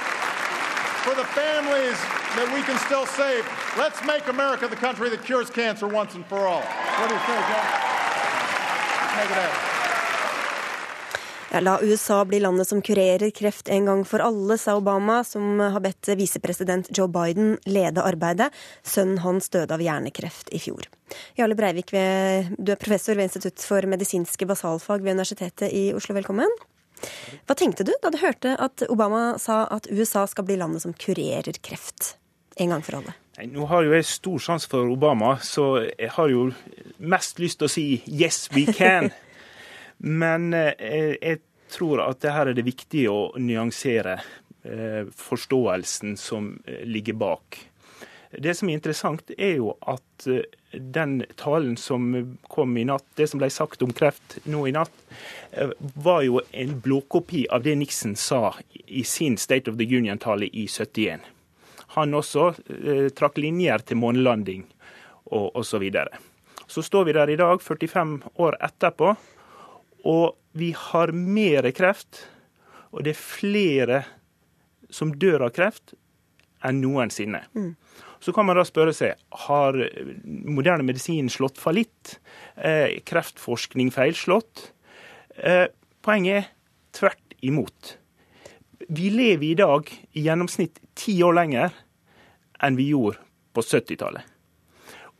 for 1.06 1.13
the 1.13 1.28
families 1.38 2.00
that 2.34 2.50
we 2.50 2.63
can 2.63 2.80
still 2.80 3.06
save, 3.06 3.46
let's 3.78 4.02
make 4.08 4.28
America 4.28 4.68
the 4.68 4.76
country 4.76 5.08
that 5.10 5.24
cures 5.24 5.52
cancer 5.52 5.88
once 5.88 6.16
and 6.16 6.26
for 6.26 6.48
all. 6.48 6.66
What 6.98 7.10
do 7.10 7.13
you 7.13 7.22
say, 7.30 7.38
John? 7.46 7.68
Make 9.22 9.30
it 9.30 9.38
happen. 9.38 9.73
Ja, 11.54 11.60
La 11.60 11.84
USA 11.84 12.26
bli 12.26 12.39
landet 12.39 12.68
som 12.68 12.82
kurerer 12.82 13.30
kreft 13.30 13.70
en 13.70 13.86
gang 13.86 14.00
for 14.10 14.24
alle, 14.26 14.56
sa 14.58 14.74
Obama, 14.76 15.20
som 15.24 15.60
har 15.60 15.84
bedt 15.86 16.08
visepresident 16.18 16.88
Joe 16.98 17.06
Biden 17.08 17.60
lede 17.70 18.02
arbeidet. 18.02 18.48
Sønnen 18.82 19.20
hans 19.22 19.52
døde 19.54 19.76
av 19.76 19.82
hjernekreft 19.86 20.50
i 20.50 20.58
fjor. 20.58 20.88
Jarle 21.38 21.54
Breivik, 21.54 21.94
du 21.94 22.72
er 22.74 22.80
professor 22.82 23.13
ved 23.13 23.30
Institutt 23.30 23.62
for 23.62 23.86
medisinske 23.86 24.48
basalfag 24.50 25.06
ved 25.06 25.13
Universitetet 25.13 25.70
i 25.70 25.84
Oslo. 25.94 26.16
Velkommen. 26.18 26.50
Hva 27.46 27.58
tenkte 27.60 27.86
du 27.86 27.92
da 28.02 28.10
du 28.10 28.18
hørte 28.18 28.56
at 28.58 28.82
Obama 28.89 29.36
sa 29.38 29.68
at 29.76 29.86
USA 29.94 30.24
skal 30.26 30.48
bli 30.48 30.58
landet 30.58 30.82
som 30.88 30.96
kurerer 30.98 31.60
kreft 31.62 32.16
en 32.58 32.74
gang 32.74 32.82
for 32.82 32.98
alle? 32.98 33.13
Nei, 33.38 33.46
nå 33.54 33.70
har 33.70 33.86
jo 33.86 33.94
jeg 33.94 34.10
stor 34.10 34.42
sans 34.42 34.66
for 34.74 34.89
Obama, 34.89 35.36
så 35.38 35.84
jeg 35.86 36.10
har 36.18 36.34
jo 36.34 36.48
mest 36.98 37.38
lyst 37.38 37.62
til 37.62 37.70
å 37.70 37.76
si 37.76 37.86
'yes, 38.10 38.50
we 38.58 38.66
can'. 38.66 39.13
Men 40.04 40.54
eh, 40.54 41.16
jeg 41.22 41.42
tror 41.72 42.04
at 42.04 42.22
det 42.24 42.34
her 42.36 42.52
er 42.52 42.58
det 42.58 42.66
viktig 42.68 43.06
å 43.12 43.20
nyansere 43.39 44.18
eh, 44.63 45.06
forståelsen 45.08 46.18
som 46.20 46.58
eh, 46.66 46.84
ligger 46.84 47.16
bak. 47.20 47.60
Det 48.34 48.56
som 48.58 48.70
er 48.70 48.80
interessant, 48.80 49.30
er 49.38 49.60
jo 49.60 49.76
at 49.86 50.26
den 50.74 51.20
talen 51.38 51.76
som 51.78 52.08
kom 52.50 52.72
i 52.82 52.86
natt, 52.89 53.06
det 53.13 53.28
som 53.30 53.38
ble 53.38 53.52
sagt 53.54 53.86
om 53.86 53.94
kreft 53.94 54.39
nå 54.50 54.63
i 54.66 54.74
natt, 54.74 54.96
var 56.02 56.24
jo 56.26 56.42
en 56.50 56.74
blåkopi 56.82 57.44
av 57.54 57.62
det 57.62 57.76
Nixon 57.78 58.16
sa 58.18 58.56
i 58.74 59.04
sin 59.06 59.38
State 59.38 59.70
of 59.70 59.78
the 59.78 59.86
Union-tale 59.86 60.50
i 60.50 60.66
71. 60.66 61.22
Han 61.94 62.18
også 62.18 62.48
eh, 62.74 63.10
trakk 63.13 63.38
linjer 63.38 63.86
til 63.86 64.00
månelanding 64.02 64.66
og 65.30 65.54
osv. 65.54 65.76
Så, 65.76 65.82
videre. 65.84 66.18
så 66.68 66.82
står 66.82 67.06
vi 67.06 67.13
der 67.13 67.30
i 67.30 67.38
dag, 67.38 67.62
45 67.62 68.16
år 68.42 68.58
etterpå, 68.66 69.13
og 70.04 70.36
vi 70.54 70.74
har 70.78 71.13
mer 71.16 71.70
kreft, 71.76 72.26
og 72.94 73.06
det 73.06 73.16
er 73.16 73.22
flere 73.22 74.02
som 74.94 75.13
dør 75.18 75.48
av 75.48 75.54
kreft 75.56 75.96
enn 76.63 76.82
noensinne. 76.84 77.42
Mm. 77.58 77.74
Så 78.24 78.32
kan 78.36 78.48
man 78.48 78.56
da 78.56 78.63
spørre 78.68 78.94
seg 78.96 79.20
har 79.48 79.76
moderne 80.24 80.86
medisin 80.88 81.28
slått 81.32 81.58
fallitt. 81.60 82.20
Eh, 82.56 83.02
kreftforskning 83.04 83.89
feilslått? 83.92 84.70
Eh, 85.36 85.68
poenget 86.06 86.46
er 86.46 86.52
tvert 86.96 87.36
imot. 87.44 87.98
Vi 88.88 89.10
lever 89.12 89.50
i 89.50 89.58
dag 89.60 89.89
i 90.13 90.24
gjennomsnitt 90.28 90.80
ti 90.96 91.18
år 91.26 91.36
lenger 91.42 91.76
enn 92.63 92.80
vi 92.80 92.92
gjorde 92.94 93.20
på 93.56 93.63
70-tallet. 93.66 94.24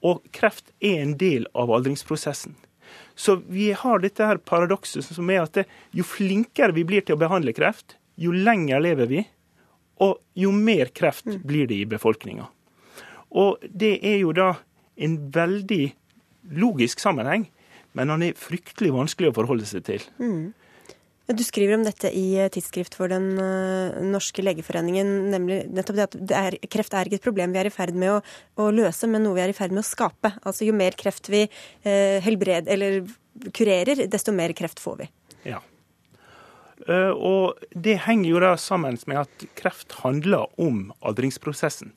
Og 0.04 0.24
kreft 0.36 0.72
er 0.84 1.02
en 1.02 1.17
del 1.19 1.48
av 1.56 1.72
aldringsprosessen. 1.76 2.56
Så 3.15 3.38
vi 3.45 3.71
har 3.78 4.02
dette 4.02 4.26
her 4.26 4.39
paradokset 4.41 5.06
som 5.06 5.30
er 5.30 5.43
at 5.43 5.60
det, 5.60 5.67
jo 5.93 6.06
flinkere 6.08 6.73
vi 6.76 6.86
blir 6.88 7.06
til 7.06 7.17
å 7.17 7.21
behandle 7.21 7.54
kreft, 7.56 7.97
jo 8.17 8.34
lenger 8.34 8.82
lever 8.82 9.10
vi, 9.10 9.23
og 10.02 10.17
jo 10.38 10.52
mer 10.54 10.89
kreft 10.95 11.28
mm. 11.30 11.41
blir 11.45 11.69
det 11.69 11.80
i 11.84 11.89
befolkninga. 11.89 12.47
Og 13.34 13.62
det 13.69 13.97
er 14.06 14.19
jo 14.21 14.34
da 14.36 14.54
en 14.97 15.17
veldig 15.34 15.84
logisk 16.60 17.02
sammenheng, 17.02 17.47
men 17.93 18.10
han 18.10 18.26
er 18.26 18.38
fryktelig 18.38 18.93
vanskelig 18.93 19.32
å 19.32 19.38
forholde 19.38 19.69
seg 19.69 19.86
til. 19.86 20.06
Mm. 20.17 20.54
Du 21.25 21.43
skriver 21.43 21.77
om 21.77 21.83
dette 21.86 22.09
i 22.12 22.36
tidsskrift 22.51 22.97
for 22.99 23.07
Den 23.12 23.38
uh, 23.39 23.95
norske 24.03 24.43
legeforeningen, 24.43 25.12
nemlig 25.31 25.62
nettopp 25.71 25.95
det 25.95 26.07
at 26.09 26.17
det 26.19 26.36
er, 26.39 26.57
kreft 26.67 26.95
er 26.99 27.07
ikke 27.07 27.21
et 27.21 27.27
problem 27.29 27.53
vi 27.55 27.62
er 27.62 27.69
i 27.69 27.73
ferd 27.73 27.95
med 27.95 28.17
å, 28.17 28.21
å, 28.59 28.67
løse, 28.75 29.07
men 29.07 29.23
noe 29.23 29.38
vi 29.38 29.45
er 29.45 29.53
i 29.53 29.55
ferd 29.55 29.71
med 29.71 29.86
å 29.86 29.88
skape. 29.88 30.33
Altså 30.43 30.67
Jo 30.67 30.75
mer 30.75 30.97
kreft 30.99 31.31
vi 31.31 31.45
eh, 31.45 32.19
helbred, 32.25 32.67
eller 32.67 33.05
kurerer, 33.55 34.03
desto 34.12 34.36
mer 34.36 34.51
kreft 34.57 34.83
får 34.83 34.99
vi. 34.99 35.09
Ja. 35.47 35.63
Uh, 36.89 37.15
og 37.15 37.63
det 37.71 38.01
henger 38.03 38.33
jo 38.33 38.43
da 38.43 38.53
sammen 38.59 38.99
med 39.07 39.23
at 39.23 39.47
kreft 39.55 39.95
handler 40.03 40.51
om 40.59 40.89
aldringsprosessen. 41.07 41.95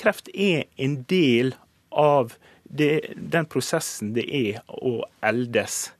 Kreft 0.00 0.32
er 0.32 0.64
en 0.80 1.02
del 1.12 1.52
av 1.92 2.38
det, 2.64 3.12
den 3.16 3.44
prosessen 3.50 4.14
det 4.16 4.24
er 4.32 4.62
å 4.80 5.02
eldes. 5.28 5.90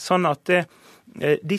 Sånn 0.00 0.24
at 0.30 0.46
det, 0.48 0.64
Eh, 1.18 1.38
de, 1.42 1.58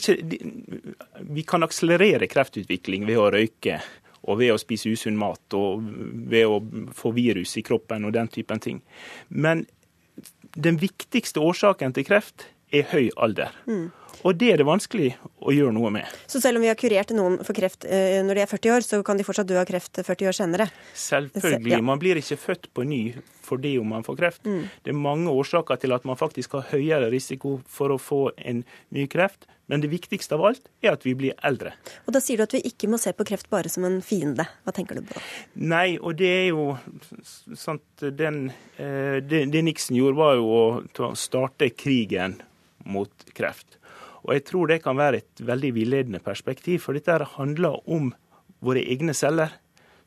vi 1.20 1.44
kan 1.44 1.64
akselerere 1.64 2.30
kreftutvikling 2.32 3.06
ved 3.10 3.20
å 3.20 3.30
røyke 3.34 3.82
og 4.22 4.38
ved 4.40 4.54
å 4.54 4.60
spise 4.62 4.92
usunn 4.94 5.18
mat 5.18 5.56
og 5.58 5.82
ved 6.32 6.48
å 6.48 6.60
få 6.96 7.12
virus 7.16 7.58
i 7.58 7.66
kroppen 7.66 8.06
og 8.06 8.14
den 8.16 8.30
typen 8.32 8.62
ting. 8.62 8.82
Men 9.28 9.66
den 10.56 10.78
viktigste 10.82 11.42
årsaken 11.42 11.96
til 11.96 12.06
kreft 12.08 12.46
er 12.72 12.88
høy 12.92 13.10
alder. 13.18 13.56
Mm. 13.68 13.90
Og 14.28 14.38
det 14.38 14.52
er 14.54 14.62
det 14.62 14.68
vanskelig 14.68 15.12
å 15.42 15.54
gjøre 15.56 15.74
noe 15.76 15.92
med. 15.94 16.10
Så 16.30 16.42
selv 16.44 16.60
om 16.60 16.66
vi 16.66 16.70
har 16.70 16.80
kurert 16.80 17.14
noen 17.18 17.40
for 17.46 17.58
kreft 17.58 17.88
eh, 17.88 18.20
når 18.26 18.38
de 18.38 18.44
er 18.46 18.52
40 18.52 18.76
år, 18.76 18.86
så 18.86 19.02
kan 19.06 19.20
de 19.20 19.26
fortsatt 19.28 19.50
dø 19.50 19.58
av 19.62 19.68
kreft 19.70 20.02
40 20.02 20.30
år 20.30 20.38
senere? 20.38 20.68
Selvfølgelig. 20.94 21.78
Ja. 21.78 21.82
Man 21.86 22.02
blir 22.02 22.20
ikke 22.22 22.40
født 22.40 22.70
på 22.76 22.86
ny 22.88 23.04
fordi 23.52 23.74
om 23.82 23.90
man 23.92 24.06
får 24.06 24.20
kreft. 24.20 24.46
Mm. 24.48 24.68
Det 24.84 24.94
er 24.94 25.00
mange 25.00 25.32
årsaker 25.34 25.82
til 25.82 25.96
at 25.96 26.06
man 26.08 26.20
faktisk 26.20 26.54
har 26.56 26.70
høyere 26.72 27.10
risiko 27.12 27.58
for 27.68 27.92
å 27.92 28.00
få 28.00 28.30
en 28.38 28.62
ny 28.96 29.08
kreft. 29.12 29.50
Men 29.72 29.80
det 29.80 29.88
viktigste 29.92 30.36
av 30.36 30.44
alt 30.50 30.66
er 30.84 30.94
at 30.94 31.06
vi 31.08 31.14
blir 31.16 31.36
eldre. 31.48 31.72
Og 32.04 32.12
Da 32.16 32.20
sier 32.24 32.40
du 32.40 32.44
at 32.44 32.56
vi 32.58 32.60
ikke 32.68 32.90
må 32.92 33.00
se 33.00 33.14
på 33.16 33.24
kreft 33.28 33.48
bare 33.52 33.72
som 33.72 33.86
en 33.88 34.02
fiende. 34.04 34.44
Hva 34.66 34.74
tenker 34.76 35.00
du 35.00 35.06
på? 35.08 35.22
Nei, 35.64 35.96
og 35.96 36.18
det 36.20 36.32
er 36.32 36.48
jo 36.50 36.66
sant 37.24 38.04
den, 38.04 38.50
eh, 38.76 39.22
det, 39.24 39.46
det 39.54 39.64
Nixon 39.64 39.96
gjorde, 39.96 40.20
var 40.20 40.36
jo 40.40 40.50
å 40.52 41.14
starte 41.16 41.72
krigen 41.72 42.42
mot 42.84 43.32
kreft. 43.38 43.81
Og 44.26 44.34
jeg 44.36 44.46
tror 44.48 44.70
det 44.70 44.82
kan 44.84 45.00
være 45.00 45.22
et 45.22 45.44
veldig 45.46 45.74
villedende 45.76 46.22
perspektiv, 46.24 46.84
for 46.84 46.98
dette 46.98 47.18
handler 47.36 47.80
om 47.90 48.12
våre 48.62 48.84
egne 48.86 49.16
celler 49.18 49.54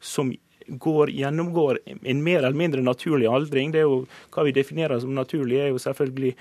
som 0.05 0.31
går, 0.68 1.11
gjennomgår 1.11 1.81
en 1.87 2.22
mer 2.24 2.42
eller 2.42 2.57
mindre 2.57 2.85
naturlig 2.85 3.29
aldring. 3.29 3.72
Det 3.72 3.83
er 3.83 3.88
jo, 3.88 4.05
Hva 4.33 4.46
vi 4.46 4.55
definerer 4.55 5.00
som 5.00 5.14
naturlig, 5.14 5.61
er 5.61 5.72
jo 5.72 5.83
selvfølgelig 5.83 6.35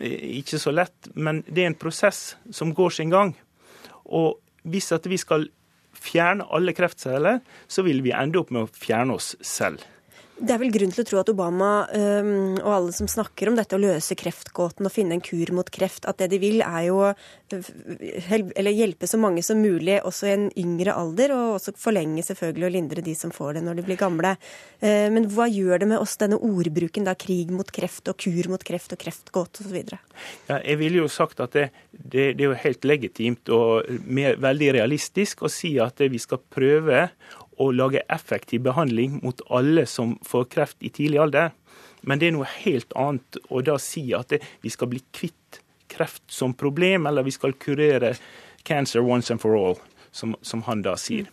eh, 0.00 0.40
ikke 0.42 0.60
så 0.60 0.74
lett, 0.74 1.10
men 1.14 1.42
det 1.48 1.64
er 1.64 1.72
en 1.72 1.80
prosess 1.80 2.36
som 2.50 2.74
går 2.74 2.98
sin 2.98 3.10
gang. 3.14 3.34
Og 4.04 4.38
hvis 4.68 4.92
at 4.92 5.06
vi 5.08 5.18
skal 5.20 5.48
fjerne 5.98 6.46
alle 6.54 6.74
kreftceller, 6.76 7.40
så 7.68 7.82
vil 7.86 8.02
vi 8.04 8.14
ende 8.14 8.38
opp 8.40 8.52
med 8.54 8.66
å 8.66 8.72
fjerne 8.72 9.16
oss 9.18 9.34
selv. 9.40 9.82
Det 10.38 10.54
er 10.54 10.60
vel 10.62 10.70
grunn 10.70 10.92
til 10.94 11.02
å 11.02 11.06
tro 11.08 11.18
at 11.18 11.30
Obama 11.32 11.70
um, 11.90 12.58
og 12.60 12.70
alle 12.70 12.92
som 12.94 13.08
snakker 13.10 13.50
om 13.50 13.56
dette, 13.58 13.74
å 13.74 13.82
løse 13.82 14.14
kreftgåten 14.18 14.86
og 14.86 14.92
finne 14.94 15.16
en 15.16 15.22
kur 15.24 15.50
mot 15.56 15.66
kreft, 15.74 16.06
at 16.06 16.20
det 16.22 16.28
de 16.30 16.38
vil 16.42 16.62
er 16.62 16.84
jo 16.88 17.00
eller 17.48 18.74
hjelpe 18.76 19.08
så 19.08 19.18
mange 19.18 19.42
som 19.42 19.58
mulig 19.58 19.96
også 20.04 20.28
i 20.28 20.34
en 20.34 20.44
yngre 20.60 20.94
alder, 20.94 21.32
og 21.34 21.56
også 21.56 21.74
forlenge 21.80 22.22
selvfølgelig 22.26 22.68
og 22.68 22.74
lindre 22.74 23.04
de 23.04 23.14
som 23.18 23.32
får 23.34 23.56
det 23.56 23.64
når 23.66 23.80
de 23.80 23.86
blir 23.88 23.98
gamle. 23.98 24.34
Uh, 24.78 25.08
men 25.14 25.26
hva 25.32 25.48
gjør 25.50 25.82
det 25.82 25.90
med 25.90 26.04
oss, 26.04 26.14
denne 26.20 26.38
ordbruken, 26.38 27.08
da, 27.08 27.16
krig 27.18 27.50
mot 27.54 27.72
kreft 27.74 28.12
og 28.12 28.20
kur 28.22 28.52
mot 28.52 28.62
kreft 28.68 28.94
og 28.94 29.02
kreftgåte 29.02 29.66
osv.? 29.66 29.96
Ja, 30.46 30.60
jeg 30.60 30.78
ville 30.84 31.02
jo 31.02 31.10
sagt 31.10 31.42
at 31.42 31.56
det, 31.58 31.70
det, 31.90 32.30
det 32.38 32.46
er 32.46 32.52
jo 32.52 32.62
helt 32.62 32.86
legitimt 32.86 33.50
og 33.54 33.90
mer, 34.06 34.38
veldig 34.38 34.70
realistisk 34.78 35.42
å 35.42 35.50
si 35.52 35.74
at 35.82 35.98
vi 36.06 36.22
skal 36.22 36.42
prøve 36.54 37.08
å 37.58 37.70
lage 37.74 38.04
effektiv 38.08 38.62
behandling 38.66 39.18
mot 39.22 39.40
alle 39.50 39.86
som 39.86 40.16
får 40.26 40.48
kreft 40.54 40.84
i 40.86 40.92
tidlig 40.94 41.20
alder. 41.22 41.50
Men 42.06 42.20
det 42.20 42.28
er 42.28 42.36
noe 42.36 42.50
helt 42.62 42.92
annet 42.98 43.40
å 43.50 43.62
da 43.66 43.78
si 43.82 44.04
at 44.16 44.30
det, 44.32 44.42
vi 44.62 44.70
skal 44.70 44.90
bli 44.92 45.02
kvitt 45.14 45.60
kreft 45.90 46.22
som 46.30 46.54
problem, 46.54 47.08
eller 47.08 47.26
vi 47.26 47.34
skal 47.34 47.56
kurere 47.58 48.14
cancer 48.68 49.02
once 49.02 49.32
and 49.32 49.42
for 49.42 49.56
all, 49.56 49.78
som, 50.12 50.36
som 50.42 50.62
han 50.68 50.84
da 50.84 50.94
sier. 51.00 51.30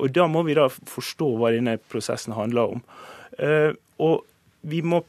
Og 0.00 0.12
Da 0.12 0.26
må 0.28 0.42
vi 0.46 0.56
da 0.56 0.68
forstå 0.68 1.34
hva 1.38 1.52
denne 1.54 1.76
prosessen 1.90 2.34
handler 2.36 2.76
om. 2.76 2.82
Uh, 3.38 3.72
og 4.00 4.24
vi 4.68 4.80
må, 4.84 5.02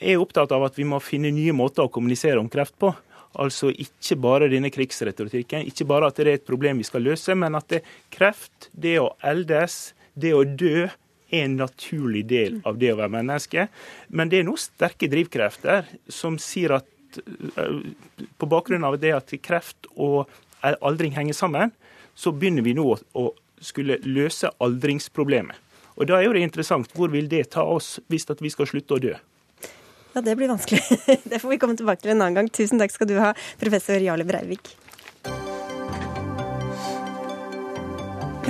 er 0.00 0.20
opptatt 0.20 0.52
av 0.52 0.64
at 0.68 0.78
vi 0.78 0.86
må 0.88 1.00
finne 1.04 1.32
nye 1.34 1.54
måter 1.56 1.86
å 1.86 1.92
kommunisere 1.92 2.40
om 2.40 2.48
kreft 2.52 2.76
på. 2.80 2.92
Altså 3.40 3.70
ikke 3.70 4.16
bare 4.18 4.48
denne 4.50 4.72
krigsretorikken, 4.74 5.62
ikke 5.68 5.86
bare 5.86 6.08
at 6.10 6.18
det 6.18 6.26
er 6.26 6.38
et 6.40 6.48
problem 6.48 6.80
vi 6.80 6.88
skal 6.88 7.04
løse, 7.06 7.36
men 7.38 7.54
at 7.54 7.68
det 7.70 7.84
kreft, 8.10 8.70
det 8.72 8.96
å 8.98 9.12
eldes, 9.22 9.92
det 10.20 10.34
å 10.36 10.44
dø 10.44 10.88
er 11.30 11.44
en 11.44 11.56
naturlig 11.60 12.24
del 12.30 12.60
av 12.66 12.78
det 12.80 12.92
å 12.92 12.98
være 12.98 13.14
menneske. 13.20 13.68
Men 14.08 14.30
det 14.30 14.40
er 14.40 14.48
noen 14.48 14.60
sterke 14.60 15.08
drivkrefter 15.10 15.88
som 16.10 16.38
sier 16.42 16.76
at 16.80 17.20
eh, 17.20 17.76
på 18.38 18.50
bakgrunn 18.50 18.86
av 18.86 18.98
det 19.02 19.14
at 19.16 19.34
kreft 19.42 19.90
og 19.94 20.30
aldring 20.60 21.14
henger 21.16 21.36
sammen, 21.36 21.72
så 22.14 22.32
begynner 22.36 22.66
vi 22.66 22.74
nå 22.76 22.84
å, 22.92 23.30
skulle 23.60 24.00
løse 24.04 24.50
aldringsproblemet. 24.60 25.56
Og 26.00 26.08
Da 26.08 26.16
er 26.16 26.28
jo 26.28 26.32
det 26.32 26.44
interessant, 26.44 26.88
hvor 26.96 27.10
vil 27.12 27.28
det 27.28 27.50
ta 27.52 27.64
oss 27.68 27.98
hvis 28.08 28.24
vi 28.40 28.52
skal 28.52 28.68
slutte 28.68 28.96
å 28.96 29.02
dø? 29.02 29.14
Ja, 30.14 30.20
Det 30.20 30.36
blir 30.36 30.48
vanskelig. 30.48 30.82
Det 31.30 31.38
får 31.38 31.50
vi 31.50 31.58
komme 31.58 31.76
tilbake 31.76 32.02
til 32.02 32.14
en 32.14 32.22
annen 32.22 32.38
gang. 32.40 32.48
Tusen 32.48 32.80
takk 32.80 32.94
skal 32.94 33.08
du 33.10 33.18
ha, 33.20 33.34
professor 33.60 34.00
Jarle 34.00 34.24
Breivik. 34.24 34.72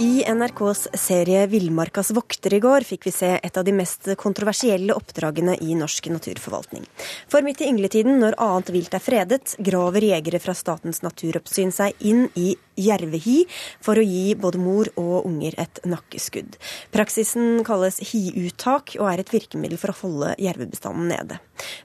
I 0.00 0.22
NRKs 0.26 0.88
serie 0.94 1.46
'Villmarkas 1.46 2.12
vokter' 2.14 2.54
i 2.54 2.60
går 2.62 2.84
fikk 2.86 3.08
vi 3.08 3.10
se 3.10 3.28
et 3.42 3.56
av 3.58 3.64
de 3.66 3.72
mest 3.74 4.06
kontroversielle 4.20 4.94
oppdragene 4.94 5.56
i 5.58 5.74
norsk 5.74 6.06
naturforvaltning. 6.14 6.84
For 7.26 7.42
midt 7.42 7.64
i 7.64 7.66
yngletiden, 7.66 8.20
når 8.22 8.36
annet 8.38 8.68
vilt 8.70 8.92
er 8.94 9.02
fredet, 9.02 9.56
graver 9.58 10.04
jegere 10.06 10.38
fra 10.38 10.54
Statens 10.54 11.02
naturoppsyn 11.02 11.74
seg 11.74 11.98
inn 11.98 12.28
i 12.38 12.52
jervehi 12.78 13.40
for 13.82 13.98
å 13.98 14.04
gi 14.06 14.36
både 14.38 14.60
mor 14.62 14.86
og 15.02 15.26
unger 15.26 15.56
et 15.58 15.80
nakkeskudd. 15.82 16.54
Praksisen 16.94 17.64
kalles 17.66 17.98
hiuttak 18.12 18.94
og 19.00 19.08
er 19.10 19.24
et 19.24 19.32
virkemiddel 19.34 19.80
for 19.82 19.90
å 19.90 19.98
holde 20.04 20.36
jervebestanden 20.38 21.10
nede. 21.10 21.40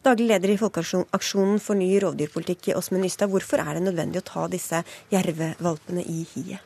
Daglig 0.06 0.30
leder 0.36 0.54
i 0.54 0.60
Folkeaksjonen 0.62 1.58
for 1.58 1.82
ny 1.82 1.90
rovdyrpolitikk, 2.06 2.76
Åsmund 2.78 3.08
Nystad, 3.08 3.34
hvorfor 3.34 3.66
er 3.66 3.74
det 3.74 3.88
nødvendig 3.88 4.22
å 4.22 4.28
ta 4.30 4.46
disse 4.54 4.84
jervevalpene 5.10 6.06
i 6.06 6.28
hiet? 6.36 6.62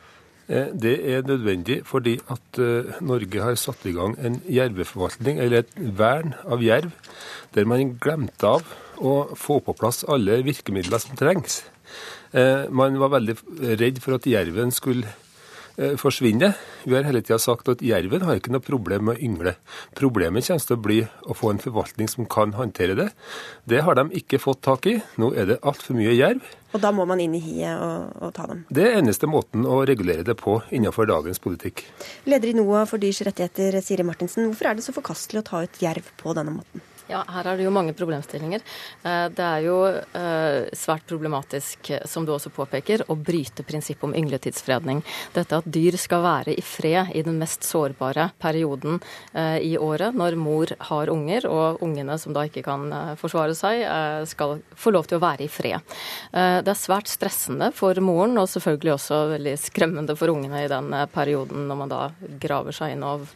Eh, 0.48 0.72
det 0.72 0.96
er 1.12 1.26
nødvendig 1.28 1.82
fordi 1.86 2.16
at 2.32 2.60
eh, 2.64 3.00
Norge 3.04 3.44
har 3.44 3.58
satt 3.60 3.84
i 3.86 3.92
gang 3.92 4.16
en 4.24 4.40
jerveforvaltning, 4.48 5.42
eller 5.44 5.66
et 5.66 5.74
vern 5.76 6.34
av 6.48 6.64
jerv, 6.64 6.94
der 7.56 7.68
man 7.68 7.98
glemte 8.00 8.48
av 8.48 8.76
å 8.98 9.36
få 9.36 9.60
på 9.66 9.76
plass 9.76 10.06
alle 10.08 10.40
virkemidler 10.48 11.04
som 11.04 11.20
trengs. 11.20 11.66
Eh, 12.32 12.64
man 12.72 12.96
var 13.00 13.12
veldig 13.18 13.36
redd 13.80 14.00
for 14.04 14.16
at 14.16 14.28
jerven 14.28 14.72
skulle 14.72 15.12
Eh, 15.78 15.94
forsvinne. 15.96 16.56
Vi 16.84 16.96
har 16.96 17.04
hele 17.06 17.20
tida 17.22 17.38
sagt 17.38 17.68
at 17.70 17.84
jerven 17.86 18.24
har 18.26 18.40
ikke 18.40 18.50
noe 18.50 18.64
problem 18.66 19.04
med 19.06 19.20
å 19.20 19.22
yngle. 19.28 19.52
Problemet 20.00 20.48
kommer 20.48 20.64
til 20.66 20.74
å 20.74 20.82
bli 20.82 20.98
å 21.06 21.36
få 21.38 21.52
en 21.54 21.62
forvaltning 21.62 22.10
som 22.10 22.26
kan 22.26 22.56
håndtere 22.58 22.96
det. 22.98 23.12
Det 23.70 23.84
har 23.86 24.00
de 24.00 24.08
ikke 24.18 24.40
fått 24.42 24.64
tak 24.66 24.90
i. 24.90 24.96
Nå 25.22 25.30
er 25.38 25.52
det 25.52 25.60
altfor 25.62 26.00
mye 26.00 26.18
jerv. 26.18 26.42
Og 26.74 26.82
da 26.82 26.90
må 26.90 27.06
man 27.06 27.22
inn 27.22 27.38
i 27.38 27.44
hiet 27.46 27.78
og, 27.78 28.10
og, 28.18 28.34
ta 28.34 28.50
dem? 28.50 28.66
Det 28.74 28.88
er 28.88 28.98
eneste 29.04 29.30
måten 29.30 29.70
å 29.70 29.84
regulere 29.86 30.26
det 30.26 30.40
på 30.42 30.58
innenfor 30.74 31.14
dagens 31.14 31.46
politikk. 31.46 31.86
Leder 32.26 32.50
i 32.50 32.58
NOAH 32.58 32.90
for 32.90 33.04
dyrs 33.04 33.22
rettigheter, 33.30 33.78
Siri 33.86 34.08
Martinsen. 34.08 34.50
Hvorfor 34.50 34.72
er 34.72 34.80
det 34.80 34.88
så 34.88 34.98
forkastelig 34.98 35.46
å 35.46 35.50
ta 35.54 35.66
ut 35.68 35.82
jerv 35.86 36.10
på 36.18 36.34
denne 36.34 36.58
måten? 36.58 36.82
Ja, 37.08 37.22
her 37.32 37.48
er 37.48 37.56
det 37.56 37.64
jo 37.64 37.72
mange 37.72 37.94
problemstillinger. 37.96 38.64
Eh, 39.08 39.26
det 39.32 39.44
er 39.44 39.64
jo 39.64 39.78
eh, 39.88 40.68
svært 40.76 41.06
problematisk, 41.08 41.92
som 42.04 42.26
du 42.28 42.34
også 42.34 42.52
påpeker, 42.52 43.06
å 43.08 43.16
bryte 43.16 43.64
prinsippet 43.64 44.04
om 44.10 44.16
yngletidsfredning. 44.18 45.00
Dette 45.36 45.62
at 45.62 45.70
dyr 45.72 45.96
skal 46.00 46.26
være 46.26 46.58
i 46.60 46.64
fred 46.66 47.14
i 47.16 47.24
den 47.24 47.40
mest 47.40 47.64
sårbare 47.64 48.30
perioden 48.44 49.00
eh, 49.32 49.56
i 49.64 49.78
året, 49.80 50.18
når 50.20 50.36
mor 50.40 50.74
har 50.90 51.12
unger, 51.14 51.48
og 51.48 51.80
ungene 51.86 52.18
som 52.20 52.36
da 52.36 52.44
ikke 52.48 52.66
kan 52.66 52.92
forsvare 53.20 53.56
seg, 53.56 53.86
skal 54.28 54.58
få 54.76 54.92
lov 54.92 55.08
til 55.08 55.18
å 55.18 55.24
være 55.24 55.46
i 55.46 55.50
fred. 55.52 55.96
Det 56.32 56.72
er 56.72 56.78
svært 56.78 57.10
stressende 57.10 57.70
for 57.76 57.98
moren, 58.04 58.36
og 58.40 58.50
selvfølgelig 58.52 58.94
også 58.96 59.20
veldig 59.32 59.54
skremmende 59.62 60.16
for 60.20 60.34
ungene 60.34 60.64
i 60.66 60.70
den 60.72 60.92
perioden, 61.14 61.68
når 61.70 61.80
man 61.80 61.92
da 61.94 62.02
graver 62.42 62.76
seg 62.76 62.96
inn 62.96 63.06
og 63.08 63.28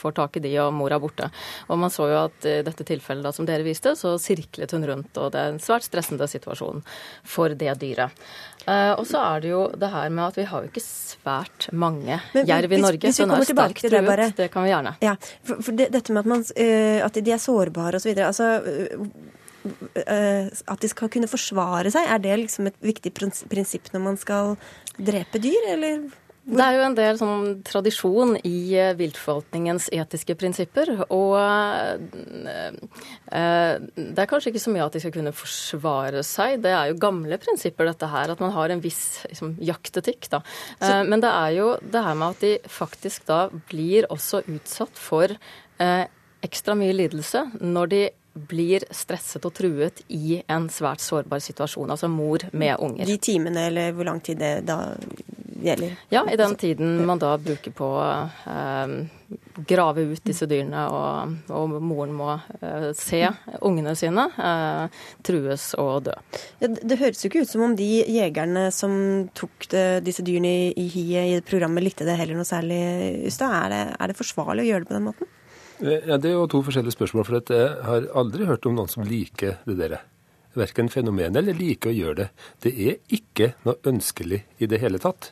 får 0.00 0.16
tak 0.18 0.38
i 0.40 0.44
de, 0.44 0.54
og 0.64 0.74
mor 0.76 0.94
er 0.94 1.02
borte. 1.02 1.30
Og 1.68 1.80
man 1.80 1.92
så 1.94 2.08
jo 2.10 2.18
at 2.24 2.48
i 2.48 2.56
dette 2.66 2.86
tilfellet 2.88 3.19
da, 3.24 3.32
som 3.34 3.46
dere 3.48 3.66
viste, 3.66 3.94
så 3.98 4.14
sirklet 4.20 4.72
hun 4.76 4.86
rundt. 4.88 5.16
Og 5.20 5.32
det 5.34 5.40
er 5.40 5.54
en 5.54 5.62
svært 5.62 5.86
stressende 5.86 6.28
situasjon 6.30 6.82
for 7.26 7.56
det 7.58 7.74
dyret. 7.80 8.14
Uh, 8.66 8.92
og 8.98 9.06
så 9.08 9.22
er 9.24 9.42
det 9.42 9.52
jo 9.54 9.62
det 9.80 9.88
her 9.88 10.10
med 10.12 10.26
at 10.26 10.36
vi 10.36 10.44
har 10.50 10.62
jo 10.62 10.68
ikke 10.68 10.82
svært 10.84 11.70
mange 11.72 12.18
Men, 12.34 12.46
jerv 12.48 12.76
i 12.76 12.80
Norge. 12.82 13.02
Hvis 13.06 13.22
vi 13.22 13.26
kommer 13.26 13.48
tilbake 13.48 13.80
til 13.80 13.94
det, 13.94 14.04
bare. 14.06 14.30
Det 14.36 14.50
kan 14.52 14.66
vi 14.66 14.72
gjerne. 14.72 14.94
Ja, 15.04 15.16
for, 15.46 15.62
for 15.64 15.76
det, 15.76 15.90
dette 15.94 16.12
med 16.14 16.24
at, 16.24 16.30
man, 16.34 16.44
uh, 16.44 17.00
at, 17.06 17.20
de 17.24 17.34
er 17.34 17.40
sårbare 17.42 18.00
osv. 18.00 18.12
Altså, 18.26 18.50
uh, 19.64 20.62
at 20.74 20.84
de 20.84 20.92
skal 20.92 21.12
kunne 21.12 21.30
forsvare 21.30 21.92
seg, 21.92 22.08
er 22.08 22.24
det 22.24 22.40
liksom 22.44 22.68
et 22.70 22.80
viktig 22.84 23.14
prinsipp 23.16 23.92
når 23.94 24.06
man 24.10 24.20
skal 24.20 24.56
drepe 25.00 25.40
dyr, 25.40 25.72
eller? 25.74 26.10
Det 26.40 26.62
er 26.64 26.76
jo 26.78 26.84
en 26.86 26.94
del 26.96 27.18
sånn 27.20 27.50
tradisjon 27.68 28.32
i 28.48 28.72
eh, 28.78 28.94
viltforvaltningens 28.96 29.90
etiske 29.92 30.34
prinsipper. 30.40 30.92
Og 31.12 31.34
eh, 31.36 32.70
eh, 33.36 33.74
det 33.76 34.24
er 34.24 34.30
kanskje 34.30 34.50
ikke 34.54 34.62
så 34.64 34.72
mye 34.72 34.86
at 34.86 34.96
de 34.96 35.02
skal 35.04 35.14
kunne 35.14 35.34
forsvare 35.36 36.24
seg. 36.26 36.62
Det 36.64 36.72
er 36.72 36.90
jo 36.90 37.00
gamle 37.02 37.38
prinsipper, 37.42 37.90
dette 37.90 38.08
her. 38.10 38.32
At 38.32 38.40
man 38.42 38.54
har 38.56 38.72
en 38.72 38.82
viss 38.82 39.20
liksom, 39.28 39.52
jaktetikk. 39.60 40.30
Da. 40.32 40.40
Men 41.06 41.22
det 41.22 41.30
er 41.30 41.58
jo 41.58 41.68
det 41.82 42.04
her 42.06 42.16
med 42.18 42.36
at 42.36 42.46
de 42.46 42.54
faktisk 42.80 43.28
da 43.28 43.42
blir 43.70 44.08
også 44.10 44.42
utsatt 44.48 44.96
for 44.98 45.36
ekstra 45.80 46.74
mye 46.76 46.96
lidelse 46.96 47.44
når 47.60 47.92
de 47.92 48.02
blir 48.32 48.84
stresset 48.94 49.44
og 49.46 49.54
truet 49.56 50.02
i 50.08 50.40
en 50.46 50.68
svært 50.70 51.02
sårbar 51.02 51.42
situasjon, 51.42 51.90
altså 51.90 52.10
mor 52.10 52.44
med 52.52 52.76
unger. 52.78 53.06
De 53.08 53.18
timene, 53.18 53.66
eller 53.70 53.94
hvor 53.96 54.06
lang 54.06 54.20
tid 54.24 54.38
det 54.40 54.52
da 54.68 54.80
gjelder? 55.60 55.96
Ja, 56.08 56.24
i 56.30 56.36
den 56.36 56.54
tiden 56.56 57.00
man 57.06 57.20
da 57.20 57.34
bruker 57.40 57.74
på 57.74 57.88
å 57.98 58.04
eh, 58.52 58.92
grave 59.68 60.04
ut 60.12 60.22
disse 60.26 60.46
dyrene, 60.50 60.84
og, 60.88 61.34
og 61.52 61.74
moren 61.82 62.14
må 62.16 62.30
eh, 62.60 62.90
se 62.96 63.22
ungene 63.66 63.96
sine 63.98 64.28
eh, 64.30 65.02
trues 65.26 65.70
og 65.80 66.06
dø. 66.08 66.14
Ja, 66.62 66.70
det 66.70 67.00
høres 67.02 67.24
jo 67.24 67.32
ikke 67.32 67.44
ut 67.44 67.50
som 67.50 67.66
om 67.66 67.76
de 67.78 67.88
jegerne 68.06 68.68
som 68.74 68.94
tok 69.36 69.68
det, 69.74 69.84
disse 70.06 70.24
dyrene 70.26 70.54
i, 70.70 70.70
i 70.80 70.86
hiet 70.94 71.34
i 71.34 71.42
programmet, 71.46 71.84
likte 71.84 72.08
det 72.08 72.18
heller 72.20 72.38
noe 72.38 72.48
særlig, 72.48 72.80
Ustad. 73.30 73.58
Er, 73.60 73.94
er 73.98 74.10
det 74.10 74.18
forsvarlig 74.18 74.66
å 74.66 74.72
gjøre 74.72 74.86
det 74.86 74.92
på 74.92 74.98
den 74.98 75.10
måten? 75.10 75.36
Ja, 75.80 76.18
Det 76.18 76.28
er 76.28 76.36
jo 76.36 76.46
to 76.46 76.62
forskjellige 76.62 76.92
spørsmål. 76.92 77.24
for 77.24 77.40
Jeg 77.40 77.84
har 77.84 78.08
aldri 78.14 78.44
hørt 78.44 78.66
om 78.66 78.74
noen 78.74 78.88
som 78.88 79.04
liker 79.04 79.58
det 79.64 79.78
der. 79.78 80.00
Verken 80.54 80.88
fenomenet 80.88 81.36
eller 81.36 81.54
liker 81.54 81.90
å 81.90 81.94
gjøre 81.94 82.16
det. 82.16 82.30
Det 82.60 82.72
er 82.74 82.96
ikke 83.08 83.54
noe 83.64 83.76
ønskelig 83.84 84.42
i 84.58 84.66
det 84.66 84.80
hele 84.80 84.98
tatt. 84.98 85.30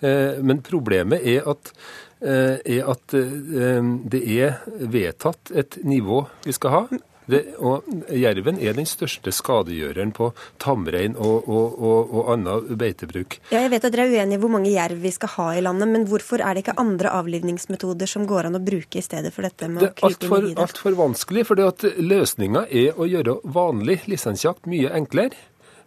Eh, 0.00 0.38
men 0.42 0.62
problemet 0.62 1.20
er 1.26 1.48
at, 1.48 1.72
eh, 2.20 2.58
er 2.64 2.88
at 2.88 3.14
eh, 3.14 3.82
det 4.12 4.22
er 4.38 4.60
vedtatt 4.78 5.50
et 5.50 5.78
nivå 5.84 6.26
vi 6.44 6.52
skal 6.52 6.70
ha. 6.70 6.86
Det, 7.30 7.40
og 7.62 7.86
Jerven 8.10 8.58
er 8.58 8.74
den 8.74 8.88
største 8.88 9.32
skadegjøreren 9.34 10.12
på 10.16 10.30
tamrein 10.62 11.14
og, 11.14 11.48
og, 11.48 11.76
og, 11.78 12.14
og 12.16 12.30
annen 12.34 12.80
beitebruk. 12.80 13.38
Ja, 13.52 13.60
jeg 13.66 13.74
vet 13.74 13.86
at 13.86 13.94
dere 13.94 14.08
er 14.08 14.16
uenige 14.16 14.38
i 14.38 14.42
hvor 14.42 14.52
mange 14.52 14.72
jerv 14.72 15.02
vi 15.04 15.12
skal 15.14 15.34
ha 15.36 15.50
i 15.58 15.62
landet, 15.64 15.90
men 15.92 16.08
hvorfor 16.10 16.42
er 16.42 16.56
det 16.56 16.64
ikke 16.64 16.78
andre 16.80 17.12
avlivningsmetoder 17.20 18.10
som 18.10 18.26
går 18.30 18.50
an 18.50 18.58
å 18.58 18.64
bruke 18.64 18.98
i 18.98 19.04
stedet 19.04 19.34
for 19.34 19.46
dette 19.46 19.68
med 19.70 19.84
det 19.84 19.92
å 19.92 19.98
krype 20.00 20.26
inn 20.40 20.50
i 20.50 20.54
det? 20.54 20.64
Altfor 20.64 20.96
vanskelig, 20.98 21.46
for 21.50 21.60
løsninga 22.10 22.66
er 22.66 22.98
å 22.98 23.08
gjøre 23.10 23.38
vanlig 23.44 24.00
lisensjakt 24.10 24.66
mye 24.70 24.92
enklere. 24.96 25.38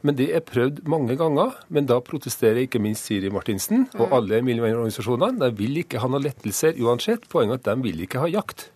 Men 0.04 0.18
det 0.20 0.30
er 0.36 0.44
prøvd 0.44 0.84
mange 0.92 1.16
ganger. 1.20 1.56
Men 1.72 1.88
da 1.88 2.02
protesterer 2.04 2.66
ikke 2.66 2.82
minst 2.84 3.08
Siri 3.08 3.32
Martinsen 3.32 3.86
og 3.96 4.10
mm. 4.10 4.16
alle 4.18 4.42
miljøorganisasjonene. 4.44 5.40
De 5.40 5.52
vil 5.56 5.80
ikke 5.80 6.02
ha 6.04 6.10
noen 6.12 6.26
lettelser 6.26 6.80
uansett. 6.84 7.30
Poenget 7.32 7.64
er 7.64 7.72
at 7.72 7.80
de 7.80 7.88
vil 7.88 8.04
ikke 8.04 8.24
ha 8.24 8.28
jakt. 8.32 8.68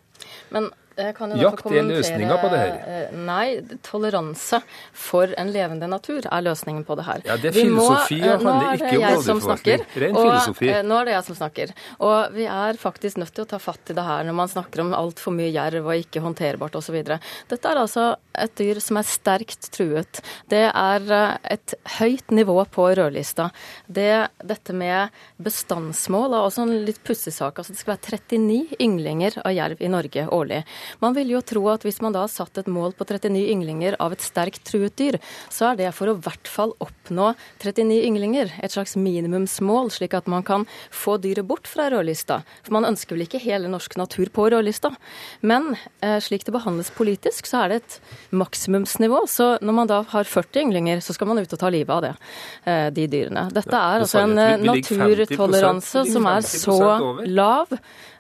Men 0.56 0.72
Jakt 0.98 1.68
er 1.70 1.86
løsninga 1.86 2.38
på 2.42 2.50
det 2.50 2.60
her? 2.60 2.78
Eh, 2.90 3.18
nei, 3.28 3.60
toleranse 3.86 4.60
for 4.98 5.30
en 5.38 5.52
levende 5.54 5.90
natur 5.90 6.26
er 6.26 6.46
løsningen 6.46 6.82
på 6.88 6.98
det 6.98 7.06
her. 7.06 7.22
Ja, 7.28 7.38
det 7.38 7.52
er 7.52 7.58
filosofi 7.60 8.18
og 8.24 8.46
handler 8.48 8.80
ikke 8.80 8.90
om 8.98 9.06
rovdyrforvaltning. 9.06 9.84
Ren 10.04 10.18
filosofi. 10.18 10.72
Eh, 10.74 10.82
nå 10.88 10.98
er 10.98 11.10
det 11.10 11.14
jeg 11.14 11.28
som 11.28 11.38
snakker. 11.38 11.74
Og 12.08 12.34
vi 12.34 12.48
er 12.50 12.82
faktisk 12.82 13.22
nødt 13.22 13.34
til 13.38 13.46
å 13.46 13.50
ta 13.54 13.60
fatt 13.62 13.94
i 13.94 13.98
det 13.98 14.08
her 14.08 14.26
når 14.28 14.38
man 14.40 14.52
snakker 14.52 14.84
om 14.84 14.96
altfor 14.98 15.36
mye 15.38 15.52
jerv 15.54 15.86
og 15.86 16.02
ikke 16.02 16.24
håndterbart 16.26 16.80
osv. 16.80 16.98
Dette 17.06 17.72
er 17.72 17.82
altså 17.84 18.08
et 18.38 18.58
dyr 18.58 18.82
som 18.84 18.98
er 18.98 19.08
sterkt 19.10 19.70
truet. 19.78 20.22
Det 20.50 20.66
er 20.72 21.08
eh, 21.14 21.38
et 21.58 21.78
høyt 22.00 22.34
nivå 22.34 22.58
på 22.74 22.90
rødlista. 22.98 23.52
Det, 23.86 24.10
dette 24.42 24.74
med 24.74 25.14
bestandsmål 25.38 26.34
er 26.34 26.50
også 26.50 26.66
en 26.66 26.76
litt 26.88 27.04
pussig 27.06 27.36
sak. 27.38 27.62
Altså, 27.62 27.76
det 27.76 27.84
skal 27.84 27.96
være 27.96 28.18
39 28.34 28.82
ynglinger 28.82 29.40
av 29.46 29.54
jerv 29.54 29.86
i 29.86 29.94
Norge 29.94 30.28
årlig. 30.34 30.64
Man 31.04 31.16
vil 31.18 31.34
jo 31.36 31.42
tro 31.46 31.64
at 31.72 31.86
hvis 31.88 32.00
man 32.04 32.16
da 32.16 32.26
har 32.26 32.32
satt 32.32 32.58
et 32.60 32.70
mål 32.72 32.96
på 32.98 33.08
39 33.08 33.44
ynglinger 33.54 33.98
av 34.04 34.16
et 34.16 34.24
sterkt 34.24 34.64
truet 34.68 34.96
dyr, 35.00 35.20
så 35.54 35.72
er 35.72 35.82
det 35.82 35.94
for 35.96 36.12
å 36.12 36.18
i 36.18 36.24
hvert 36.26 36.50
fall 36.52 36.74
oppnå 36.84 37.34
39 37.64 38.00
ynglinger. 38.08 38.54
Et 38.64 38.74
slags 38.74 38.98
minimumsmål, 39.00 39.92
slik 39.94 40.16
at 40.18 40.30
man 40.32 40.46
kan 40.48 40.66
få 40.94 41.18
dyret 41.22 41.48
bort 41.48 41.70
fra 41.70 41.90
rødlista. 41.94 42.42
For 42.66 42.78
man 42.78 42.88
ønsker 42.90 43.16
vel 43.16 43.28
ikke 43.28 43.42
hele 43.44 43.72
norsk 43.72 43.98
natur 44.00 44.32
på 44.34 44.50
rødlista. 44.54 44.94
Men 45.42 45.76
eh, 46.02 46.18
slik 46.24 46.48
det 46.48 46.56
behandles 46.56 46.92
politisk, 46.96 47.50
så 47.50 47.66
er 47.66 47.74
det 47.74 47.82
et 47.84 48.00
maksimumsnivå. 48.36 49.24
Så 49.32 49.54
når 49.62 49.80
man 49.82 49.92
da 49.92 50.02
har 50.14 50.28
40 50.28 50.68
ynglinger, 50.68 51.04
så 51.04 51.16
skal 51.16 51.32
man 51.32 51.42
ut 51.42 51.54
og 51.54 51.62
ta 51.62 51.72
livet 51.74 51.94
av 51.94 52.04
det, 52.06 52.14
eh, 52.66 52.90
de 52.96 53.08
dyrene. 53.12 53.48
Dette 53.54 53.74
er 53.78 54.04
altså 54.04 54.24
en 54.26 54.38
eh, 54.42 54.58
naturtoleranse 54.62 56.06
som 56.12 56.30
er 56.30 56.46
så 56.48 56.78
lav 57.26 57.78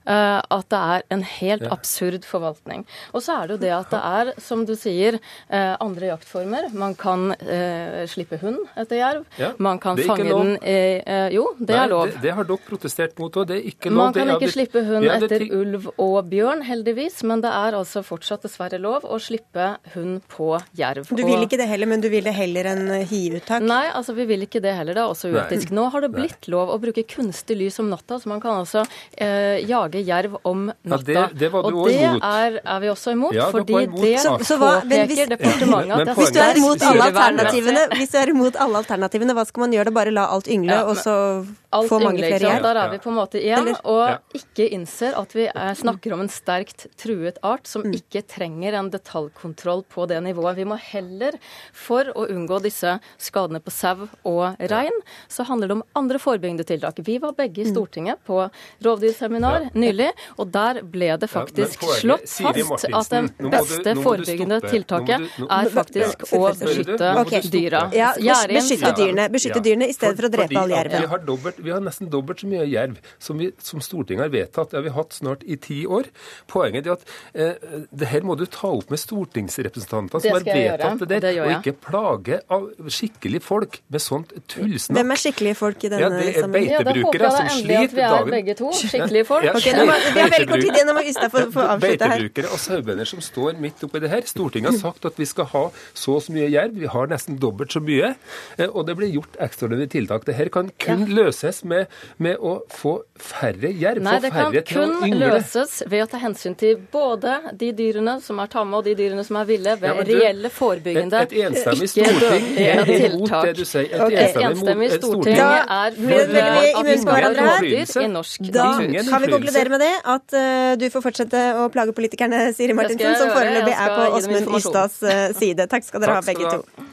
at 0.07 0.67
det 0.71 0.79
er 0.95 1.03
en 1.13 1.23
helt 1.27 1.65
absurd 1.73 2.23
forvaltning. 2.27 2.85
Og 3.13 3.23
så 3.25 3.41
er 3.41 3.47
det 3.49 3.57
jo 3.57 3.61
det 3.65 3.71
at 3.75 3.91
det 3.91 3.99
er, 3.99 4.31
som 4.43 4.63
du 4.67 4.73
sier, 4.79 5.17
eh, 5.49 5.73
andre 5.83 6.11
jaktformer. 6.13 6.69
Man 6.77 6.95
kan 6.99 7.31
eh, 7.37 8.05
slippe 8.09 8.39
hund 8.41 8.59
etter 8.79 9.01
jerv. 9.01 9.25
Ja, 9.39 9.51
Man 9.63 9.79
kan 9.83 9.99
fange 9.99 10.27
den 10.29 10.53
i 10.61 10.77
eh, 11.03 11.27
Jo, 11.35 11.49
det 11.59 11.73
Nei, 11.75 11.83
er 11.83 11.91
lov. 11.91 12.11
Det, 12.13 12.21
det 12.23 12.35
har 12.37 12.47
dere 12.47 12.63
protestert 12.67 13.17
mot, 13.19 13.35
og 13.37 13.47
det 13.49 13.59
er 13.59 13.67
ikke 13.71 13.91
lov. 13.91 13.97
Man 13.99 14.15
kan 14.15 14.31
Det 14.31 14.37
ikke 14.39 14.53
slippe 14.53 14.83
hund 14.87 15.07
etter 15.11 15.45
ulv 15.57 15.89
og 15.97 16.17
bjørn, 16.31 16.63
heldigvis, 16.67 17.21
men 17.27 17.43
det 17.43 17.51
er 17.51 17.77
altså 17.79 18.03
fortsatt 18.05 18.45
dessverre 18.47 18.79
lov 18.81 19.05
å 19.07 19.19
slippe 19.21 19.69
hund 19.95 20.21
på 20.31 20.53
jerv. 20.77 21.09
Du 21.11 21.23
vil 21.23 21.43
ikke 21.45 21.59
det 21.59 21.67
heller, 21.69 21.89
men 21.89 22.03
du 22.03 22.09
vil 22.13 22.25
det 22.27 22.35
heller 22.37 22.71
enn 22.73 22.85
eh, 22.99 23.05
hiuttak? 23.09 23.65
Nei, 23.65 23.85
altså 23.91 24.15
vi 24.17 24.27
vil 24.29 24.47
ikke 24.47 24.61
det 24.63 24.75
heller. 24.77 24.97
Det 24.97 25.03
er 25.03 25.13
også 25.13 25.31
uetisk. 25.33 25.73
Nå 25.75 25.87
har 25.93 26.05
det 26.05 26.11
blitt 26.15 26.49
lov 26.51 26.71
å 26.73 26.79
bruke 26.81 27.03
kunstig 27.09 27.59
lys 27.59 27.79
om 27.83 27.91
natta, 27.91 28.19
så 28.21 28.31
man 28.31 28.41
kan 28.43 28.61
altså 28.63 28.85
eh, 29.17 29.59
jage 29.67 29.96
jerv 30.05 30.35
om 30.43 30.67
Ja, 30.67 30.73
natta. 30.83 31.03
det- 31.03 31.39
det 31.39 31.51
var 31.51 31.61
du 31.71 31.77
og 31.79 31.87
det 31.87 31.95
imot. 32.01 32.23
er, 32.23 32.59
er 32.65 32.79
vi 32.79 32.87
også 32.87 33.11
imot, 33.11 33.33
Ja, 33.33 33.49
fordi 33.51 33.73
imot 33.83 34.01
det 34.01 34.19
Så- 34.19 34.37
så 34.43 34.57
hva- 34.57 34.81
påpeker 34.81 35.27
departementet 35.29 35.87
Men- 35.87 35.97
men 35.97 36.07
at 36.09 36.17
Hvis 36.17 36.31
du 36.31 36.39
er 36.39 36.55
imot 36.57 36.81
alle 36.81 37.03
alternativene, 37.03 37.87
hvis 37.97 38.09
du 38.11 38.17
er 38.17 38.29
imot 38.29 38.55
alle 38.59 38.77
alternativene, 38.77 39.33
hva 39.33 39.45
skal 39.47 39.59
man 39.61 39.71
gjøre 39.71 39.85
da? 39.85 39.91
Bare 39.91 40.11
la 40.11 40.25
alt 40.31 40.47
yngle, 40.47 40.71
Ja, 40.71 40.83
og 40.83 40.95
så 40.97 41.45
Alt 41.73 41.89
få 41.89 41.99
mange 41.99 42.19
flere 42.23 42.39
ikke? 42.39 42.61
Der 42.63 42.77
er 42.79 42.89
vi 42.93 42.97
på 43.03 43.09
en 43.11 43.15
måte 43.17 43.41
igjen, 43.41 43.67
Eller- 43.67 43.81
og 43.83 44.19
ikke 44.33 44.69
innser 44.71 45.17
at 45.19 45.33
vi 45.33 45.47
eh, 45.47 45.73
snakker 45.75 46.13
om 46.13 46.21
en 46.21 46.29
sterkt 46.29 46.87
truet 46.97 47.37
art 47.43 47.63
Mm. 47.63 47.67
som 47.67 47.83
ikke 47.83 48.21
trenger 48.27 48.73
en 48.79 48.89
detaljkontroll 48.89 49.83
på 49.91 50.07
det 50.07 50.21
nivået. 50.23 50.55
Vi 50.55 50.63
må 50.63 50.77
heller, 50.79 51.33
for 51.73 52.03
å 52.15 52.27
unngå 52.29 52.61
disse 52.61 52.99
skadene 53.19 53.59
på 53.59 53.69
sau 53.71 54.07
og 54.25 54.55
rein, 54.59 54.91
så 55.27 55.43
handler 55.45 55.67
det 55.67 55.71
om 55.77 55.83
andre 55.95 56.17
forebyggende 56.19 56.63
tiltak. 56.65 56.95
Vi 57.03 57.17
var 57.19 57.33
begge 57.33 57.57
Mm. 57.63 57.67
i 57.67 57.71
Stortinget 57.73 58.17
på 58.25 58.49
rovdyrseminar 58.83 59.71
nylig, 59.75 60.11
og 60.39 60.51
der 60.51 60.81
ble 60.83 61.17
det 61.17 61.29
faktisk 61.29 61.81
slått 61.99 62.27
fast 62.29 62.85
at 62.85 63.09
det 63.09 63.51
beste 63.51 63.95
forebyggende 64.03 64.61
tiltaket 64.61 65.27
er 65.49 65.69
faktisk 65.73 66.23
å 66.31 66.47
beskytte 66.53 67.51
dyra. 67.51 67.81
Ja, 67.93 68.13
beskytte 68.47 68.93
dyrene, 68.95 69.27
beskytte 69.33 69.61
dyrene 69.63 69.89
i 69.89 69.93
stedet 69.93 70.15
for 70.19 70.27
å 70.29 70.31
drepe 70.31 70.57
all 70.61 70.69
jerven. 70.69 71.01
Vi 71.01 71.07
har, 71.07 71.19
dobbelt, 71.19 71.56
vi 71.63 71.71
har 71.73 71.81
nesten 71.83 72.09
dobbelt 72.13 72.39
så 72.43 72.47
mye 72.51 72.65
jerv 72.69 72.97
som, 73.19 73.37
vi, 73.41 73.51
som 73.63 73.81
Stortinget 73.83 74.27
har 74.27 74.33
vedtatt. 74.33 74.71
Det 74.71 74.77
har 74.79 74.85
vi 74.87 74.93
hatt 74.95 75.13
snart 75.17 75.43
i 75.45 75.55
ti 75.61 75.85
år. 75.85 76.09
Poenget 76.51 76.87
er 76.87 76.97
at 76.97 77.05
eh, 77.33 77.85
det 77.91 78.07
her 78.11 78.21
må 78.27 78.35
du 78.39 78.45
ta 78.45 78.67
opp 78.77 78.89
med 78.93 78.99
stortingsrepresentanter 78.99 80.19
som 80.23 80.35
har 80.37 80.45
vedtatt 80.45 80.99
det 81.07 81.19
der, 81.21 81.27
det 81.27 81.41
og 81.43 81.51
ikke 81.57 81.73
plage 81.87 82.39
av 82.53 82.67
skikkelige 82.91 83.43
folk 83.45 83.79
med 83.93 84.03
sånt 84.03 84.33
tullsnakk. 84.51 84.97
Hvem 84.99 85.13
er 85.15 85.21
skikkelige 85.21 85.57
folk 85.59 85.83
i 85.87 85.91
denne 85.93 86.01
Ja, 86.03 86.09
det 86.13 86.33
er 86.37 86.47
beitebrukere 86.51 86.67
Ja, 86.67 86.83
da 86.83 86.93
håper 86.93 87.07
beitebrukere 87.07 87.21
jeg 87.21 87.27
da 87.27 87.31
som 87.31 87.47
endelig 87.47 87.77
at 87.77 87.81
vi 87.81 87.87
sliter 87.87 88.03
er 88.03 88.15
dagen. 88.17 88.31
begge 88.35 88.55
to 88.59 88.71
skikkelige 88.77 89.25
folk. 89.29 89.47
Ja, 89.47 89.53
Ok, 89.57 89.67
nå 89.77 89.85
må, 89.87 89.95
vi 90.13 90.21
har 90.21 90.31
veldig 90.33 90.49
kort 90.51 90.61
tid 90.61 90.71
igjen, 90.77 90.87
nå 90.91 90.95
må 90.97 91.03
Ystad 91.07 91.31
få, 91.33 91.43
få 91.53 91.65
avslutte 91.65 91.87
her. 91.87 92.15
Beitebrukere 92.17 92.51
og 92.53 92.61
sauebønder 92.61 93.09
som 93.09 93.21
står 93.23 93.61
midt 93.63 93.83
oppi 93.87 94.01
det 94.03 94.11
her. 94.11 94.27
Stortinget 94.27 94.71
har 94.75 94.79
sagt 94.81 95.07
at 95.09 95.17
vi 95.21 95.25
skal 95.29 95.49
ha 95.53 95.63
så 95.97 96.17
og 96.17 96.23
så 96.25 96.33
mye 96.35 96.49
jerv. 96.51 96.75
Vi 96.77 96.89
har 96.91 97.09
nesten 97.11 97.37
dobbelt 97.41 97.71
så 97.73 97.81
mye. 97.83 98.13
eh, 98.57 98.67
Og 98.67 98.85
det 98.87 98.95
blir 98.99 99.11
gjort 99.13 99.37
ekstraordinære 99.41 99.89
tiltak. 99.95 100.25
Det 100.27 100.35
her 100.35 100.49
kan 100.53 100.71
kun 100.81 101.05
løses 101.47 101.63
med, 101.63 101.87
med 102.17 102.37
å 102.37 102.57
få 102.71 102.93
færre 103.17 103.71
jerv. 103.71 104.03
Nei, 104.03 104.15
få 104.17 104.23
det 104.25 104.31
kan 104.33 104.51
færre 104.51 104.63
til 104.67 104.81
å 104.81 104.87
kun 105.01 105.17
løses 105.21 105.75
ved 105.87 106.03
å 106.05 106.07
ta 106.11 106.21
hensyn 106.21 106.55
til 106.59 106.77
både 106.91 107.37
de 107.57 107.71
dyrene 107.77 108.17
som 108.23 108.39
er 108.43 108.51
tamme 108.51 108.77
og 108.79 108.85
de 108.87 108.95
dyrene 108.97 109.23
som 109.27 109.39
er 109.41 109.47
ville, 109.49 109.75
ved 109.79 109.87
Ja, 109.89 110.03
du, 110.03 110.13
reelle 110.13 110.51
forebyggende, 110.53 111.23
et- 111.23 111.33
et 111.33 111.47
enstemmig 111.51 111.89
storting 111.91 112.47
er 112.67 112.93
imot 112.97 113.35
det 113.47 113.55
du 113.57 113.63
sier. 113.65 113.87
Et 113.87 114.01
okay. 114.01 114.33
enstemmig 114.49 114.91
storting 114.97 115.37
er 115.37 115.97
for 115.97 116.37
at 116.37 116.85
vi 116.85 116.97
skal 117.01 117.21
ha 117.23 117.31
rovdyr 117.37 118.03
i 118.03 118.07
norsk 118.11 118.51
Da 118.53 118.67
kan 118.77 119.21
vi 119.23 119.31
konkludere 119.31 119.69
med 119.73 119.83
det, 119.85 119.93
at 120.03 120.37
uh, 120.37 120.75
du 120.79 120.87
får 120.93 121.05
fortsette 121.09 121.43
å 121.57 121.67
plage 121.73 121.95
politikerne, 121.97 122.47
Siri 122.57 122.75
Martinsen, 122.77 123.15
som 123.19 123.33
foreløpig 123.33 123.73
er 123.73 123.95
på 123.95 124.07
Åsmund. 124.17 124.55
Ystads 124.57 125.01
eh, 125.03 125.25
side. 125.37 125.67
Takk 125.69 125.85
skal 125.85 126.03
dere 126.03 126.17
ha, 126.17 126.21
Takk 126.21 126.31
skal 126.31 126.47
begge 126.47 126.61
to. 126.61 126.87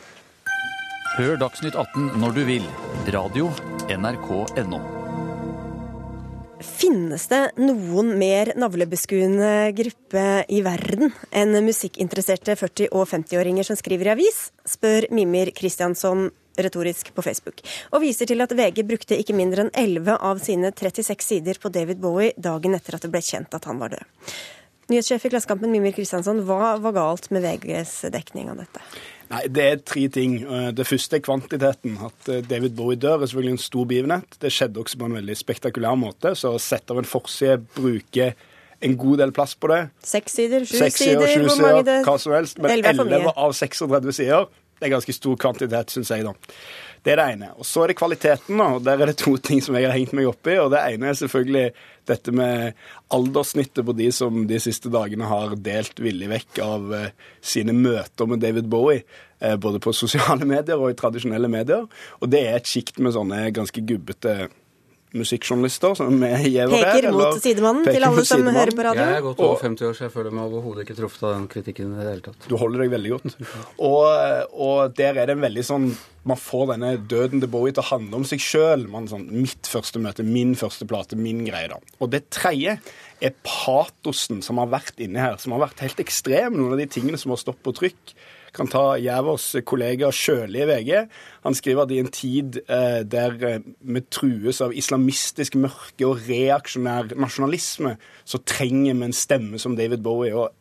Hør 1.14 1.38
Dagsnytt 1.38 1.78
18 1.78 2.18
når 2.18 2.34
du 2.34 2.44
vil. 2.48 2.68
Radio 3.14 3.50
NRK.no. 3.88 4.78
Finnes 6.64 7.26
det 7.28 7.40
noen 7.60 8.14
mer 8.16 8.54
navlebeskuende 8.56 9.50
gruppe 9.76 10.24
i 10.48 10.62
verden 10.64 11.12
enn 11.34 11.58
musikkinteresserte 11.66 12.56
40- 12.56 12.88
og 12.96 13.04
50-åringer 13.10 13.68
som 13.68 13.76
skriver 13.76 14.08
i 14.08 14.14
avis, 14.14 14.38
spør 14.64 15.10
Mimir 15.12 15.52
Kristiansson 15.56 16.30
retorisk 16.56 17.10
på 17.12 17.24
Facebook, 17.26 17.60
og 17.92 18.04
viser 18.06 18.30
til 18.30 18.40
at 18.40 18.54
VG 18.56 18.84
brukte 18.88 19.18
ikke 19.20 19.36
mindre 19.36 19.66
enn 19.66 19.72
11 19.74 20.16
av 20.16 20.40
sine 20.40 20.70
36 20.72 21.26
sider 21.26 21.60
på 21.60 21.72
David 21.74 22.00
Bowie 22.00 22.32
dagen 22.40 22.78
etter 22.78 22.96
at 22.96 23.04
det 23.04 23.12
ble 23.12 23.20
kjent 23.26 23.52
at 23.58 23.68
han 23.68 23.82
var 23.82 23.92
død. 23.96 24.06
Nyhetssjef 24.92 25.26
i 25.26 25.32
Klassekampen 25.32 25.72
Mimir 25.72 25.92
Kristiansson, 25.96 26.42
hva 26.48 26.76
var 26.80 26.96
galt 26.96 27.30
med 27.34 27.44
VGs 27.44 28.04
dekning 28.14 28.52
av 28.52 28.64
dette? 28.64 28.84
Nei, 29.30 29.42
Det 29.48 29.64
er 29.64 29.76
tre 29.84 30.08
ting. 30.08 30.36
Eh, 30.42 30.70
Det 30.76 30.86
første 30.86 31.16
er 31.16 31.24
kvantiteten. 31.24 31.98
At 32.04 32.28
eh, 32.28 32.42
David 32.42 32.76
Bowie 32.76 32.96
dør 33.00 33.22
er 33.22 33.26
selvfølgelig 33.26 33.56
en 33.56 33.62
stor 33.64 33.84
begivenhet. 33.84 34.38
Det 34.40 34.52
skjedde 34.52 34.82
også 34.82 34.98
på 35.00 35.08
en 35.08 35.16
veldig 35.20 35.36
spektakulær 35.36 35.96
måte. 35.98 36.34
Så 36.36 36.54
å 36.54 36.60
sette 36.60 36.92
av 36.92 36.98
en 37.00 37.08
forside, 37.08 37.60
bruke 37.76 38.34
en 38.84 38.96
god 39.00 39.18
del 39.22 39.32
plass 39.32 39.54
på 39.56 39.70
det 39.70 39.80
Seks 40.04 40.34
sider, 40.36 40.64
sju 40.68 40.76
Seks 40.76 40.98
sider, 41.00 41.24
hvor 41.46 41.60
mange 41.62 41.84
det 41.86 42.00
hva 42.04 42.18
som 42.20 42.34
helst. 42.36 42.58
Men 42.60 42.74
Elleve 42.74 42.90
er 42.90 42.98
for 42.98 43.14
11 43.20 43.32
av 43.46 43.54
36 43.56 44.12
sider, 44.18 44.48
det 44.80 44.88
er 44.88 44.92
ganske 44.92 45.14
stor 45.16 45.36
kvantitet, 45.40 45.94
syns 45.94 46.10
jeg, 46.12 46.26
da. 46.26 46.34
Det 47.04 47.12
er 47.12 47.20
det 47.20 47.26
ene. 47.34 47.50
Og 47.60 47.66
så 47.68 47.82
er 47.84 47.92
det 47.92 47.98
kvaliteten, 47.98 48.60
og 48.64 48.84
Der 48.84 48.96
er 48.96 49.10
det 49.10 49.18
to 49.20 49.36
ting 49.36 49.60
som 49.62 49.76
jeg 49.76 49.84
har 49.84 49.96
hengt 49.96 50.14
meg 50.16 50.28
opp 50.30 50.46
i. 50.48 50.56
og 50.56 50.70
Det 50.72 50.80
ene 50.94 51.10
er 51.10 51.18
selvfølgelig 51.18 51.72
dette 52.08 52.32
med 52.32 52.72
alderssnittet 53.12 53.84
på 53.84 53.92
de 53.96 54.10
som 54.12 54.46
de 54.48 54.58
siste 54.60 54.88
dagene 54.92 55.28
har 55.28 55.56
delt 55.56 56.00
villig 56.00 56.28
vekk 56.32 56.58
av 56.64 56.94
eh, 56.94 57.12
sine 57.40 57.72
møter 57.76 58.26
med 58.26 58.40
David 58.40 58.68
Bowie. 58.72 59.04
eh, 59.40 59.56
både 59.56 59.80
på 59.80 59.92
sosiale 59.92 60.44
medier 60.54 60.80
og 60.80 60.90
i 60.90 60.96
tradisjonelle 60.96 61.48
medier. 61.48 61.84
Og 62.20 62.30
det 62.30 62.40
er 62.40 62.56
et 62.56 62.68
sjikt 62.68 62.98
med 62.98 63.12
sånne 63.12 63.50
ganske 63.52 63.84
gubbete 63.84 64.48
musikkjournalister 65.14 65.94
som 65.98 66.16
vi 66.20 66.30
gjever 66.54 66.74
her. 66.76 66.88
Peker 66.96 67.14
mot 67.14 67.38
sidemannen 67.42 67.84
peker 67.86 67.98
til 68.00 68.06
alle 68.08 68.24
som 68.24 68.38
sidemannen. 68.40 68.60
hører 68.60 68.76
på 68.78 68.86
radio. 68.88 69.04
Jeg 69.04 69.18
er 69.18 69.24
godt 69.26 69.42
over 69.46 69.62
50 69.62 69.86
år, 69.88 69.94
så 69.98 70.06
jeg 70.06 70.12
føler 70.14 70.34
meg 70.34 70.48
overhodet 70.48 70.84
ikke 70.84 70.96
truffet 70.98 71.26
av 71.28 71.34
den 71.36 71.46
kritikken 71.52 71.94
i 71.94 72.00
det 72.00 72.08
hele 72.10 72.24
tatt. 72.26 72.48
Du 72.50 72.56
holder 72.60 72.84
deg 72.84 72.92
veldig 72.96 73.14
godt. 73.14 73.38
Og, 73.90 74.50
og 74.66 74.98
der 74.98 75.20
er 75.22 75.30
det 75.30 75.38
en 75.38 75.46
veldig 75.46 75.64
sånn 75.66 75.88
Man 76.24 76.40
får 76.40 76.70
denne 76.72 76.90
døden 77.10 77.42
til 77.42 77.50
Bowie 77.52 77.74
til 77.76 77.82
å 77.82 77.88
handle 77.90 78.22
om 78.22 78.22
seg 78.24 78.40
sjøl. 78.40 78.86
Sånn, 79.10 79.26
mitt 79.28 79.68
første 79.68 80.00
møte, 80.00 80.24
min 80.24 80.54
første 80.56 80.86
plate, 80.88 81.18
min 81.20 81.42
greie. 81.44 81.68
da. 81.68 81.76
Og 82.00 82.08
det 82.14 82.22
tredje 82.32 82.78
er 83.20 83.34
patosen 83.44 84.40
som 84.44 84.56
har 84.62 84.70
vært 84.72 85.02
inni 85.04 85.20
her, 85.20 85.36
som 85.42 85.52
har 85.52 85.66
vært 85.66 85.84
helt 85.84 86.00
ekstrem. 86.00 86.56
Noen 86.56 86.72
av 86.78 86.80
de 86.80 86.88
tingene 86.88 87.20
som 87.20 87.34
har 87.34 87.42
stått 87.42 87.60
på 87.64 87.74
trykk. 87.76 88.14
Kan 88.54 88.70
ta 88.70 88.94
Gjævers 89.02 89.48
kollega 89.66 90.10
Sjøli 90.14 90.62
i 90.62 90.66
VG. 90.68 90.90
Han 91.42 91.56
skriver 91.58 91.84
at 91.84 91.94
i 91.94 92.00
en 92.02 92.10
tid 92.14 92.60
eh, 92.64 93.00
der 93.02 93.38
eh, 93.48 93.64
vi 93.82 94.02
trues 94.14 94.60
av 94.62 94.74
islamistisk 94.76 95.56
mørke 95.58 96.06
og 96.06 96.22
reaksjonær 96.28 97.16
nasjonalisme, 97.18 97.96
så 98.24 98.40
trenger 98.46 98.94
vi 98.94 99.08
en 99.08 99.16
stemme 99.16 99.58
som 99.58 99.74
David 99.78 100.04
Bowie. 100.06 100.34
og 100.34 100.52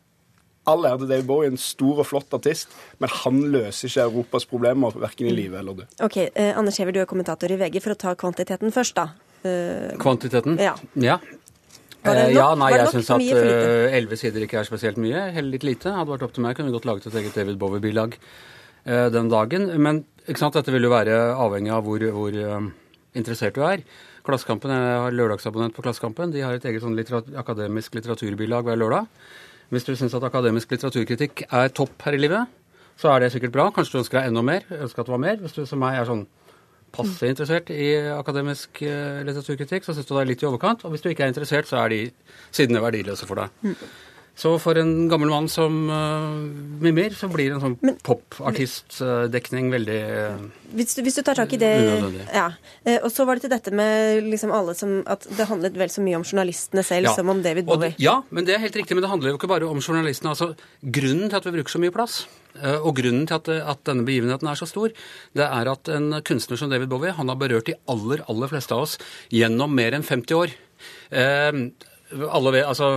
All 0.66 0.86
ære 0.88 1.02
til 1.02 1.10
David 1.12 1.28
Bowie, 1.28 1.52
en 1.52 1.60
stor 1.60 2.00
og 2.00 2.08
flott 2.08 2.34
artist, 2.34 2.72
men 2.98 3.12
han 3.12 3.42
løser 3.52 3.90
ikke 3.90 4.06
Europas 4.08 4.46
problemer, 4.48 4.96
verken 4.96 5.28
i 5.28 5.34
livet 5.36 5.60
eller 5.60 5.82
død. 5.82 5.98
Ok, 6.06 6.16
eh, 6.24 6.50
Anders 6.56 6.80
Hever, 6.80 6.96
du 6.96 7.00
er 7.02 7.10
kommentator 7.10 7.52
i 7.52 7.58
VG. 7.60 7.82
For 7.84 7.94
å 7.94 8.00
ta 8.00 8.14
kvantiteten 8.18 8.72
først, 8.72 8.96
da. 8.96 9.10
Eh, 9.44 9.92
Kvantiteten? 10.00 10.56
Ja. 10.58 10.72
ja. 10.96 11.18
Var 12.04 12.14
det 12.14 12.22
Eh, 12.22 12.26
nok? 12.28 12.36
Ja, 12.36 12.48
nei, 12.60 12.70
jeg 12.74 12.88
syns 12.92 13.10
at 13.14 13.20
eh, 13.22 13.96
elleve 13.96 14.16
sider 14.20 14.44
ikke 14.44 14.58
er 14.60 14.66
spesielt 14.68 14.98
mye. 15.00 15.22
Heller 15.32 15.50
litt 15.56 15.64
lite. 15.64 15.92
Hadde 15.94 16.10
vært 16.12 16.26
opp 16.26 16.34
til 16.36 16.44
meg, 16.44 16.56
kunne 16.56 16.68
vi 16.70 16.76
godt 16.76 16.88
laget 16.88 17.06
et 17.08 17.14
eget 17.22 17.34
David 17.38 17.58
Bowie-bilag 17.58 18.16
eh, 18.84 19.08
den 19.14 19.30
dagen. 19.32 19.70
Men 19.80 20.04
ikke 20.28 20.38
sant, 20.42 20.54
dette 20.58 20.72
vil 20.74 20.84
jo 20.84 20.92
være 20.92 21.16
avhengig 21.36 21.72
av 21.72 21.84
hvor, 21.86 22.04
hvor 22.16 22.36
interessert 23.14 23.54
du 23.56 23.62
er. 23.64 23.84
Klassekampen, 24.24 24.70
Jeg 24.72 25.00
har 25.04 25.12
lørdagsabonnent 25.12 25.74
på 25.76 25.82
Klassekampen. 25.84 26.30
De 26.32 26.40
har 26.40 26.54
et 26.56 26.64
eget 26.64 26.80
sånn 26.84 26.96
litterat 26.96 27.26
akademisk 27.36 27.94
litteraturbilag 27.96 28.64
hver 28.64 28.78
lørdag. 28.80 29.08
Hvis 29.72 29.84
du 29.84 29.94
syns 29.96 30.14
at 30.16 30.24
akademisk 30.24 30.70
litteraturkritikk 30.72 31.44
er 31.50 31.68
topp 31.72 32.04
her 32.06 32.16
i 32.16 32.20
livet, 32.20 32.48
så 33.00 33.10
er 33.12 33.20
det 33.24 33.32
sikkert 33.34 33.52
bra. 33.52 33.70
Kanskje 33.74 33.96
du 33.96 34.00
ønsker 34.04 34.20
deg 34.20 34.30
enda 34.30 34.42
mer. 34.44 34.64
ønsker 34.70 35.00
at 35.02 35.08
det 35.08 35.12
var 35.16 35.22
mer. 35.24 35.36
Hvis 35.42 35.56
du 35.56 35.64
som 35.66 35.80
meg 35.82 35.98
er 35.98 36.08
sånn 36.08 36.26
passe 36.96 37.30
interessert 37.30 37.70
i 37.74 37.90
akademisk 38.14 38.82
eh, 38.86 39.20
litteraturkritikk, 39.26 39.86
så 39.86 39.96
syns 39.96 40.08
du 40.08 40.14
det 40.14 40.22
er 40.24 40.30
litt 40.32 40.44
i 40.44 40.48
overkant. 40.48 40.84
Og 40.86 40.94
hvis 40.94 41.04
du 41.04 41.10
ikke 41.10 41.26
er 41.26 41.32
interessert, 41.34 41.70
så 41.70 41.82
er 41.82 41.94
de 41.94 42.00
sidene 42.54 42.82
verdiløse 42.84 43.28
for 43.28 43.44
deg. 43.44 43.76
Så 44.34 44.50
for 44.58 44.74
en 44.80 45.08
gammel 45.10 45.30
mann 45.30 45.46
som 45.50 45.74
uh, 45.86 46.34
Mimir, 46.82 47.14
så 47.14 47.28
blir 47.30 47.52
en 47.54 47.62
sånn 47.62 47.76
popartistdekning 48.02 49.68
veldig 49.70 49.98
uh, 50.02 50.40
Hvis 50.74 50.96
du, 50.96 51.02
hvis 51.06 51.20
du 51.20 51.22
tar 51.22 51.38
tak 51.38 51.54
i 51.54 51.60
det 51.62 51.70
ja. 52.34 52.48
uh, 52.50 52.98
Og 53.04 53.10
så 53.14 53.26
var 53.28 53.38
det 53.38 53.46
til 53.46 53.52
dette 53.54 53.70
med 53.70 54.26
liksom 54.26 54.50
alle 54.54 54.74
som 54.74 54.96
At 55.06 55.28
det 55.38 55.46
handlet 55.50 55.78
vel 55.78 55.92
så 55.92 56.02
mye 56.02 56.18
om 56.18 56.26
journalistene 56.26 56.82
selv 56.86 57.10
Ja. 57.10 57.14
som 57.14 57.30
om 57.30 57.42
David 57.44 57.68
Bowie. 57.68 57.94
Ja, 58.02 58.16
men 58.34 58.46
det 58.48 58.56
er 58.56 58.62
helt 58.62 58.76
riktig. 58.76 58.96
Men 58.96 59.04
det 59.04 59.10
handler 59.12 59.30
jo 59.32 59.38
ikke 59.38 59.50
bare 59.50 59.66
om 59.68 59.80
journalistene. 59.82 60.32
Altså, 60.32 60.54
grunnen 60.82 61.30
til 61.30 61.38
at 61.38 61.46
vi 61.46 61.52
bruker 61.54 61.74
så 61.74 61.80
mye 61.82 61.92
plass, 61.94 62.14
eh, 62.56 62.78
og 62.80 62.94
grunnen 62.96 63.26
til 63.28 63.36
at, 63.36 63.50
at 63.74 63.82
denne 63.86 64.06
begivenheten 64.06 64.48
er 64.48 64.58
så 64.58 64.66
stor, 64.70 64.94
det 65.36 65.44
er 65.44 65.70
at 65.70 65.90
en 65.92 66.16
kunstner 66.24 66.60
som 66.60 66.72
David 66.72 66.88
Bowie 66.92 67.12
han 67.14 67.28
har 67.28 67.38
berørt 67.40 67.68
de 67.68 67.76
aller, 67.90 68.24
aller 68.30 68.50
fleste 68.50 68.74
av 68.74 68.86
oss 68.86 68.96
gjennom 69.34 69.74
mer 69.76 69.96
enn 69.98 70.06
50 70.06 70.38
år. 70.38 70.54
Eh, 71.12 71.60
alle 72.14 72.52
vet, 72.54 72.66
altså, 72.68 72.88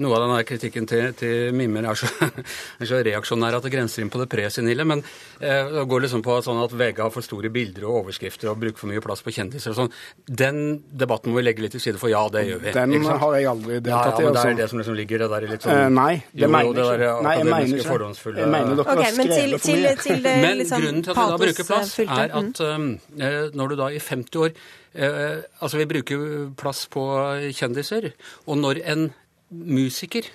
Noe 0.00 0.16
av 0.16 0.24
denne 0.24 0.38
kritikken 0.48 0.86
til, 0.88 1.10
til 1.18 1.54
Mimmer 1.56 1.86
er 1.90 1.98
så, 1.98 2.08
er 2.80 2.88
så 2.88 3.00
reaksjonær 3.06 3.58
at 3.58 3.66
det 3.66 3.72
grenser 3.74 4.02
inn 4.04 4.10
på 4.12 4.20
det 4.22 4.28
presenile. 4.32 4.86
Men 4.88 5.02
eh, 5.40 5.70
det 5.72 5.84
går 5.90 6.06
liksom 6.06 6.24
på 6.26 6.38
sånn 6.44 6.60
at 6.62 6.74
VG 6.76 7.02
har 7.04 7.12
for 7.14 7.24
store 7.26 7.50
bilder 7.54 7.86
og 7.88 8.02
overskrifter 8.02 8.50
og 8.52 8.60
bruker 8.62 8.82
for 8.82 8.90
mye 8.92 9.02
plass 9.04 9.22
på 9.26 9.34
kjendiser 9.36 9.74
og 9.74 9.78
sånn. 9.80 9.92
Den 10.26 10.60
debatten 10.90 11.32
må 11.32 11.40
vi 11.40 11.46
legge 11.48 11.64
litt 11.64 11.76
til 11.76 11.84
side 11.84 12.00
for. 12.02 12.10
Ja, 12.12 12.24
det 12.32 12.46
gjør 12.48 12.62
vi. 12.64 12.74
Den 12.76 12.96
ikke 12.96 13.10
sant? 13.10 13.22
har 13.26 13.36
jeg 13.38 13.50
aldri 13.52 13.80
deltatt 13.80 13.90
i. 13.90 14.26
ja, 14.26 14.30
men 14.30 14.36
det 14.36 14.40
er 14.40 14.50
altså. 14.50 14.62
det 14.62 14.70
som 14.72 14.82
liksom 14.82 14.98
ligger 15.02 15.24
det 15.24 15.30
der 15.34 15.46
i 15.48 15.52
litt 15.52 15.66
sånn 15.66 15.76
uh, 15.76 15.88
nei, 15.96 16.14
det 16.32 16.46
jo, 16.46 16.52
mener 16.56 16.70
jo, 16.70 16.76
det 16.76 16.86
jeg 16.86 16.90
der 16.90 17.04
ikke. 17.06 17.26
Nei, 17.26 17.36
jeg 17.36 17.50
mener 17.52 17.76
ikke. 17.76 17.90
fordomsfulle 17.90 18.42
Jeg 18.42 18.52
mener 18.56 18.80
dere 18.80 18.88
har 18.88 18.96
Ok, 18.96 19.04
til- 19.06 19.14
skrevet 19.16 19.60
for 19.60 19.68
til- 19.68 19.84
mye. 19.86 19.94
til 20.06 20.24
det 20.26 20.34
Men 20.46 20.58
liksom 20.62 20.82
grunnen 20.86 21.06
til 21.06 21.12
at 21.12 21.20
vi 21.20 21.28
da 21.30 21.38
bruker 21.44 21.70
plass, 21.70 21.94
er 22.06 22.36
at 22.40 22.64
um, 22.66 22.90
eh, 23.20 23.38
når 23.56 23.72
du 23.72 23.78
da 23.82 23.88
i 23.92 24.02
50 24.02 24.42
år 24.46 24.58
eh, 24.96 25.44
Altså, 25.60 25.78
vi 25.78 25.90
bruker 25.92 26.26
plass 26.58 26.86
på 26.90 27.04
kjendiser, 27.52 28.12
og 28.46 28.58
når 28.64 28.82
en 28.84 29.08
musiker 29.50 30.26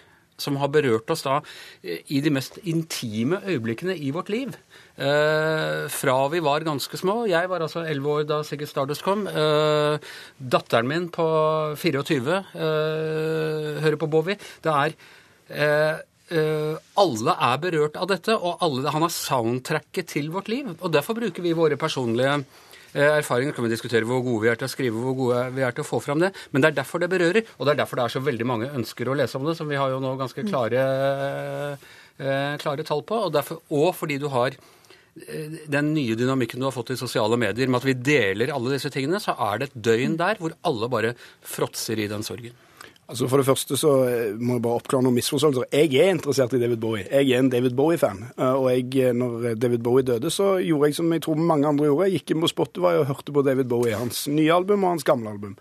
som 0.41 0.57
har 0.61 0.71
berørt 0.73 1.09
oss 1.13 1.23
da 1.25 1.39
eh, 1.83 2.01
i 2.15 2.21
de 2.23 2.33
mest 2.33 2.59
intime 2.67 3.41
øyeblikkene 3.45 3.95
i 3.97 4.11
vårt 4.15 4.31
liv. 4.33 4.55
Eh, 4.97 5.87
fra 5.91 6.17
vi 6.33 6.43
var 6.43 6.65
ganske 6.67 6.99
små. 6.99 7.23
Jeg 7.29 7.49
var 7.51 7.65
altså 7.65 7.85
11 7.85 8.13
år 8.15 8.29
da 8.29 8.41
Sigurd 8.47 8.71
Stardust 8.71 9.05
kom. 9.05 9.27
Eh, 9.27 10.13
datteren 10.37 10.89
min 10.89 11.09
på 11.13 11.27
24 11.79 12.39
eh, 12.39 13.83
hører 13.85 13.99
på 14.01 14.09
Bowie. 14.11 14.39
Det 14.63 14.73
er 14.73 14.97
eh, 15.49 16.01
eh, 16.33 16.73
alle 17.01 17.37
er 17.51 17.61
berørt 17.61 18.01
av 18.01 18.09
dette, 18.11 18.35
og 18.37 18.65
alle, 18.65 18.89
han 18.89 19.05
har 19.05 19.13
soundtracket 19.13 20.11
til 20.15 20.33
vårt 20.33 20.51
liv. 20.51 20.73
Og 20.79 20.91
derfor 20.93 21.17
bruker 21.17 21.45
vi 21.45 21.57
våre 21.57 21.79
personlige 21.79 22.41
erfaringer. 22.93 23.53
kan 23.55 23.63
vi 23.65 23.71
diskutere 23.71 24.07
hvor 24.07 24.23
gode 24.23 24.43
vi 24.45 24.51
er 24.51 24.59
til 24.59 24.67
å 24.67 24.71
skrive, 24.71 24.99
hvor 25.03 25.15
gode 25.15 25.45
vi 25.55 25.63
er 25.65 25.71
til 25.75 25.85
å 25.85 25.87
få 25.87 26.01
fram 26.03 26.19
det. 26.19 26.31
Men 26.51 26.61
det 26.61 26.71
er 26.71 26.79
derfor 26.81 26.99
det 26.99 27.11
berører, 27.11 27.47
og 27.57 27.65
det 27.65 27.73
er 27.73 27.81
derfor 27.83 27.99
det 27.99 28.05
er 28.05 28.15
så 28.15 28.23
veldig 28.25 28.47
mange 28.47 28.71
ønsker 28.71 29.09
å 29.09 29.15
lese 29.17 29.39
om 29.39 29.47
det, 29.47 29.55
som 29.59 29.69
vi 29.69 29.79
har 29.79 29.93
jo 29.93 30.01
nå 30.03 30.15
ganske 30.19 30.45
klare, 30.47 30.83
eh, 32.19 32.57
klare 32.61 32.87
tall 32.87 33.03
på. 33.03 33.25
Og, 33.27 33.33
derfor, 33.33 33.61
og 33.69 33.93
fordi 33.95 34.19
du 34.21 34.27
har 34.33 34.55
eh, 34.55 35.61
den 35.71 35.93
nye 35.95 36.17
dynamikken 36.19 36.59
du 36.59 36.67
har 36.67 36.75
fått 36.75 36.93
i 36.95 36.99
sosiale 36.99 37.39
medier, 37.39 37.67
med 37.67 37.81
at 37.81 37.89
vi 37.91 37.99
deler 38.15 38.55
alle 38.55 38.75
disse 38.75 38.91
tingene, 38.93 39.21
så 39.23 39.37
er 39.51 39.61
det 39.61 39.71
et 39.71 39.79
døgn 39.91 40.19
der 40.19 40.41
hvor 40.41 40.57
alle 40.67 40.91
bare 40.91 41.15
fråtser 41.43 41.99
i 41.99 42.11
den 42.11 42.27
sorgen. 42.27 42.57
Altså 43.11 43.27
For 43.27 43.41
det 43.41 43.45
første 43.47 43.75
så 43.75 43.89
eh, 44.07 44.35
må 44.39 44.55
jeg 44.55 44.63
bare 44.63 44.79
oppklare 44.79 45.03
noen 45.03 45.17
misforståelser. 45.17 45.65
Jeg 45.75 45.89
er 45.99 46.13
interessert 46.13 46.53
i 46.55 46.59
David 46.61 46.79
Bowie. 46.79 47.03
Jeg 47.11 47.27
er 47.35 47.41
en 47.41 47.49
David 47.51 47.73
Bowie-fan. 47.75 48.21
Eh, 48.37 48.53
Og 48.55 48.69
jeg, 48.71 48.85
eh, 49.03 49.11
når 49.17 49.57
David 49.59 49.81
Bowie 49.83 50.05
døde, 50.07 50.29
så 50.31 50.53
gjorde 50.63 50.87
jeg 50.87 50.95
som 50.95 51.11
jeg 51.11 51.23
tror 51.25 51.35
mange 51.35 51.67
andre 51.67 51.89
gjorde. 51.89 52.07
Jeg 52.07 52.21
gikk 52.21 52.31
inn 52.35 52.45
på 52.45 52.49
Spotify 52.53 52.93
og 53.01 53.09
hørte 53.09 53.33
på 53.35 53.43
David 53.43 53.67
Bowie. 53.67 53.97
Hans 53.99 54.21
nye 54.31 54.53
album 54.55 54.85
og 54.87 54.93
hans 54.93 55.03
gamle 55.03 55.33
album. 55.33 55.57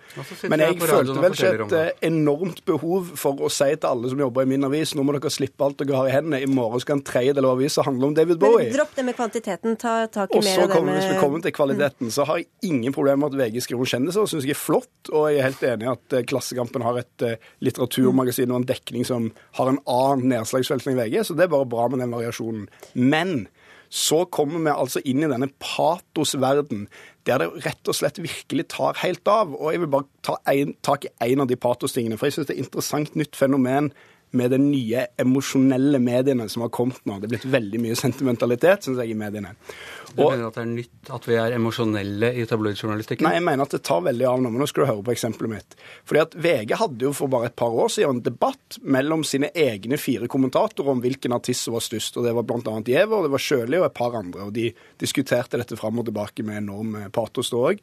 Men 0.47 0.63
jeg 0.63 0.77
jeg 0.77 0.91
følte 0.93 1.17
vel 1.25 1.35
ikke 1.35 1.81
et 1.81 2.07
enormt 2.07 2.63
behov 2.71 3.11
for 3.19 3.43
å 3.43 3.51
si 3.51 3.67
til 3.75 3.89
alle 3.91 4.13
som 4.13 4.23
jobber 4.23 4.47
i 4.47 4.51
min 4.53 4.69
avis, 4.69 4.95
nå 4.95 5.03
må 5.03 5.17
dere 5.17 5.33
slippe 5.35 5.67
alt 5.67 5.83
dere 5.83 5.99
har 5.99 6.07
i 6.07 6.15
hendene. 6.15 6.43
I 6.47 6.51
morgen 6.51 6.85
skal 6.85 7.01
en 7.01 7.05
tredjedel 7.11 7.49
av 7.51 7.57
avisa 7.59 7.83
handle 7.89 8.13
om 8.13 8.15
David 8.15 8.39
Bowie. 8.39 8.69
Men 8.71 8.79
dropp 8.79 8.95
det 8.95 9.07
med 9.09 9.19
kvantiteten. 9.19 9.75
Ta 9.81 9.97
tak 10.07 10.31
i 10.31 10.39
Og 10.39 10.47
mer 10.47 10.55
så 10.55 10.63
av 10.63 10.71
det 10.71 10.79
kommer, 10.79 11.01
hvis 11.01 11.11
vi 11.11 11.17
med 11.17 11.23
kommer 11.25 11.43
til 11.43 11.57
kvaliteten, 11.59 12.15
så 12.15 12.29
har 12.31 12.45
jeg 12.45 12.51
ingen 12.71 12.95
problemer 12.95 13.27
med 13.27 13.35
at 13.35 13.43
VG 13.43 13.67
skriver 13.67 13.83
om 13.89 13.93
kjendiser. 13.97 14.23
Det 14.23 14.35
syns 14.37 14.47
jeg 14.47 14.55
er 14.55 14.63
flott, 14.63 15.11
og 15.11 15.27
jeg 15.33 15.41
er 15.43 15.51
helt 15.51 15.67
enig 15.75 15.89
i 15.89 15.95
at 15.97 16.19
Klassekampen 16.31 16.87
har 16.87 17.03
et 17.03 17.40
eh, 17.41 17.49
litteraturmagasin 17.65 18.53
og 18.53 18.61
en 18.61 18.69
dekning 18.69 19.09
som 19.09 19.31
har 19.59 19.73
en 19.73 19.81
annen 19.89 20.37
nedslagsfelt 20.37 20.87
enn 20.87 21.01
VG, 21.01 21.23
så 21.25 21.37
det 21.39 21.49
er 21.49 21.55
bare 21.57 21.69
bra 21.71 21.89
med 21.91 22.05
den 22.05 22.15
variasjonen. 22.15 22.69
Men 22.95 23.49
så 23.91 24.23
kommer 24.31 24.63
vi 24.63 24.71
altså 24.71 25.03
inn 25.03 25.25
i 25.25 25.31
denne 25.31 25.49
patosverden 25.59 26.87
der 27.27 27.43
det 27.43 27.65
rett 27.67 27.91
og 27.91 27.97
slett 27.99 28.21
virkelig 28.23 28.69
tar 28.71 29.01
helt 29.03 29.27
av. 29.29 29.51
Og 29.57 29.75
jeg 29.75 29.83
vil 29.83 29.91
bare 29.93 30.07
ta 30.25 30.37
en, 30.53 30.77
tak 30.87 31.09
i 31.09 31.13
en 31.27 31.43
av 31.43 31.51
de 31.51 31.59
patostingene, 31.59 32.19
for 32.19 32.31
jeg 32.31 32.39
syns 32.39 32.49
det 32.49 32.55
er 32.55 32.61
et 32.61 32.69
interessant 32.69 33.19
nytt 33.19 33.39
fenomen 33.39 33.91
med 34.31 34.53
de 34.55 34.61
nye 34.63 35.05
emosjonelle 35.19 35.99
mediene 36.03 36.47
som 36.51 36.63
har 36.63 36.71
kommet 36.75 37.03
nå. 37.03 37.19
Det 37.19 37.27
er 37.27 37.35
blitt 37.35 37.49
veldig 37.51 37.81
mye 37.83 37.99
sentimentalitet, 37.99 38.87
syns 38.87 39.03
jeg, 39.03 39.11
i 39.11 39.19
mediene. 39.19 39.57
Du 40.15 40.23
mener 40.25 40.49
at 40.49 40.57
det 40.59 40.63
er 40.63 40.71
nytt 40.71 41.11
at 41.15 41.27
vi 41.29 41.37
er 41.39 41.55
emosjonelle 41.57 42.31
i 42.41 42.47
tabloidjournalistikken? 42.49 43.27
Nei, 43.27 43.37
jeg 43.39 43.45
mener 43.47 43.67
at 43.67 43.75
det 43.75 43.83
tar 43.87 44.03
veldig 44.05 44.27
av 44.27 44.43
nå, 44.43 44.51
men 44.53 44.63
nå 44.63 44.69
skal 44.71 44.85
du 44.85 44.89
høre 44.91 45.05
på 45.07 45.15
eksempelet 45.15 45.53
mitt. 45.53 45.77
Fordi 46.09 46.23
at 46.23 46.37
VG 46.47 46.75
hadde 46.81 47.07
jo 47.07 47.13
for 47.17 47.33
bare 47.33 47.51
et 47.51 47.57
par 47.59 47.75
år 47.75 47.93
siden 47.95 48.19
en 48.19 48.25
debatt 48.27 48.79
mellom 48.83 49.23
sine 49.27 49.53
egne 49.55 49.99
fire 50.01 50.29
kommentatorer 50.31 50.93
om 50.95 51.03
hvilken 51.05 51.35
artist 51.37 51.67
som 51.67 51.77
var 51.77 51.85
størst, 51.87 52.19
og 52.19 52.27
det 52.27 52.35
var 52.37 52.57
annet 52.59 52.91
Giæver, 52.91 53.25
det 53.27 53.33
var 53.35 53.45
Sjøli 53.45 53.79
og 53.79 53.87
et 53.87 53.97
par 53.97 54.19
andre, 54.19 54.49
og 54.49 54.55
de 54.57 54.69
diskuterte 55.01 55.61
dette 55.61 55.79
fram 55.79 56.03
og 56.03 56.09
tilbake 56.09 56.45
med 56.47 56.63
enorm 56.65 56.97
eh, 56.99 57.09
patos 57.15 57.53
da 57.55 57.63
òg. 57.71 57.81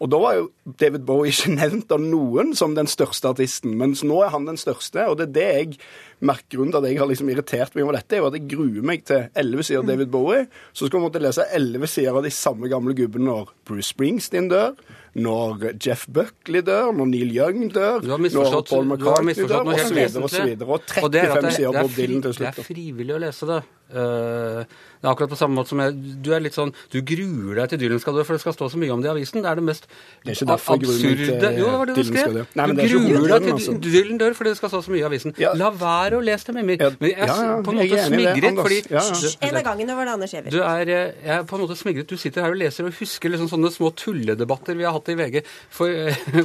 Og 0.00 0.12
da 0.12 0.20
var 0.22 0.40
jo 0.40 0.50
David 0.64 1.06
Bowie 1.08 1.34
ikke 1.34 1.54
nevnt 1.60 1.92
av 1.92 2.02
noen 2.02 2.54
som 2.58 2.76
den 2.78 2.90
største 2.90 3.34
artisten, 3.34 3.76
mens 3.80 4.04
nå 4.06 4.22
er 4.24 4.32
han 4.34 4.48
den 4.48 4.60
største, 4.60 5.08
og 5.10 5.20
det 5.20 5.30
er 5.30 5.36
det 5.36 5.48
jeg 5.56 5.80
merker 6.24 6.56
grunnen 6.56 6.72
til 6.72 6.80
at 6.80 6.88
jeg 6.90 7.00
har 7.00 7.08
liksom 7.10 7.30
irritert 7.32 7.74
meg 7.76 7.84
over 7.84 7.98
dette, 7.98 8.16
er 8.16 8.22
jo 8.22 8.28
at 8.30 8.36
jeg 8.38 8.48
gruer 8.54 8.86
meg 8.88 9.02
til 9.08 9.26
elleve 9.36 9.66
sider 9.66 9.86
David 9.86 10.12
Bowie, 10.12 10.46
så 10.72 10.88
skal 10.88 11.00
man 11.00 11.10
måtte 11.10 11.22
lese 11.22 11.48
elleve 11.56 11.90
sider 11.90 12.16
av 12.16 12.24
de 12.24 12.32
samme 12.32 12.70
gamle 12.72 12.96
gubbene 12.96 13.28
når 13.28 13.52
Bruce 13.68 13.90
Springsteen 13.92 14.48
dør, 14.52 14.76
når 15.16 15.64
Jeff 15.80 16.06
Buckley 16.12 16.60
dør, 16.66 16.92
når 16.96 17.08
Neil 17.12 17.32
Young 17.36 17.70
dør, 17.72 18.02
når 18.04 18.64
Paul 18.68 18.84
McCartney 18.84 19.34
dør, 19.34 19.62
Og, 19.62 19.78
så 19.78 19.86
osv. 19.86 20.22
Og, 20.22 20.30
så 20.30 20.42
videre, 20.44 20.68
og 20.68 20.80
Og 21.02 21.12
det 21.12 21.22
er 21.22 21.32
35 21.32 21.42
det- 21.46 21.54
sider 21.56 21.72
er 21.72 21.82
Bob 21.82 21.96
Dylan 21.96 22.22
til 22.22 22.34
slutt. 22.34 22.54
Det 22.56 22.64
er 22.64 22.68
frivillig 22.74 23.14
å 23.16 23.22
lese 23.22 23.46
det. 23.46 23.62
Uh, 23.86 24.66
det 24.98 25.06
er 25.06 25.12
akkurat 25.12 25.30
på 25.30 25.36
samme 25.38 25.54
måte 25.54 25.70
som 25.70 25.78
jeg, 25.78 25.92
du 26.18 26.32
er 26.34 26.40
litt 26.42 26.56
sånn 26.56 26.72
Du 26.90 26.96
gruer 27.06 27.60
deg 27.60 27.68
til 27.70 27.78
Dylan 27.84 28.00
skal 28.02 28.16
dø, 28.16 28.24
for 28.26 28.34
det 28.34 28.42
skal 28.42 28.56
stå 28.56 28.66
så 28.72 28.80
mye 28.82 28.90
om 28.90 28.98
det 28.98 29.06
i 29.06 29.12
avisen. 29.12 29.44
Det 29.44 29.46
er 29.46 29.60
det 29.60 29.62
mest 29.62 29.86
Det 30.26 30.34
er 30.34 30.50
absurde 30.50 31.52
Jo, 31.54 31.68
det 31.70 31.76
var 31.78 31.86
det 31.86 31.94
du 31.94 32.02
skrev. 32.08 32.40
Nei, 32.58 32.66
du 32.66 32.80
er 32.82 32.90
gruer 32.90 33.28
deg 33.30 33.46
til 33.46 33.52
altså. 33.52 33.74
Dylan 33.84 34.18
dør 34.18 34.34
fordi 34.34 34.50
det 34.50 34.58
skal 34.58 34.72
stå 34.72 34.80
så 34.88 34.90
mye 34.90 35.04
i 35.04 35.06
avisen. 35.06 35.36
La 35.60 35.70
være 35.70 36.18
å 36.18 36.24
lese 36.26 36.50
det, 36.50 36.56
Mimmi. 36.58 36.78
Men 36.82 37.12
jeg 37.12 37.14
er 37.14 37.30
ja, 37.30 37.36
ja, 37.46 37.54
på 37.62 37.76
en 37.76 37.78
måte 37.78 38.02
smigret, 38.08 38.58
fordi 38.66 38.80
Ja, 38.90 39.04
ja. 39.06 39.30
En 39.46 39.60
av 39.60 39.64
gangene 39.70 39.98
var 40.00 40.10
det 40.10 40.14
Anders 40.16 40.34
Giæver. 40.34 40.50
du 40.50 40.58
er, 40.62 40.90
eh, 40.96 41.14
jeg 41.22 41.34
er 41.38 41.46
på 41.46 41.54
en 41.60 41.62
måte 41.62 41.78
smigret. 41.78 42.10
Du 42.10 42.16
sitter 42.18 42.42
her 42.42 42.56
og 42.56 42.58
leser 42.58 42.90
og 42.90 42.98
husker 42.98 43.30
liksom 43.30 43.46
sånne 43.54 43.70
små 43.70 43.92
tulledebatter 43.94 44.74
vi 44.74 44.82
har 44.82 44.96
hatt 44.98 45.05
i 45.12 45.16
VG 45.18 45.42
for, 45.70 45.88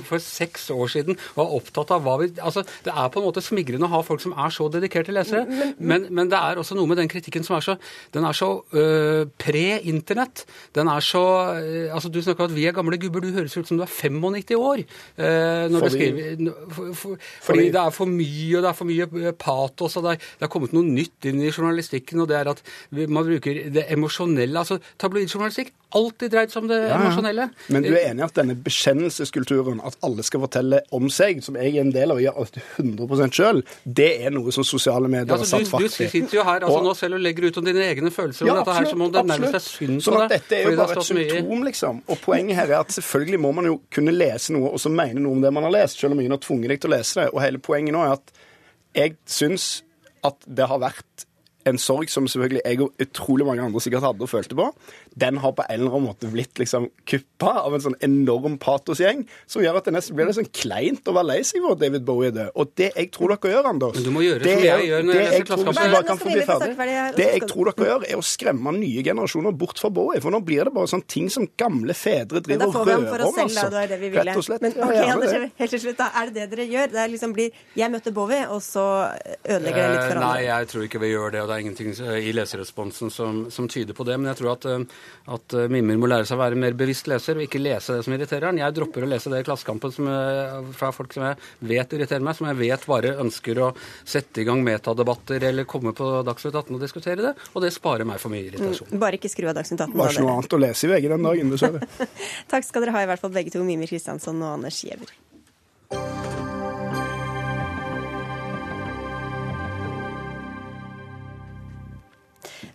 for 0.09 0.17
seks 0.23 0.69
år 0.73 0.87
siden, 0.93 1.17
og 1.35 1.41
er 1.45 1.55
opptatt 1.59 1.91
av 1.95 2.03
hva 2.05 2.17
vi 2.21 2.29
Altså, 2.41 2.63
det 2.85 2.93
er 2.93 3.09
på 3.13 3.19
en 3.21 3.25
måte 3.27 3.41
smigrende 3.43 3.85
å 3.87 3.91
ha 3.95 4.01
folk 4.05 4.21
som 4.23 4.33
er 4.39 4.49
så 4.53 4.67
dedikerte 4.71 5.13
lesere, 5.13 5.45
men, 5.79 6.07
men 6.09 6.29
det 6.31 6.37
er 6.39 6.59
også 6.61 6.75
noe 6.77 6.87
med 6.89 6.97
den 7.01 7.09
kritikken 7.11 7.43
som 7.45 7.57
er 7.57 7.65
så 7.65 7.75
Den 8.13 8.25
er 8.27 8.33
så 8.37 8.49
øh, 8.73 9.25
pre-internett. 9.41 10.45
Den 10.75 10.87
er 10.91 10.99
så 11.05 11.21
øh, 11.59 11.93
Altså, 11.93 12.09
du 12.09 12.21
snakker 12.21 12.45
om 12.45 12.51
at 12.51 12.55
vi 12.55 12.65
er 12.69 12.75
gamle 12.75 12.97
gubber. 13.01 13.19
Du 13.23 13.31
høres 13.35 13.55
ut 13.57 13.67
som 13.67 13.77
du 13.79 13.83
er 13.83 13.91
95 13.91 14.55
år 14.57 14.81
øh, 14.81 15.71
når 15.71 15.77
du 15.77 15.79
Fordi- 15.79 15.91
skriver 15.95 16.53
for, 16.69 16.93
for, 16.93 16.93
Fordi- 16.93 17.19
Fordi 17.41 17.65
det 17.71 17.81
er 17.81 17.89
for 17.89 18.05
mye, 18.05 18.57
og 18.57 18.63
det 18.63 18.69
er 18.69 18.77
for 18.77 18.85
mye 18.89 19.31
patos, 19.39 19.97
og 19.97 20.03
det 20.03 20.11
er, 20.15 20.17
det 20.39 20.47
er 20.47 20.51
kommet 20.53 20.73
noe 20.73 20.83
nytt 20.87 21.25
inn 21.29 21.41
i 21.41 21.51
journalistikken, 21.51 22.21
og 22.23 22.27
det 22.31 22.37
er 22.37 22.49
at 22.51 22.61
vi- 22.91 23.07
man 23.07 23.25
bruker 23.27 23.69
det 23.73 23.85
emosjonelle 23.91 24.59
Altså, 24.61 24.79
tabloidjournalistikk 25.01 25.71
alltid 25.95 26.31
dreid 26.31 26.51
seg 26.53 26.63
om 26.63 26.67
det 26.71 26.77
Ja, 26.81 26.87
ja. 26.93 26.99
emosjonelle. 27.01 27.49
Men 27.69 27.83
du 27.83 27.89
er 27.91 28.09
enig 28.11 28.21
i 28.23 28.27
at 28.29 28.35
denne 28.37 28.50
bekjennelseskulturen, 28.55 29.79
at 29.85 29.95
alle 30.05 30.23
skal 30.25 30.41
fortelle 30.43 30.81
om 30.95 31.07
seg, 31.13 31.41
som 31.45 31.55
jeg 31.59 31.75
er 31.77 31.81
en 31.85 31.91
del 31.93 32.11
av 32.13 32.17
og 32.19 32.23
gjør 32.23 32.39
alltid 32.41 32.63
100% 32.83 33.37
sjøl, 33.37 33.61
det 33.85 34.09
er 34.25 34.33
noe 34.35 34.51
som 34.55 34.65
sosiale 34.67 35.07
medier 35.11 35.27
Ja, 35.29 35.37
har 35.37 35.43
altså, 35.45 35.59
satt 35.61 35.71
fart 35.71 35.81
i. 35.81 35.89
du 35.89 36.11
sitter 36.15 36.37
jo 36.39 36.43
her 36.47 36.59
altså, 36.65 36.77
Og- 36.79 36.83
nå 36.89 36.93
selv 36.99 37.15
og 37.19 37.21
legger 37.25 37.47
ut 37.47 37.57
om 37.61 37.65
dine 37.65 37.85
egne 37.87 38.11
følelser 38.11 38.45
Ja, 38.45 38.53
om 38.53 38.61
dette 38.65 38.75
her, 38.77 38.85
som 38.91 39.01
om 39.01 39.11
det 39.11 39.25
nærmest 39.25 39.55
er 39.55 39.65
synd 39.65 40.01
Sånn 40.01 40.13
på 40.17 40.21
at 40.21 40.29
deg. 40.29 40.39
dette 40.41 40.59
er 40.59 40.69
jo 40.71 40.77
bare 40.77 40.97
et 40.97 41.09
symptom, 41.11 41.63
liksom. 41.69 42.01
Og 42.07 42.21
poenget 42.21 42.55
her 42.55 42.67
er 42.75 42.79
at 42.79 42.87
selvfølgelig 42.97 43.39
må 43.39 43.53
man 43.53 43.65
jo 43.65 43.81
kunne 43.91 44.11
lese 44.11 44.51
noe 44.53 44.69
og 44.71 44.79
så 44.79 44.89
mene 44.91 45.19
noe 45.21 45.31
om 45.33 45.41
det 45.41 45.53
man 45.53 45.63
har 45.63 45.71
lest, 45.71 45.99
selv 45.99 46.13
om 46.13 46.19
ingen 46.19 46.31
har 46.31 46.39
tvunget 46.39 46.69
deg 46.69 46.81
til 46.81 46.91
å 46.91 46.97
lese 46.97 47.21
det. 47.21 47.29
Og 47.33 47.41
hele 47.41 47.57
poenget 47.59 47.93
nå 47.93 48.03
er 48.05 48.13
at 48.19 48.31
jeg 48.95 49.15
syns 49.25 49.81
at 50.23 50.35
det 50.47 50.67
har 50.67 50.79
vært 50.79 51.25
en 51.63 51.77
sorg 51.77 52.09
som 52.09 52.25
selvfølgelig 52.25 52.61
jeg 52.65 52.81
og 52.81 52.93
utrolig 52.99 53.45
mange 53.45 53.61
andre 53.61 53.79
sikkert 53.79 54.01
hadde 54.01 54.21
og 54.25 54.29
følte 54.31 54.55
på, 54.57 54.65
den 55.15 55.37
har 55.43 55.51
på 55.51 55.63
en 55.67 55.81
eller 55.81 55.91
annen 55.91 56.07
måte 56.07 56.29
blitt 56.31 56.55
liksom 56.61 56.85
kuppa 57.05 57.51
av 57.65 57.73
en 57.75 57.81
sånn 57.83 57.95
enorm 57.99 58.57
patosgjeng, 58.61 59.25
som 59.45 59.61
gjør 59.61 59.77
at 59.81 59.85
det 59.89 59.93
nesten 59.97 60.15
blir 60.15 60.29
litt 60.29 60.37
sånn 60.37 60.47
kleint 60.55 61.03
å 61.11 61.13
være 61.17 61.27
lei 61.27 61.39
seg 61.43 61.59
for 61.65 61.75
at 61.75 61.81
David 61.83 62.05
Bowie 62.07 62.29
er 62.31 62.35
død. 62.37 62.51
Og 62.55 62.71
det 62.79 62.91
jeg 62.95 63.11
tror 63.11 63.33
dere 63.35 63.51
gjør, 63.51 63.67
Anders 63.71 63.95
Men 63.99 64.03
du 64.07 64.11
må 64.15 64.23
gjøre 64.23 64.39
det 64.45 64.53
som 64.55 64.63
jeg 64.63 64.87
gjør 64.87 65.03
når 65.09 65.13
jeg 65.19 65.27
leser 65.31 65.45
tror- 65.51 65.65
Klassekampen. 65.71 67.15
Det 67.17 67.27
jeg 67.33 67.41
tror 67.49 67.69
dere 67.71 67.87
gjør, 67.89 68.05
er 68.11 68.17
å 68.21 68.23
skremme 68.25 68.73
nye 68.77 69.03
generasjoner 69.03 69.51
bort 69.57 69.79
fra 69.81 69.89
Bowie. 69.93 70.21
For 70.23 70.31
nå 70.33 70.39
blir 70.45 70.63
det 70.67 70.73
bare 70.73 70.87
sånn 70.91 71.03
ting 71.07 71.29
som 71.33 71.47
gamle 71.59 71.93
fedre 71.97 72.41
driver 72.43 72.67
og 72.71 72.87
rører 72.87 73.25
om. 73.27 73.35
Altså. 73.45 73.67
Det 73.71 73.83
er 73.83 73.87
det 73.91 73.99
vi 74.01 74.09
ville. 74.13 74.25
Rett 74.31 74.37
og 74.37 74.45
slett. 74.47 74.61
Men 74.61 74.71
ok, 74.77 74.95
Anders, 75.11 75.35
helt 75.59 75.75
til 75.75 75.83
slutt, 75.85 75.97
da. 75.99 76.09
Er 76.21 76.31
det 76.31 76.33
det 76.39 76.49
dere 76.55 76.67
gjør? 76.71 76.91
Det 76.91 77.01
er 77.03 77.11
liksom 77.11 77.33
blir 77.35 77.51
Jeg 77.75 77.91
møtte 77.91 78.13
Bowie, 78.13 78.47
og 78.51 78.61
så 78.61 78.85
ødelegger 79.45 79.81
det 79.81 79.91
litt 79.91 80.05
for 80.07 80.11
Eh, 80.11 80.21
andre. 80.21 80.27
Nei, 80.31 80.43
jeg 80.47 80.67
tror 80.71 80.83
ikke 80.87 80.99
vi 81.01 81.11
gjør 81.11 81.31
det, 81.31 81.41
og 81.41 81.47
det 81.49 81.55
er 81.55 81.63
ingenting 81.65 81.91
i 82.21 82.31
leserresponsen 82.35 83.11
som, 83.11 83.49
som 83.51 83.67
tyder 83.67 83.93
på 83.97 84.05
det. 84.05 84.17
Men 84.19 84.33
jeg 84.33 84.41
tror 84.41 84.51
at, 84.53 84.65
eh, 84.65 84.85
at 85.31 85.53
eh, 85.57 85.67
Mimmer 85.71 85.99
må 86.01 86.09
lære 86.11 86.25
seg 86.29 86.37
å 86.37 86.41
være 86.41 86.59
mer 86.59 86.75
bevisst 86.77 87.07
leser, 87.11 87.37
og 87.39 87.45
ikke 87.45 87.61
lese 87.61 87.97
det 87.97 88.05
som 88.07 88.15
irriterer 88.15 88.49
han. 88.49 88.59
Jeg 88.61 88.75
dropper 88.77 89.05
å 89.05 89.09
lese 89.11 89.31
det 89.33 89.41
i 89.43 89.47
Klassekampen 89.47 89.93
som, 89.95 90.09
fra 90.77 90.91
folk 90.95 91.13
som 91.15 91.25
jeg 91.29 91.37
vet 91.71 91.95
irriterer 91.97 92.25
meg, 92.25 92.37
som 92.37 92.47
jeg 92.49 92.59
vet 92.61 92.87
bare 92.89 93.13
ønsker 93.21 93.61
å 93.65 93.71
sette 94.03 94.41
i 94.43 94.47
gang 94.47 94.63
metadebatter 94.65 95.43
eller 95.51 95.67
komme 95.69 95.93
på 95.97 96.09
Dagsnytt 96.27 96.55
18 96.57 96.77
og 96.77 96.81
diskutere 96.83 97.27
det, 97.29 97.33
og 97.53 97.65
det 97.65 97.73
sparer 97.75 98.07
meg 98.07 98.21
for 98.21 98.33
mye 98.33 98.47
irritasjon. 98.49 98.91
Mm, 98.93 98.99
Bare 99.01 99.19
ikke 99.19 99.31
skru 99.31 99.49
av 99.51 99.57
Dagsnytt 99.59 99.81
18. 99.85 99.93
Det 99.93 100.01
var 100.01 100.09
da, 100.09 100.15
ikke 100.15 100.25
noe 100.25 100.31
dere. 100.31 100.39
annet 100.41 100.57
å 100.57 100.61
lese 100.65 100.87
i 100.87 100.91
VG 100.93 101.11
den 101.15 101.29
dagen, 101.29 101.53
dessverre. 101.55 102.09
Takk 102.55 102.67
skal 102.67 102.85
dere 102.87 102.97
ha, 102.97 103.05
i 103.05 103.11
hvert 103.13 103.23
fall 103.25 103.33
begge 103.35 103.53
to, 103.53 103.63
Mimir 103.67 103.91
Kristiansson 103.91 104.41
og 104.41 104.57
Anders 104.59 104.81
Giæver. 104.85 106.20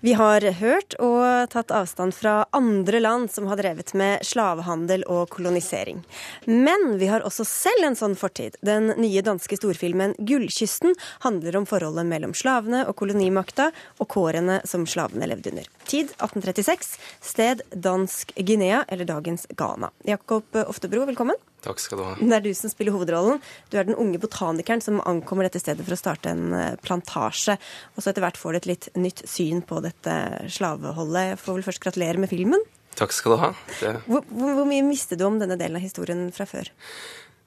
Vi 0.06 0.12
har 0.14 0.44
hørt 0.60 0.94
og 1.02 1.48
tatt 1.50 1.72
avstand 1.74 2.14
fra 2.14 2.44
andre 2.54 3.00
land 3.00 3.30
som 3.32 3.48
har 3.50 3.58
drevet 3.58 3.88
med 3.98 4.22
slavehandel 4.22 5.02
og 5.10 5.32
kolonisering. 5.34 6.04
Men 6.46 6.84
vi 7.00 7.08
har 7.10 7.24
også 7.26 7.42
selv 7.42 7.88
en 7.88 7.98
sånn 7.98 8.14
fortid. 8.14 8.54
Den 8.62 8.92
nye 9.02 9.24
danske 9.26 9.58
storfilmen 9.58 10.14
'Gullkysten' 10.20 10.94
handler 11.26 11.58
om 11.58 11.66
forholdet 11.66 12.06
mellom 12.06 12.36
slavene 12.38 12.84
og 12.86 12.94
kolonimakta, 13.02 13.72
og 13.98 14.06
kårene 14.14 14.60
som 14.62 14.86
slavene 14.86 15.26
levde 15.26 15.50
under. 15.50 15.66
Tid 15.90 16.14
1836. 16.20 16.94
Sted 17.18 17.66
dansk 17.74 18.30
Guinea, 18.38 18.84
eller 18.86 19.10
dagens 19.10 19.50
Ghana. 19.58 19.90
Jakob 20.06 20.62
Oftebro, 20.68 21.02
velkommen. 21.10 21.34
Takk 21.66 21.82
skal 21.82 21.98
du 21.98 22.04
ha. 22.06 22.14
Det 22.20 22.36
er 22.38 22.44
du 22.44 22.52
som 22.54 22.70
spiller 22.70 22.94
hovedrollen. 22.94 23.42
Du 23.72 23.78
er 23.78 23.88
den 23.88 23.98
unge 23.98 24.20
botanikeren 24.22 24.84
som 24.84 25.02
ankommer 25.02 25.48
dette 25.48 25.62
stedet 25.62 25.84
for 25.86 25.96
å 25.96 25.98
starte 25.98 26.30
en 26.32 26.54
eh, 26.54 26.78
plantasje. 26.86 27.58
Og 27.94 28.02
så 28.04 28.12
etter 28.12 28.24
hvert 28.24 28.38
får 28.40 28.54
du 28.54 28.60
et 28.60 28.70
litt 28.70 28.88
nytt 28.98 29.24
syn 29.28 29.64
på 29.66 29.82
dette 29.84 30.16
slaveholdet. 30.52 31.32
Jeg 31.32 31.42
får 31.42 31.58
vel 31.58 31.66
først 31.66 31.82
gratulere 31.82 32.22
med 32.22 32.30
filmen. 32.30 32.62
Takk 32.96 33.12
skal 33.12 33.34
du 33.34 33.40
ha. 33.42 33.52
Det... 33.80 33.92
Hvor, 34.06 34.24
hvor, 34.30 34.54
hvor 34.60 34.68
mye 34.68 34.86
mistet 34.86 35.20
du 35.20 35.26
om 35.26 35.40
denne 35.42 35.58
delen 35.60 35.76
av 35.76 35.84
historien 35.84 36.28
fra 36.32 36.46
før? 36.48 36.70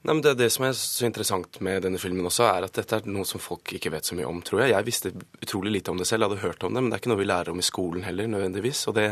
Nei, 0.00 0.14
men 0.14 0.22
det, 0.24 0.34
det 0.40 0.48
som 0.52 0.64
er 0.64 0.74
så 0.76 1.06
interessant 1.08 1.60
med 1.64 1.84
denne 1.84 2.00
filmen 2.00 2.26
også, 2.26 2.46
er 2.48 2.66
at 2.66 2.76
dette 2.78 3.00
er 3.00 3.08
noe 3.10 3.26
som 3.28 3.42
folk 3.42 3.74
ikke 3.76 3.92
vet 3.92 4.08
så 4.08 4.16
mye 4.16 4.28
om, 4.28 4.40
tror 4.44 4.64
jeg. 4.64 4.72
Jeg 4.74 4.86
visste 4.86 5.12
utrolig 5.42 5.74
lite 5.76 5.92
om 5.92 6.00
det 6.00 6.08
selv, 6.08 6.24
jeg 6.24 6.32
hadde 6.32 6.44
hørt 6.46 6.64
om 6.64 6.72
det, 6.74 6.82
men 6.82 6.90
det 6.90 6.96
er 6.96 7.02
ikke 7.02 7.12
noe 7.12 7.20
vi 7.20 7.28
lærer 7.28 7.52
om 7.52 7.60
i 7.60 7.66
skolen 7.66 8.06
heller, 8.06 8.30
nødvendigvis. 8.32 8.86
Og, 8.88 8.96
det, 8.96 9.06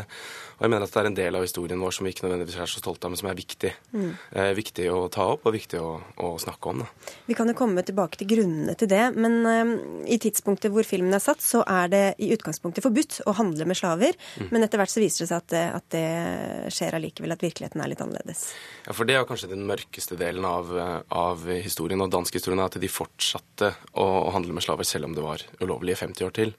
og 0.57 0.65
jeg 0.65 0.73
mener 0.73 0.87
at 0.87 0.95
det 0.95 1.01
er 1.03 1.09
en 1.11 1.19
del 1.19 1.37
av 1.37 1.45
historien 1.45 1.83
vår 1.85 1.95
som 1.97 2.07
vi 2.07 2.13
ikke 2.15 2.25
nødvendigvis 2.25 2.57
er 2.57 2.71
så 2.73 2.81
stolte 2.81 3.05
av, 3.05 3.13
men 3.13 3.21
som 3.21 3.29
er 3.29 3.37
viktig. 3.37 3.73
Mm. 3.93 4.09
Eh, 4.33 4.49
viktig 4.57 4.87
å 4.93 5.03
ta 5.13 5.27
opp, 5.35 5.45
og 5.45 5.55
viktig 5.55 5.83
å, 5.83 5.91
å 6.25 6.31
snakke 6.41 6.73
om. 6.73 6.81
Da. 6.81 7.13
Vi 7.29 7.37
kan 7.37 7.53
jo 7.53 7.57
komme 7.61 7.85
tilbake 7.85 8.21
til 8.21 8.31
grunnene 8.33 8.73
til 8.79 8.89
det, 8.89 9.03
men 9.13 9.37
eh, 9.45 9.75
i 10.15 10.19
tidspunktet 10.21 10.73
hvor 10.73 10.87
filmen 10.87 11.13
er 11.13 11.21
satt, 11.21 11.45
så 11.45 11.61
er 11.69 11.93
det 11.93 12.03
i 12.17 12.31
utgangspunktet 12.33 12.85
forbudt 12.85 13.21
å 13.29 13.37
handle 13.37 13.69
med 13.69 13.77
slaver. 13.77 14.17
Mm. 14.41 14.49
Men 14.55 14.65
etter 14.65 14.81
hvert 14.81 14.93
så 14.93 15.05
viser 15.05 15.25
det 15.27 15.31
seg 15.31 15.43
at 15.43 15.57
at 15.59 15.87
det 15.93 16.71
skjer 16.73 16.97
allikevel, 16.97 17.33
at 17.33 17.43
virkeligheten 17.43 17.81
er 17.83 17.91
litt 17.91 18.01
annerledes. 18.03 18.49
Ja, 18.85 18.95
for 18.95 19.09
det 19.09 19.17
er 19.17 19.27
kanskje 19.27 19.51
den 19.51 19.65
mørkeste 19.69 20.17
delen 20.19 20.45
av 20.47 20.71
av 20.81 21.47
historien 21.63 22.01
og 22.03 22.11
dansk 22.13 22.39
historien 22.39 22.61
er 22.61 22.69
at 22.69 22.79
de 22.81 22.91
fortsatte 22.91 23.73
å, 23.97 24.05
handle 24.35 24.55
med 24.55 24.65
slaver 24.65 24.87
selv 24.87 25.09
om 25.09 25.17
det 25.17 25.25
var 25.25 25.43
ulovlig 25.61 25.95
i 25.95 25.99
50 26.03 26.27
år 26.27 26.35
til. 26.35 26.55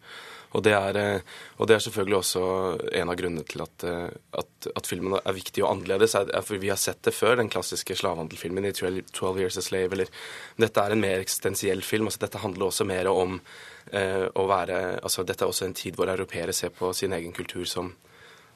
Og 0.51 0.65
det, 0.67 0.73
er, 0.75 0.97
eh, 0.99 1.35
og 1.63 1.69
det 1.71 1.77
er, 1.77 1.83
selvfølgelig 1.85 2.17
også 2.19 2.43
en 2.99 3.13
av 3.13 3.19
grunnene 3.19 3.47
til 3.47 3.63
at, 3.63 3.85
eh, 3.87 4.09
at, 4.41 4.69
at 4.75 4.89
filmen 4.89 5.15
er 5.21 5.37
viktig 5.37 5.63
og 5.63 5.69
annerledes. 5.77 6.17
For 6.47 6.59
vi 6.59 6.73
har 6.73 6.81
sett 6.81 7.05
det 7.07 7.15
før, 7.15 7.37
den 7.39 7.53
klassiske 7.53 7.95
slavehandelfilmen 8.01 8.67
i 8.67 8.75
12 8.75 9.39
Years 9.39 9.61
a 9.61 9.65
Slave. 9.65 9.95
Eller, 9.95 10.11
dette 10.59 10.83
er 10.83 10.97
en 10.97 11.05
mer 11.05 11.23
eksistensiell 11.23 11.85
film. 11.87 12.11
altså 12.11 12.25
Dette 12.27 12.43
handler 12.43 12.67
også 12.67 12.89
mer 12.89 13.13
om 13.13 13.39
eh, 13.95 14.27
å 14.27 14.49
være 14.51 14.81
altså 14.99 15.23
Dette 15.27 15.47
er 15.47 15.55
også 15.55 15.69
en 15.69 15.79
tid 15.79 15.99
hvor 15.99 16.11
europeere 16.11 16.57
ser 16.57 16.75
på 16.75 16.91
sin 16.99 17.15
egen 17.15 17.37
kultur 17.37 17.69
som, 17.71 17.95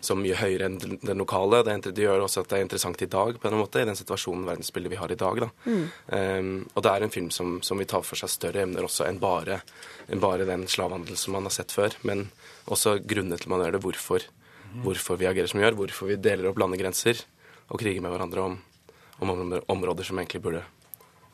som 0.05 0.21
mye 0.21 0.37
høyere 0.39 0.69
enn 0.69 0.77
den 0.79 1.21
lokale. 1.21 1.63
Det, 1.67 1.93
det, 1.97 2.05
gjør 2.05 2.27
også 2.27 2.45
at 2.45 2.51
det 2.51 2.59
er 2.59 2.65
interessant 2.67 3.03
i 3.05 3.11
dag, 3.11 3.39
på 3.41 3.51
en 3.51 3.59
måte, 3.59 3.83
i 3.83 3.89
den 3.89 3.99
situasjonen 3.99 4.47
verdensbildet 4.49 4.93
vi 4.93 5.01
har 5.01 5.13
i 5.13 5.19
dag. 5.21 5.43
Mm. 5.65 5.85
Um, 6.07 6.53
og 6.75 6.85
det 6.85 6.93
er 6.93 7.07
en 7.07 7.15
film 7.15 7.31
som, 7.35 7.57
som 7.67 7.81
vil 7.81 7.91
ta 7.91 8.03
for 8.05 8.21
seg 8.21 8.33
større 8.33 8.65
emner 8.67 8.87
også 8.87 9.09
enn 9.09 9.21
bare, 9.23 9.61
enn 10.13 10.23
bare 10.23 10.49
den 10.49 10.69
slavehandelen 10.71 11.21
som 11.21 11.37
man 11.37 11.49
har 11.49 11.57
sett 11.57 11.75
før. 11.75 11.97
Men 12.07 12.29
også 12.71 12.99
grunnene 13.03 13.41
til 13.41 13.53
man 13.53 13.65
gjør 13.65 13.79
det, 13.79 13.83
hvorfor, 13.87 14.29
hvorfor 14.85 15.21
vi 15.21 15.31
agerer 15.31 15.51
som 15.51 15.61
vi 15.61 15.67
gjør, 15.67 15.81
hvorfor 15.83 16.13
vi 16.13 16.21
deler 16.21 16.51
opp 16.51 16.61
landegrenser 16.63 17.25
og 17.71 17.81
kriger 17.81 18.05
med 18.05 18.13
hverandre 18.13 18.49
om, 18.51 18.57
om 19.25 19.59
områder 19.73 20.07
som 20.07 20.21
egentlig 20.21 20.43
burde 20.45 20.65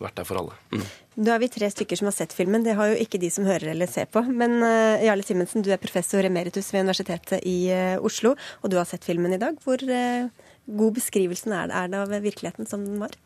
vært 0.05 0.21
der 0.21 0.27
for 0.29 0.41
alle. 0.41 0.57
Mm. 0.73 0.85
Da 1.27 1.35
er 1.35 1.43
vi 1.43 1.49
tre 1.53 1.69
stykker 1.73 2.01
som 2.01 2.09
har 2.09 2.17
sett 2.17 2.35
filmen. 2.37 2.65
Det 2.65 2.77
har 2.79 2.93
jo 2.93 3.01
ikke 3.03 3.21
de 3.21 3.31
som 3.33 3.47
hører 3.49 3.73
eller 3.75 3.91
ser 3.91 4.09
på. 4.11 4.23
Men 4.27 4.59
uh, 4.63 5.01
Jarle 5.05 5.27
Simensen, 5.27 5.65
du 5.65 5.71
er 5.73 5.83
professor 5.83 6.25
emeritus 6.27 6.71
ved 6.75 6.87
Universitetet 6.87 7.45
i 7.49 7.59
uh, 7.75 7.97
Oslo, 8.07 8.35
og 8.61 8.73
du 8.73 8.79
har 8.81 8.89
sett 8.89 9.07
filmen 9.07 9.37
i 9.37 9.41
dag. 9.41 9.59
Hvor 9.65 9.83
uh, 9.85 10.49
god 10.81 10.97
beskrivelsen 10.97 11.55
er 11.57 11.71
det, 11.71 11.77
er 11.83 11.93
det 11.93 12.01
av 12.01 12.17
virkeligheten 12.25 12.71
som 12.71 12.87
den 12.87 13.01
var? 13.03 13.17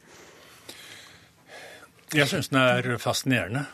Jeg 2.14 2.30
syns 2.30 2.50
den 2.52 2.60
er 2.62 2.94
fascinerende. 3.02 3.64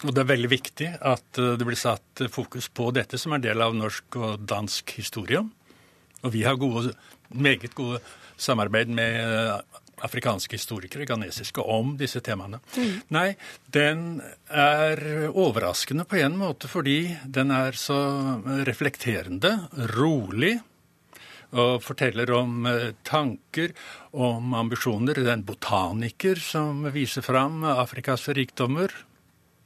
Og 0.00 0.14
det 0.16 0.22
er 0.22 0.30
veldig 0.30 0.48
viktig 0.48 0.86
at 1.04 1.36
det 1.36 1.64
blir 1.66 1.76
satt 1.76 2.22
fokus 2.32 2.70
på 2.72 2.86
dette, 2.96 3.18
som 3.20 3.34
er 3.36 3.42
del 3.44 3.60
av 3.60 3.74
norsk 3.76 4.16
og 4.16 4.46
dansk 4.48 4.94
historie. 4.96 5.42
Og 6.24 6.32
vi 6.32 6.40
har 6.46 6.56
gode, 6.56 6.94
meget 7.28 7.74
gode 7.76 8.00
samarbeid 8.40 8.88
med 8.88 9.60
afrikanske 10.06 10.58
historikere, 10.58 11.06
ghanesiske, 11.08 11.62
om 11.62 11.94
disse 12.00 12.22
temaene. 12.24 12.60
Mm. 12.76 12.96
Nei, 13.14 13.28
den 13.72 14.06
er 14.48 15.02
overraskende 15.30 16.06
på 16.08 16.20
en 16.20 16.38
måte 16.40 16.70
fordi 16.70 17.16
den 17.24 17.52
er 17.54 17.78
så 17.78 18.00
reflekterende, 18.68 19.56
rolig. 19.96 20.58
Og 21.50 21.80
forteller 21.82 22.30
om 22.30 22.66
eh, 22.70 22.92
tanker, 23.02 23.72
om 24.14 24.52
ambisjoner. 24.54 25.18
Det 25.18 25.26
er 25.26 25.34
en 25.34 25.48
botaniker 25.48 26.38
som 26.38 26.84
viser 26.94 27.26
fram 27.26 27.64
Afrikas 27.66 28.28
rikdommer. 28.30 28.94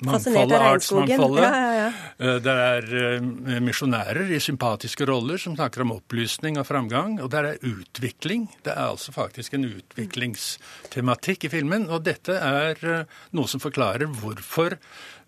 Mangfoldet, 0.02 0.58
artsmangfoldet. 0.58 1.44
Ja, 1.44 1.50
ja, 1.54 1.74
ja. 1.78 1.90
Eh, 2.18 2.38
det 2.42 2.54
er 2.54 2.88
eh, 2.98 3.58
misjonærer 3.62 4.32
i 4.34 4.40
sympatiske 4.42 5.06
roller 5.06 5.38
som 5.38 5.54
snakker 5.54 5.84
om 5.84 5.94
opplysning 5.94 6.58
og 6.58 6.66
framgang. 6.66 7.20
Og 7.22 7.30
det 7.30 7.40
er 7.40 7.66
utvikling. 7.70 8.48
Det 8.66 8.72
er 8.74 8.90
altså 8.90 9.14
faktisk 9.14 9.54
en 9.54 9.68
utviklingstematikk 9.68 11.46
i 11.46 11.52
filmen. 11.52 11.86
Og 11.94 12.02
dette 12.08 12.34
er 12.34 12.82
eh, 12.82 13.18
noe 13.38 13.50
som 13.50 13.62
forklarer 13.62 14.10
hvorfor 14.20 14.78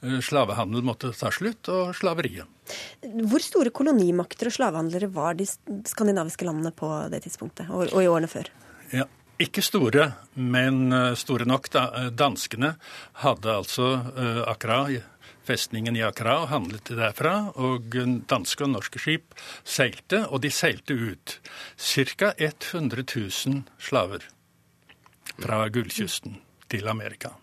slavehandel 0.02 0.84
måtte 0.84 1.08
ta 1.16 1.30
slutt, 1.32 1.70
og 1.72 1.94
slaveriet. 1.96 2.44
Hvor 3.30 3.42
store 3.42 3.72
kolonimakter 3.74 4.50
og 4.50 4.54
slavehandlere 4.58 5.08
var 5.10 5.38
de 5.38 5.46
skandinaviske 5.48 6.46
landene 6.46 6.70
på 6.76 6.90
det 7.10 7.22
tidspunktet, 7.24 7.72
og 7.72 7.88
i 7.88 8.10
årene 8.10 8.28
før? 8.30 8.50
Ja, 8.92 9.06
ikke 9.42 9.64
store, 9.64 10.10
men 10.34 10.92
eh, 10.92 11.14
store 11.18 11.46
nok. 11.48 11.68
Eh, 11.74 12.08
danskene 12.16 12.74
hadde 13.22 13.52
altså 13.52 13.92
akra, 14.46 14.52
Accra, 14.56 15.02
festningen 15.46 15.96
i 15.96 16.02
Accra, 16.02 16.40
og 16.42 16.50
handlet 16.50 16.90
derfra. 16.98 17.36
Og 17.62 17.96
danske 18.28 18.66
og 18.66 18.72
norske 18.74 19.02
skip 19.02 19.36
seilte, 19.64 20.24
og 20.26 20.42
de 20.44 20.50
seilte 20.50 20.96
ut 20.96 21.38
ca. 21.78 22.32
100 22.34 23.06
000 23.14 23.62
slaver 23.78 24.26
fra 25.36 25.66
Gullkysten 25.68 26.40
til 26.72 26.88
Amerika. 26.88 27.36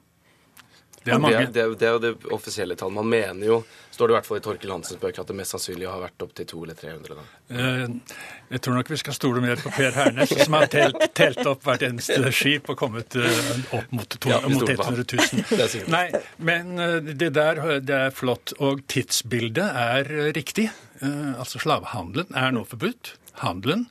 Det 1.04 1.12
er, 1.12 1.20
mange. 1.20 1.40
Det, 1.46 1.54
det, 1.54 1.80
det 1.80 1.88
er 1.90 1.98
det 2.00 2.12
offisielle 2.32 2.76
tallet. 2.80 2.96
Man 2.96 3.10
mener 3.12 3.48
jo, 3.48 3.58
står 3.92 4.10
det 4.10 4.14
i 4.14 4.18
hvert 4.18 4.28
fall 4.30 4.40
i 4.40 4.44
Torkel 4.46 4.72
Hansens 4.72 5.02
bøker, 5.02 5.24
at 5.24 5.32
det 5.32 5.36
mest 5.38 5.56
sannsynlig 5.56 5.90
har 5.90 6.00
vært 6.02 6.26
opptil 6.26 6.48
200 6.54 6.64
eller 6.64 6.80
300. 6.80 7.18
Da. 7.18 7.26
Eh, 7.58 8.20
jeg 8.56 8.64
tror 8.64 8.78
nok 8.80 8.92
vi 8.94 9.00
skal 9.02 9.18
stole 9.18 9.44
mer 9.44 9.60
på 9.60 9.74
Per 9.76 9.98
Hernes, 9.98 10.36
som 10.40 10.58
har 10.58 10.70
telt, 10.72 11.08
telt 11.18 11.42
opp 11.50 11.68
hvert 11.68 11.84
eneste 11.90 12.32
skip 12.36 12.72
og 12.72 12.80
kommet 12.80 13.18
uh, 13.20 13.28
opp 13.76 13.92
mot, 13.96 14.16
to, 14.16 14.32
ja, 14.32 14.40
mot 14.48 14.70
100 14.70 15.06
000. 15.12 15.90
Nei, 15.96 16.06
men 16.38 16.76
uh, 16.80 17.00
det 17.04 17.34
der 17.36 17.64
det 17.84 18.00
er 18.08 18.16
flott. 18.16 18.56
Og 18.64 18.86
tidsbildet 18.92 19.66
er 19.68 20.10
riktig. 20.36 20.70
Altså 21.04 21.60
slavehandelen 21.60 22.32
er 22.38 22.54
nå 22.56 22.64
forbudt. 22.70 23.18
Handelen. 23.42 23.88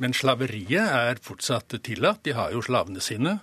Men 0.00 0.14
slaveriet 0.16 0.80
er 0.82 1.20
fortsatt 1.22 1.76
tillatt. 1.84 2.24
De 2.24 2.34
har 2.36 2.54
jo 2.54 2.62
slavene 2.64 3.02
sine. 3.04 3.38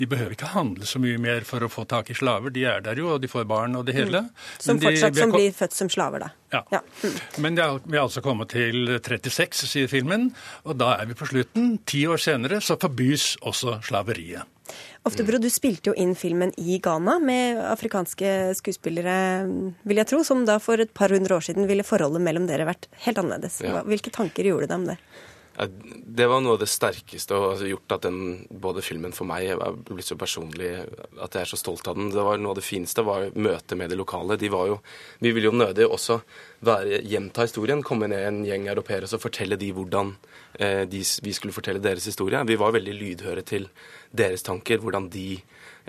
De 0.00 0.08
behøver 0.10 0.36
ikke 0.36 0.52
handle 0.54 0.88
så 0.88 1.00
mye 1.02 1.20
mer 1.20 1.46
for 1.48 1.64
å 1.64 1.70
få 1.72 1.86
tak 1.90 2.12
i 2.12 2.16
slaver. 2.18 2.52
De 2.54 2.64
er 2.68 2.84
der 2.84 3.00
jo, 3.00 3.14
og 3.14 3.22
de 3.22 3.30
får 3.30 3.48
barn 3.50 3.78
og 3.78 3.86
det 3.88 3.96
hele. 3.98 4.24
Mm. 4.26 4.46
Som 4.58 4.82
fortsatt 4.82 5.16
de, 5.16 5.24
som 5.24 5.34
blir 5.34 5.50
født 5.56 5.76
som 5.76 5.90
slaver, 5.92 6.26
da. 6.26 6.30
Ja. 6.54 6.62
ja. 6.74 6.80
Mm. 7.02 7.18
Men 7.44 7.58
er, 7.58 7.80
vi 7.86 7.98
er 7.98 8.04
altså 8.04 8.22
kommet 8.24 8.52
til 8.54 8.96
36, 8.98 9.66
sier 9.70 9.90
filmen, 9.90 10.30
og 10.66 10.80
da 10.80 10.94
er 10.98 11.10
vi 11.10 11.18
på 11.18 11.28
slutten. 11.30 11.76
Ti 11.88 12.06
år 12.10 12.22
senere 12.22 12.62
så 12.64 12.78
forbys 12.80 13.34
også 13.46 13.80
slaveriet. 13.86 14.48
Oftebro, 15.08 15.38
du 15.40 15.48
spilte 15.50 15.90
jo 15.90 15.94
inn 15.98 16.12
filmen 16.18 16.52
i 16.60 16.76
Ghana 16.82 17.16
med 17.24 17.58
afrikanske 17.70 18.52
skuespillere, 18.58 19.14
vil 19.88 20.00
jeg 20.02 20.10
tro, 20.10 20.20
som 20.26 20.44
da 20.46 20.58
for 20.62 20.82
et 20.82 20.92
par 20.94 21.12
hundre 21.14 21.38
år 21.38 21.46
siden 21.48 21.68
ville 21.70 21.86
forholdet 21.86 22.22
mellom 22.22 22.46
dere 22.50 22.68
vært 22.68 22.90
helt 23.06 23.22
annerledes. 23.22 23.62
Hvilke 23.88 24.12
tanker 24.14 24.46
gjorde 24.46 24.68
du 24.68 24.72
deg 24.74 24.76
om 24.76 24.88
det? 24.92 24.98
Det 25.60 26.26
var 26.26 26.40
noe 26.40 26.54
av 26.56 26.60
det 26.62 26.68
sterkeste 26.70 27.36
og 27.36 27.62
gjort 27.66 27.92
at 27.96 28.06
den, 28.06 28.46
både 28.48 28.82
filmen 28.84 29.12
for 29.12 29.28
meg 29.28 29.50
er 29.52 29.76
blitt 29.88 30.08
så 30.08 30.16
personlig 30.18 30.70
at 31.20 31.36
jeg 31.36 31.42
er 31.42 31.50
så 31.50 31.58
stolt 31.60 31.88
av 31.90 31.98
den. 31.98 32.08
Det 32.14 32.24
var 32.24 32.40
Noe 32.40 32.54
av 32.54 32.60
det 32.60 32.64
fineste 32.64 33.04
var 33.04 33.28
møtet 33.36 33.76
med 33.76 33.92
de 33.92 33.98
lokale. 34.00 34.38
De 34.40 34.48
jo, 34.48 34.78
vi 35.20 35.32
ville 35.36 35.50
jo 35.50 35.56
nødig 35.56 35.86
også 35.86 36.20
være, 36.64 37.02
gjenta 37.04 37.44
historien, 37.44 37.84
komme 37.84 38.08
ned 38.08 38.24
en 38.26 38.42
gjeng 38.46 38.68
europeere 38.72 39.10
og 39.10 39.22
fortelle 39.22 39.58
de 39.60 39.70
hvordan 39.76 40.14
eh, 40.58 40.84
de, 40.88 41.02
vi 41.24 41.34
skulle 41.36 41.56
fortelle 41.56 41.82
deres 41.82 42.08
historie. 42.08 42.40
Vi 42.48 42.58
var 42.60 42.72
veldig 42.76 42.96
lydhøre 42.96 43.44
til 43.44 43.68
deres 44.10 44.46
tanker, 44.46 44.80
hvordan 44.80 45.10
de 45.12 45.34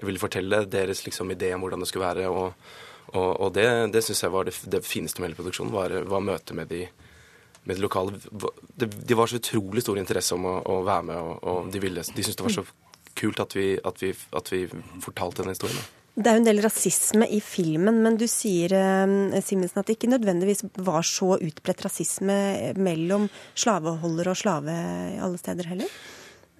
ville 0.01 0.22
fortelle 0.22 0.65
deres 0.72 1.05
liksom, 1.05 1.32
idé 1.32 1.53
om 1.55 1.63
hvordan 1.63 1.84
det 1.84 1.89
skulle 1.91 2.09
være. 2.09 2.28
Og, 2.30 2.53
og, 3.13 3.30
og 3.39 3.53
det, 3.55 3.67
det 3.93 4.03
syns 4.03 4.24
jeg 4.26 4.36
var 4.36 4.47
det, 4.47 4.57
det, 4.67 4.84
fineste 4.86 5.22
med 5.22 5.32
hele 5.32 5.39
produksjonen, 5.39 5.74
var, 5.76 5.95
var 6.11 6.28
møtet 6.28 6.57
med 6.57 6.72
de 6.72 6.86
med 7.64 7.78
det 7.78 7.84
lokale 7.84 8.18
De 8.74 9.18
var 9.18 9.30
så 9.30 9.38
utrolig 9.38 9.84
stor 9.86 9.99
interesse 10.01 10.36
om 10.36 10.47
å, 10.49 10.55
å 10.66 10.82
være 10.88 11.07
med, 11.12 11.18
og, 11.18 11.34
og 11.43 11.74
de, 11.74 11.82
ville, 11.84 12.01
de 12.01 12.26
syntes 12.26 12.39
det 12.39 12.47
var 12.47 12.55
så 12.55 12.66
kult 13.18 13.41
at 13.43 13.55
vi, 13.57 13.74
at 13.78 14.01
vi, 14.01 14.14
at 14.38 14.53
vi 14.53 14.62
fortalte 15.03 15.43
denne 15.43 15.55
historien. 15.55 15.84
Det 16.12 16.28
er 16.28 16.36
jo 16.36 16.41
en 16.41 16.47
del 16.47 16.59
rasisme 16.64 17.28
i 17.32 17.39
filmen, 17.39 18.01
men 18.03 18.18
du 18.20 18.26
sier 18.28 18.74
eh, 18.76 19.41
Simensen, 19.45 19.80
at 19.80 19.88
det 19.88 19.95
ikke 19.95 20.12
nødvendigvis 20.12 20.66
var 20.84 21.05
så 21.07 21.38
utbredt 21.39 21.86
rasisme 21.86 22.36
mellom 22.76 23.30
slaveholdere 23.55 24.34
og 24.34 24.41
slave 24.41 24.76
alle 25.24 25.39
steder 25.39 25.72
heller? 25.72 25.93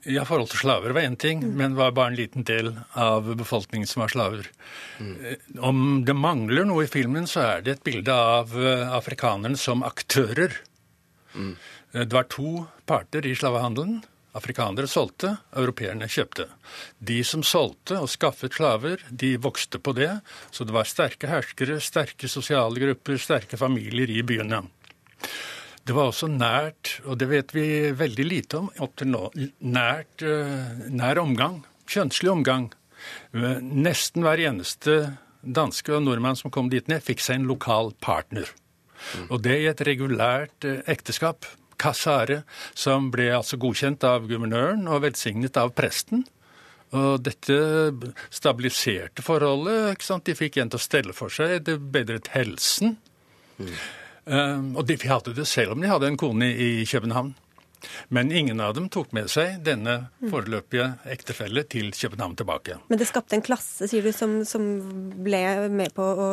Ja, 0.08 0.24
forhold 0.26 0.49
til 0.49 0.64
slaver 0.64 0.95
var 0.95 1.06
én 1.06 1.18
ting, 1.20 1.43
men 1.58 1.76
var 1.78 1.91
bare 1.93 2.10
en 2.10 2.18
liten 2.18 2.45
del 2.47 2.72
av 2.97 3.28
befolkningen 3.38 3.86
som 3.86 4.02
var 4.02 4.10
slaver. 4.10 4.47
Mm. 4.97 5.20
Om 5.62 5.84
det 6.08 6.16
mangler 6.18 6.66
noe 6.66 6.88
i 6.88 6.89
filmen, 6.89 7.28
så 7.30 7.43
er 7.43 7.66
det 7.66 7.76
et 7.76 7.84
bilde 7.86 8.16
av 8.16 8.56
eh, 8.58 8.88
afrikanerne 8.95 9.60
som 9.62 9.86
aktører. 9.86 10.56
Eh, 11.36 12.06
Det 12.06 12.14
var 12.14 12.24
to 12.24 12.68
parter 12.86 13.26
i 13.26 13.36
slavehandelen. 13.36 14.04
Afrikanere 14.34 14.88
solgte, 14.88 15.34
europeerne 15.60 16.08
kjøpte. 16.08 16.46
De 17.04 17.18
som 17.28 17.44
solgte 17.44 17.98
og 18.00 18.08
skaffet 18.08 18.56
slaver, 18.56 19.02
de 19.12 19.36
vokste 19.36 19.80
på 19.80 19.92
det. 19.94 20.22
Så 20.52 20.64
det 20.64 20.72
var 20.72 20.88
sterke 20.88 21.28
herskere, 21.28 21.82
sterke 21.84 22.30
sosiale 22.32 22.80
grupper, 22.80 23.20
sterke 23.20 23.60
familier 23.60 24.08
i 24.10 24.22
byene. 24.24 24.62
Det 25.84 25.96
var 25.98 26.12
også 26.12 26.30
nært, 26.32 27.02
og 27.10 27.18
det 27.20 27.28
vet 27.28 27.52
vi 27.52 27.92
veldig 27.92 28.26
lite 28.28 28.62
om 28.62 28.70
opp 28.86 28.96
til 29.02 29.12
nå, 29.12 29.26
nært, 29.66 30.22
eh, 30.24 30.88
nær 30.94 31.20
omgang. 31.20 31.66
Kjønnslig 31.90 32.32
omgang. 32.32 32.72
Eh, 33.34 33.60
Nesten 33.60 34.24
hver 34.24 34.40
eneste 34.40 35.18
danske 35.44 35.92
og 35.92 36.04
nordmann 36.06 36.38
som 36.38 36.52
kom 36.52 36.70
dit 36.70 36.88
ned, 36.88 37.02
fikk 37.04 37.20
seg 37.20 37.42
en 37.42 37.48
lokal 37.50 37.92
partner. 38.00 38.46
Og 39.30 39.41
det 39.45 39.58
i 39.62 39.70
et 39.72 39.84
regulært 39.88 40.68
eh, 40.68 40.84
ekteskap. 40.91 41.47
Kasare, 41.82 42.43
som 42.78 43.08
ble 43.10 43.32
altså 43.34 43.58
godkjent 43.58 44.04
av 44.06 44.28
guvernøren 44.30 44.84
og 44.86 45.02
velsignet 45.02 45.58
av 45.58 45.72
presten. 45.74 46.28
Og 46.93 47.24
dette 47.26 47.56
stabiliserte 48.30 49.24
forholdet. 49.26 49.95
ikke 49.95 50.06
sant? 50.06 50.28
De 50.28 50.36
fikk 50.38 50.60
en 50.62 50.70
til 50.70 50.78
å 50.78 50.84
stelle 50.84 51.16
for 51.18 51.34
seg. 51.34 51.64
Det 51.66 51.80
bedret 51.80 52.30
helsen. 52.36 52.99
Um, 54.26 54.76
og 54.76 54.86
de 54.86 54.99
hadde 55.10 55.34
det 55.34 55.47
selv 55.49 55.74
om 55.74 55.82
de 55.82 55.89
hadde 55.89 56.12
en 56.12 56.20
kone 56.22 56.52
i 56.52 56.86
København. 56.86 57.34
Men 58.14 58.32
ingen 58.32 58.60
av 58.62 58.76
dem 58.78 58.89
tok 58.93 59.10
med 59.16 59.30
seg 59.32 59.64
denne 59.66 60.12
foreløpige 60.20 60.88
ektefelle 61.10 61.64
til 61.66 61.89
København 61.95 62.36
tilbake. 62.38 62.78
Men 62.91 63.02
det 63.02 63.10
skapte 63.10 63.39
en 63.39 63.45
klasse, 63.45 63.89
sier 63.89 64.06
du, 64.06 64.12
som, 64.14 64.41
som 64.45 64.68
ble 65.26 65.41
med 65.74 65.95
på 65.97 66.06
å 66.06 66.30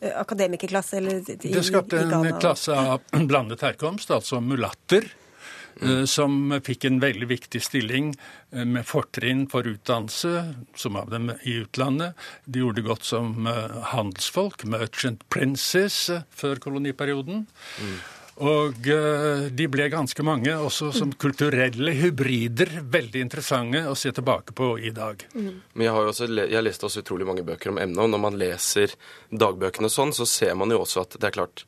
Akademikerklasse, 0.00 0.96
eller 0.96 1.30
i, 1.30 1.36
Det 1.42 1.62
skapte 1.66 2.00
en 2.00 2.10
Ghana 2.10 2.40
klasse 2.40 2.74
av 2.74 3.00
blandet 3.30 3.64
herkomst, 3.66 4.10
altså 4.14 4.38
mulatter, 4.40 5.08
eh, 5.82 6.04
som 6.06 6.52
fikk 6.64 6.86
en 6.86 7.00
veldig 7.02 7.26
viktig 7.32 7.62
stilling 7.62 8.12
eh, 8.14 8.62
med 8.64 8.86
fortrinn 8.86 9.46
for 9.50 9.66
utdannelse, 9.66 10.44
som 10.78 11.00
av 11.00 11.10
dem 11.10 11.32
i 11.42 11.58
utlandet. 11.64 12.14
De 12.44 12.62
gjorde 12.62 12.82
det 12.82 12.86
godt 12.86 13.08
som 13.10 13.48
eh, 13.50 13.80
handelsfolk, 13.94 14.62
merchant 14.70 15.26
princes, 15.34 16.04
eh, 16.14 16.22
før 16.30 16.62
koloniperioden. 16.62 17.46
Og 18.38 18.86
eh, 18.86 19.46
de 19.50 19.66
ble 19.70 19.88
ganske 19.90 20.22
mange, 20.22 20.52
også 20.54 20.92
som 20.94 21.10
kulturelle 21.18 21.94
hybrider, 21.98 22.70
veldig 22.86 23.22
interessante 23.24 23.82
å 23.90 23.96
se 23.98 24.12
tilbake 24.14 24.54
på 24.54 24.76
i 24.78 24.92
dag. 24.94 25.24
Men 25.34 25.86
jeg 25.88 25.94
har 25.96 26.06
jo 26.06 26.12
også, 26.12 26.28
jeg 26.30 26.52
jeg 26.54 26.66
leste 26.66 26.86
også 26.86 27.02
utrolig 27.02 27.26
mange 27.26 27.46
bøker 27.46 27.72
om 27.72 27.80
emnet, 27.82 27.98
og 28.04 28.12
når 28.12 28.22
man 28.22 28.38
leser 28.38 28.94
dagbøkene 29.30 29.90
sånn, 29.90 30.14
så 30.14 30.26
ser 30.28 30.54
man 30.58 30.70
jo 30.70 30.84
også 30.84 31.02
at 31.06 31.18
det 31.18 31.30
er 31.30 31.36
klart 31.40 31.66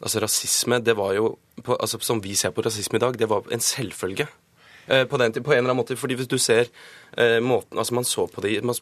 Altså 0.00 0.22
rasisme, 0.24 0.78
det 0.80 0.94
var 0.96 1.10
jo 1.12 1.34
på, 1.60 1.74
altså, 1.76 1.98
Som 2.00 2.22
vi 2.24 2.32
ser 2.32 2.54
på 2.56 2.62
rasisme 2.64 2.96
i 2.96 3.02
dag, 3.02 3.18
det 3.20 3.26
var 3.28 3.44
en 3.52 3.60
selvfølge. 3.60 4.24
Eh, 4.86 5.04
på, 5.04 5.18
den, 5.20 5.32
på 5.32 5.52
en 5.52 5.58
eller 5.58 5.70
annen 5.70 5.76
måte, 5.76 5.96
fordi 5.96 6.16
hvis 6.18 6.30
du 6.30 6.38
ser 6.40 6.70
måten 7.42 7.78
Altså 7.80 7.94
man 7.96 8.04
så 8.06 8.26
på 8.30 8.42
de 8.44 8.60
man, 8.62 8.76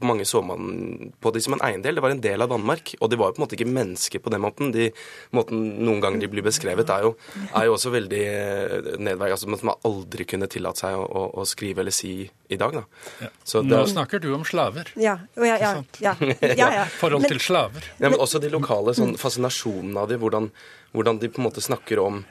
Mange 0.00 0.24
så 0.28 0.42
man 0.44 1.12
på 1.20 1.32
de 1.34 1.40
som 1.42 1.56
en 1.56 1.64
eiendel. 1.66 1.96
Det 1.98 2.02
var 2.04 2.10
en 2.14 2.20
del 2.22 2.42
av 2.44 2.48
Danmark. 2.52 2.94
Og 3.00 3.10
de 3.10 3.16
var 3.18 3.30
jo 3.30 3.36
på 3.36 3.42
en 3.42 3.44
måte 3.46 3.56
ikke 3.58 3.68
mennesker 3.72 4.22
på 4.22 4.30
den 4.32 4.42
måten. 4.44 4.70
De, 4.74 4.90
måten 5.34 5.60
noen 5.82 6.00
ganger 6.04 6.20
de 6.22 6.28
blir 6.32 6.44
beskrevet, 6.46 6.88
er 6.94 7.02
jo, 7.08 7.14
er 7.54 7.66
jo 7.66 7.74
også 7.76 7.92
veldig 7.94 8.22
eh, 8.22 8.76
nedverdigende. 8.98 9.32
Altså, 9.32 9.50
som 9.58 9.68
man 9.72 9.82
aldri 9.88 10.26
kunne 10.28 10.48
tillate 10.52 10.84
seg 10.84 10.98
å, 10.98 11.04
å, 11.06 11.24
å 11.42 11.46
skrive 11.48 11.82
eller 11.82 11.94
si 11.96 12.14
i 12.52 12.58
dag. 12.60 12.74
Da. 12.78 13.30
Så 13.44 13.62
det- 13.64 13.72
Nå 13.72 13.82
snakker 13.90 14.20
du 14.22 14.30
om 14.34 14.44
slaver. 14.44 14.92
Ja, 15.00 15.18
ja, 15.36 15.56
ja, 15.58 15.72
ja, 16.00 16.14
ja, 16.20 16.70
ja. 16.78 16.84
Forhold 17.02 17.26
til 17.30 17.40
slaver. 17.40 17.82
Ja, 17.98 18.10
men 18.12 18.20
også 18.20 18.40
de 18.42 18.50
lokale 18.52 18.94
sånn, 18.94 19.16
fascinasjonen 19.20 19.96
av 19.98 20.10
de, 20.12 20.18
hvordan, 20.20 20.50
hvordan 20.92 21.18
de 21.22 21.30
på 21.32 21.40
en 21.40 21.46
måte 21.48 21.64
snakker 21.64 21.98
om, 22.02 22.22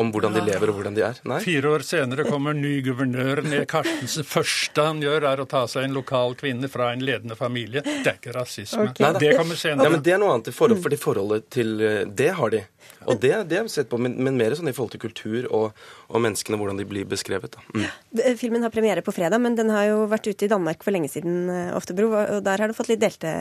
om 0.00 0.12
hvordan 0.14 0.32
de 0.36 0.44
lever 0.46 0.70
og 0.70 0.78
hvordan 0.78 0.94
de 0.96 1.02
er. 1.08 1.18
Nei? 1.28 1.40
Fire 1.44 1.74
år 1.74 1.82
senere 1.86 2.24
kommer 2.28 2.54
ny 2.56 2.76
guvernør 2.86 3.42
ned 3.44 3.66
Karstensen. 3.70 4.24
første 4.24 4.86
han 4.94 5.02
gjør, 5.02 5.26
er 5.32 5.42
å 5.42 5.46
ta 5.50 5.64
seg 5.70 5.88
en 5.88 5.96
lokal 5.96 6.36
kvinne 6.38 6.70
fra 6.70 6.92
en 6.94 7.02
ledende 7.04 7.36
familie. 7.38 7.82
Det 7.84 8.06
er 8.06 8.18
ikke 8.18 8.34
rasisme. 8.36 8.88
Nei, 9.02 9.12
Det 9.20 9.34
kommer 9.38 9.58
senere. 9.58 9.88
Ja, 9.88 9.94
men 9.94 10.04
det 10.06 10.14
er 10.14 10.22
noe 10.22 10.36
annet 10.36 10.50
i 10.52 10.54
forhold, 10.54 10.82
for 10.84 10.94
det 10.94 11.00
forholdet 11.02 11.48
til 11.54 11.74
eh, 11.82 12.02
det 12.06 12.30
har 12.38 12.54
de. 12.54 12.62
Og 13.04 13.20
det, 13.20 13.32
det 13.50 13.58
har 13.58 13.66
vi 13.66 13.72
sett 13.72 13.90
på, 13.90 13.98
men, 14.00 14.16
men 14.24 14.36
mer 14.38 14.54
sånn 14.56 14.70
i 14.70 14.74
forhold 14.74 14.94
til 14.94 15.02
kultur 15.02 15.48
og, 15.50 15.84
og 16.08 16.22
menneskene, 16.24 16.58
hvordan 16.60 16.80
de 16.80 16.86
blir 16.88 17.08
beskrevet. 17.08 17.56
Da. 17.56 17.64
Mm. 17.74 18.36
Filmen 18.40 18.64
har 18.64 18.72
premiere 18.72 19.04
på 19.04 19.14
fredag, 19.14 19.42
men 19.44 19.58
den 19.58 19.72
har 19.74 19.88
jo 19.90 20.04
vært 20.10 20.28
ute 20.30 20.46
i 20.46 20.50
Danmark 20.50 20.84
for 20.86 20.94
lenge 20.94 21.10
siden, 21.12 21.48
eh, 21.52 21.72
Oftebro, 21.76 22.10
og 22.14 22.40
der 22.46 22.62
har 22.62 22.70
du 22.70 22.76
fått 22.76 22.90
litt 22.92 23.02
delte 23.02 23.32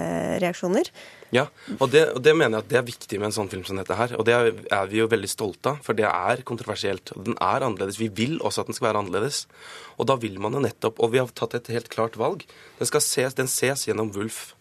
reaksjoner. 0.44 0.90
Ja, 1.34 1.48
og 1.80 1.90
det, 1.94 2.04
og 2.14 2.22
det 2.26 2.36
mener 2.38 2.60
jeg 2.60 2.66
at 2.66 2.72
det 2.74 2.80
er 2.82 2.88
viktig 2.88 3.20
med 3.20 3.32
en 3.32 3.38
sånn 3.40 3.52
film 3.52 3.64
som 3.68 3.80
dette 3.80 3.98
her. 3.98 4.16
Og 4.20 4.28
det 4.28 4.36
er, 4.36 4.52
er 4.76 4.90
vi 4.92 5.00
jo 5.00 5.10
veldig 5.12 5.32
stolte 5.32 5.74
av, 5.74 5.80
for 5.86 5.98
det 5.98 6.10
er 6.10 6.44
kontroversielt. 6.46 7.16
Og 7.16 7.30
den 7.30 7.38
er 7.40 7.66
annerledes. 7.66 8.02
Vi 8.02 8.12
vil 8.14 8.40
også 8.42 8.64
at 8.64 8.72
den 8.72 8.78
skal 8.78 8.92
være 8.92 9.06
annerledes. 9.06 9.46
Og 9.98 10.10
da 10.10 10.18
vil 10.20 10.40
man 10.42 10.56
jo 10.58 10.62
nettopp 10.64 11.00
Og 11.04 11.14
vi 11.14 11.20
har 11.22 11.30
tatt 11.38 11.56
et 11.58 11.70
helt 11.74 11.90
klart 11.94 12.18
valg. 12.20 12.46
Den, 12.80 12.90
skal 12.90 13.04
ses, 13.06 13.38
den 13.38 13.50
ses 13.52 13.88
gjennom 13.88 14.12
Wulf. 14.16 14.54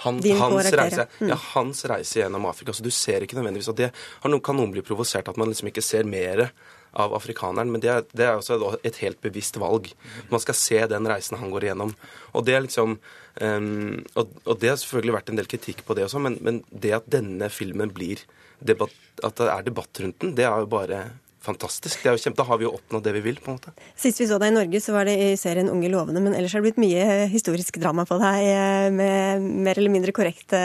Han, 0.00 0.20
hans, 0.40 0.72
reise, 0.72 1.06
ja. 1.20 1.26
Mm. 1.26 1.46
hans 1.52 1.84
reise 1.90 2.20
gjennom 2.22 2.46
Afrika. 2.48 2.72
Så 2.72 2.84
du 2.84 2.90
ser 2.94 3.24
ikke 3.24 3.36
nødvendigvis 3.36 3.68
Og 3.68 3.76
det 3.76 3.90
har 3.92 4.32
noen, 4.32 4.42
kan 4.44 4.56
noen 4.56 4.72
bli 4.72 4.84
provosert 4.86 5.28
at 5.28 5.40
man 5.40 5.52
liksom 5.52 5.68
ikke 5.68 5.84
ser 5.84 6.08
mer 6.08 6.48
av 6.90 7.12
afrikaneren, 7.14 7.70
men 7.70 7.82
det 7.82 7.90
er, 7.92 8.06
det 8.16 8.24
er 8.26 8.38
også 8.38 8.56
et, 8.56 8.80
et 8.90 8.96
helt 9.04 9.20
bevisst 9.22 9.60
valg. 9.62 9.92
Man 10.32 10.42
skal 10.42 10.56
se 10.58 10.80
den 10.90 11.06
reisen 11.06 11.38
han 11.38 11.52
går 11.52 11.68
igjennom. 11.68 11.92
Og 12.34 12.46
det 12.46 12.56
er 12.56 12.64
liksom 12.64 12.96
um, 12.98 14.00
og, 14.18 14.32
og 14.44 14.58
det 14.58 14.72
har 14.72 14.80
selvfølgelig 14.82 15.16
vært 15.20 15.30
en 15.30 15.38
del 15.38 15.50
kritikk 15.50 15.84
på 15.86 15.94
det 15.94 16.08
også, 16.08 16.22
men, 16.22 16.40
men 16.42 16.62
det 16.70 16.96
at 16.98 17.10
denne 17.10 17.50
filmen 17.52 17.94
blir 17.94 18.24
debatt, 18.60 18.96
At 19.24 19.38
det 19.38 19.48
er 19.52 19.68
debatt 19.68 20.00
rundt 20.02 20.18
den, 20.20 20.34
det 20.36 20.44
er 20.48 20.64
jo 20.64 20.68
bare 20.70 21.04
fantastisk. 21.44 22.02
Det 22.02 22.10
er 22.10 22.16
jo 22.16 22.22
kjempe, 22.24 22.40
da 22.42 22.48
har 22.48 22.60
vi 22.60 22.66
jo 22.66 22.74
oppnådd 22.76 23.06
det 23.06 23.14
vi 23.16 23.22
vil, 23.24 23.38
på 23.40 23.52
en 23.52 23.58
måte. 23.58 23.72
Sist 23.98 24.20
vi 24.20 24.28
så 24.30 24.38
deg 24.40 24.52
i 24.52 24.56
Norge, 24.58 24.82
så 24.84 24.94
var 24.96 25.08
det 25.08 25.16
i 25.20 25.30
serien 25.40 25.70
Unge 25.72 25.90
lovende, 25.92 26.22
men 26.24 26.36
ellers 26.36 26.54
har 26.56 26.62
det 26.62 26.70
blitt 26.70 26.82
mye 26.82 27.30
historisk 27.32 27.80
drama 27.80 28.04
på 28.08 28.18
deg, 28.20 28.48
eh, 28.50 28.90
med 28.94 29.48
mer 29.68 29.80
eller 29.80 29.92
mindre 29.92 30.14
korrekte 30.16 30.60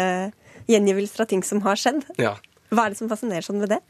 gjengivelser 0.69 1.23
av 1.25 1.31
ting 1.31 1.43
som 1.45 1.61
har 1.65 1.79
skjedd. 1.79 2.03
Ja. 2.21 2.35
Hva 2.73 2.87
er 2.87 2.93
det 2.93 2.99
som 2.99 3.09
fascinerer 3.11 3.45
sånn 3.45 3.61
ved 3.61 3.75
det? 3.75 3.81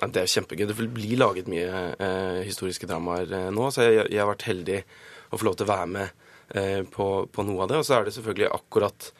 Ja, 0.00 0.08
Det 0.08 0.22
er 0.22 0.26
jo 0.26 0.34
kjempegøy. 0.40 0.66
Det 0.66 0.90
blir 0.94 1.18
laget 1.20 1.48
mye 1.52 1.94
eh, 1.94 2.42
historiske 2.48 2.88
dramaer 2.90 3.28
eh, 3.28 3.50
nå. 3.54 3.68
Så 3.70 3.86
jeg, 3.86 4.08
jeg 4.10 4.22
har 4.22 4.30
vært 4.30 4.48
heldig 4.48 4.82
å 5.30 5.38
få 5.38 5.46
lov 5.46 5.58
til 5.58 5.68
å 5.68 5.72
være 5.72 5.90
med 5.92 6.08
eh, 6.56 6.80
på, 6.90 7.08
på 7.30 7.44
noe 7.46 7.64
av 7.64 7.70
det. 7.70 7.80
Og 7.82 7.86
så 7.86 7.98
er 7.98 8.08
det 8.08 8.14
selvfølgelig 8.16 8.50
akkurat, 8.50 9.10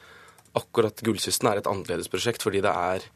akkurat 0.58 1.04
Gullkysten 1.04 1.50
er 1.52 1.60
et 1.60 1.70
annerledes 1.70 2.10
prosjekt 2.12 2.42
fordi 2.44 2.64
det 2.64 2.72
er 2.72 3.06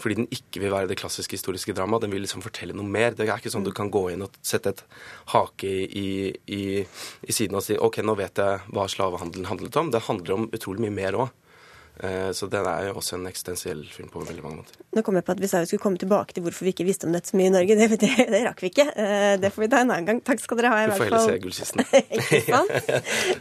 fordi 0.00 0.18
den 0.18 0.28
ikke 0.34 0.62
vil 0.62 0.72
være 0.74 0.90
det 0.90 0.98
klassiske 1.00 1.36
historiske 1.38 1.74
dramaet. 1.76 2.04
Den 2.04 2.14
vil 2.14 2.24
liksom 2.24 2.42
fortelle 2.44 2.74
noe 2.76 2.86
mer. 2.86 3.14
Det 3.14 3.28
er 3.28 3.38
ikke 3.38 3.52
sånn 3.52 3.66
du 3.66 3.72
kan 3.76 3.92
gå 3.94 4.08
inn 4.12 4.24
og 4.26 4.34
sette 4.44 4.74
et 4.74 4.82
hake 5.34 5.70
i, 5.70 6.08
i, 6.50 6.62
i 6.82 7.36
siden 7.36 7.58
og 7.58 7.64
si 7.66 7.78
OK, 7.78 8.00
nå 8.02 8.16
vet 8.18 8.42
jeg 8.42 8.74
hva 8.74 8.88
slavehandelen 8.90 9.48
handlet 9.50 9.78
om. 9.80 9.92
Det 9.94 10.06
handler 10.08 10.36
om 10.38 10.48
utrolig 10.50 10.86
mye 10.86 10.98
mer 10.98 11.20
òg. 11.24 11.32
Så 12.34 12.48
den 12.50 12.66
er 12.66 12.88
jo 12.88 12.96
også 12.98 13.14
en 13.14 13.28
eksistensiell 13.30 13.84
film 13.86 14.08
på 14.10 14.18
veldig 14.26 14.42
mange 14.42 14.56
måter. 14.64 14.74
Nå 14.96 15.02
kom 15.06 15.14
jeg 15.14 15.22
på 15.28 15.32
at 15.36 15.40
Vi 15.40 15.46
sa 15.46 15.60
vi 15.62 15.66
skulle 15.70 15.82
komme 15.84 15.94
tilbake 16.02 16.34
til 16.34 16.42
hvorfor 16.42 16.66
vi 16.66 16.72
ikke 16.74 16.82
visste 16.88 17.06
om 17.06 17.12
dette 17.14 17.30
så 17.30 17.36
mye 17.38 17.46
i 17.46 17.52
Norge. 17.54 17.76
Det, 17.78 17.86
det, 18.02 18.10
det 18.32 18.40
rakk 18.48 18.58
vi 18.64 18.68
ikke. 18.72 18.86
Eh, 18.98 19.36
Det 19.38 19.50
får 19.54 19.62
vi 19.62 19.68
ta 19.70 19.78
en 19.84 19.92
annen 19.94 20.08
gang. 20.08 20.18
Takk 20.26 20.40
skal 20.42 20.58
dere 20.58 20.72
ha. 20.72 20.76
i 20.82 20.86
Du 20.90 20.94
får 20.96 20.98
hvert 20.98 21.06
heller 21.06 21.22
fall. 21.22 21.30
se 21.30 21.38
Gullkisten. 21.44 21.78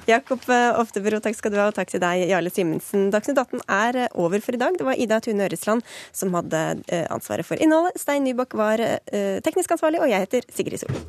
Jakob 0.13 0.41
eh, 0.53 0.69
Oftebro, 0.83 1.17
takk 1.25 1.35
skal 1.39 1.51
du 1.55 1.57
ha, 1.63 1.67
og 1.71 1.75
takk 1.79 1.89
til 1.95 2.01
deg, 2.05 2.27
Jarle 2.29 2.51
Simensen. 2.53 3.09
Dagsnytt 3.13 3.41
18 3.41 3.65
er 3.73 3.93
eh, 4.05 4.09
over 4.21 4.37
for 4.45 4.53
i 4.53 4.61
dag. 4.61 4.77
Det 4.77 4.85
var 4.87 5.01
Ida 5.01 5.17
Tune 5.25 5.45
Øresland 5.49 5.81
som 6.13 6.29
hadde 6.37 6.61
eh, 6.93 7.07
ansvaret 7.13 7.45
for 7.49 7.57
innholdet. 7.57 7.97
Stein 8.05 8.21
Nybakk 8.29 8.53
var 8.59 8.77
eh, 8.85 9.39
teknisk 9.45 9.69
ansvarlig, 9.73 9.97
og 10.05 10.09
jeg 10.13 10.21
heter 10.27 10.41
Sigrid 10.53 10.79
Solund. 10.85 11.01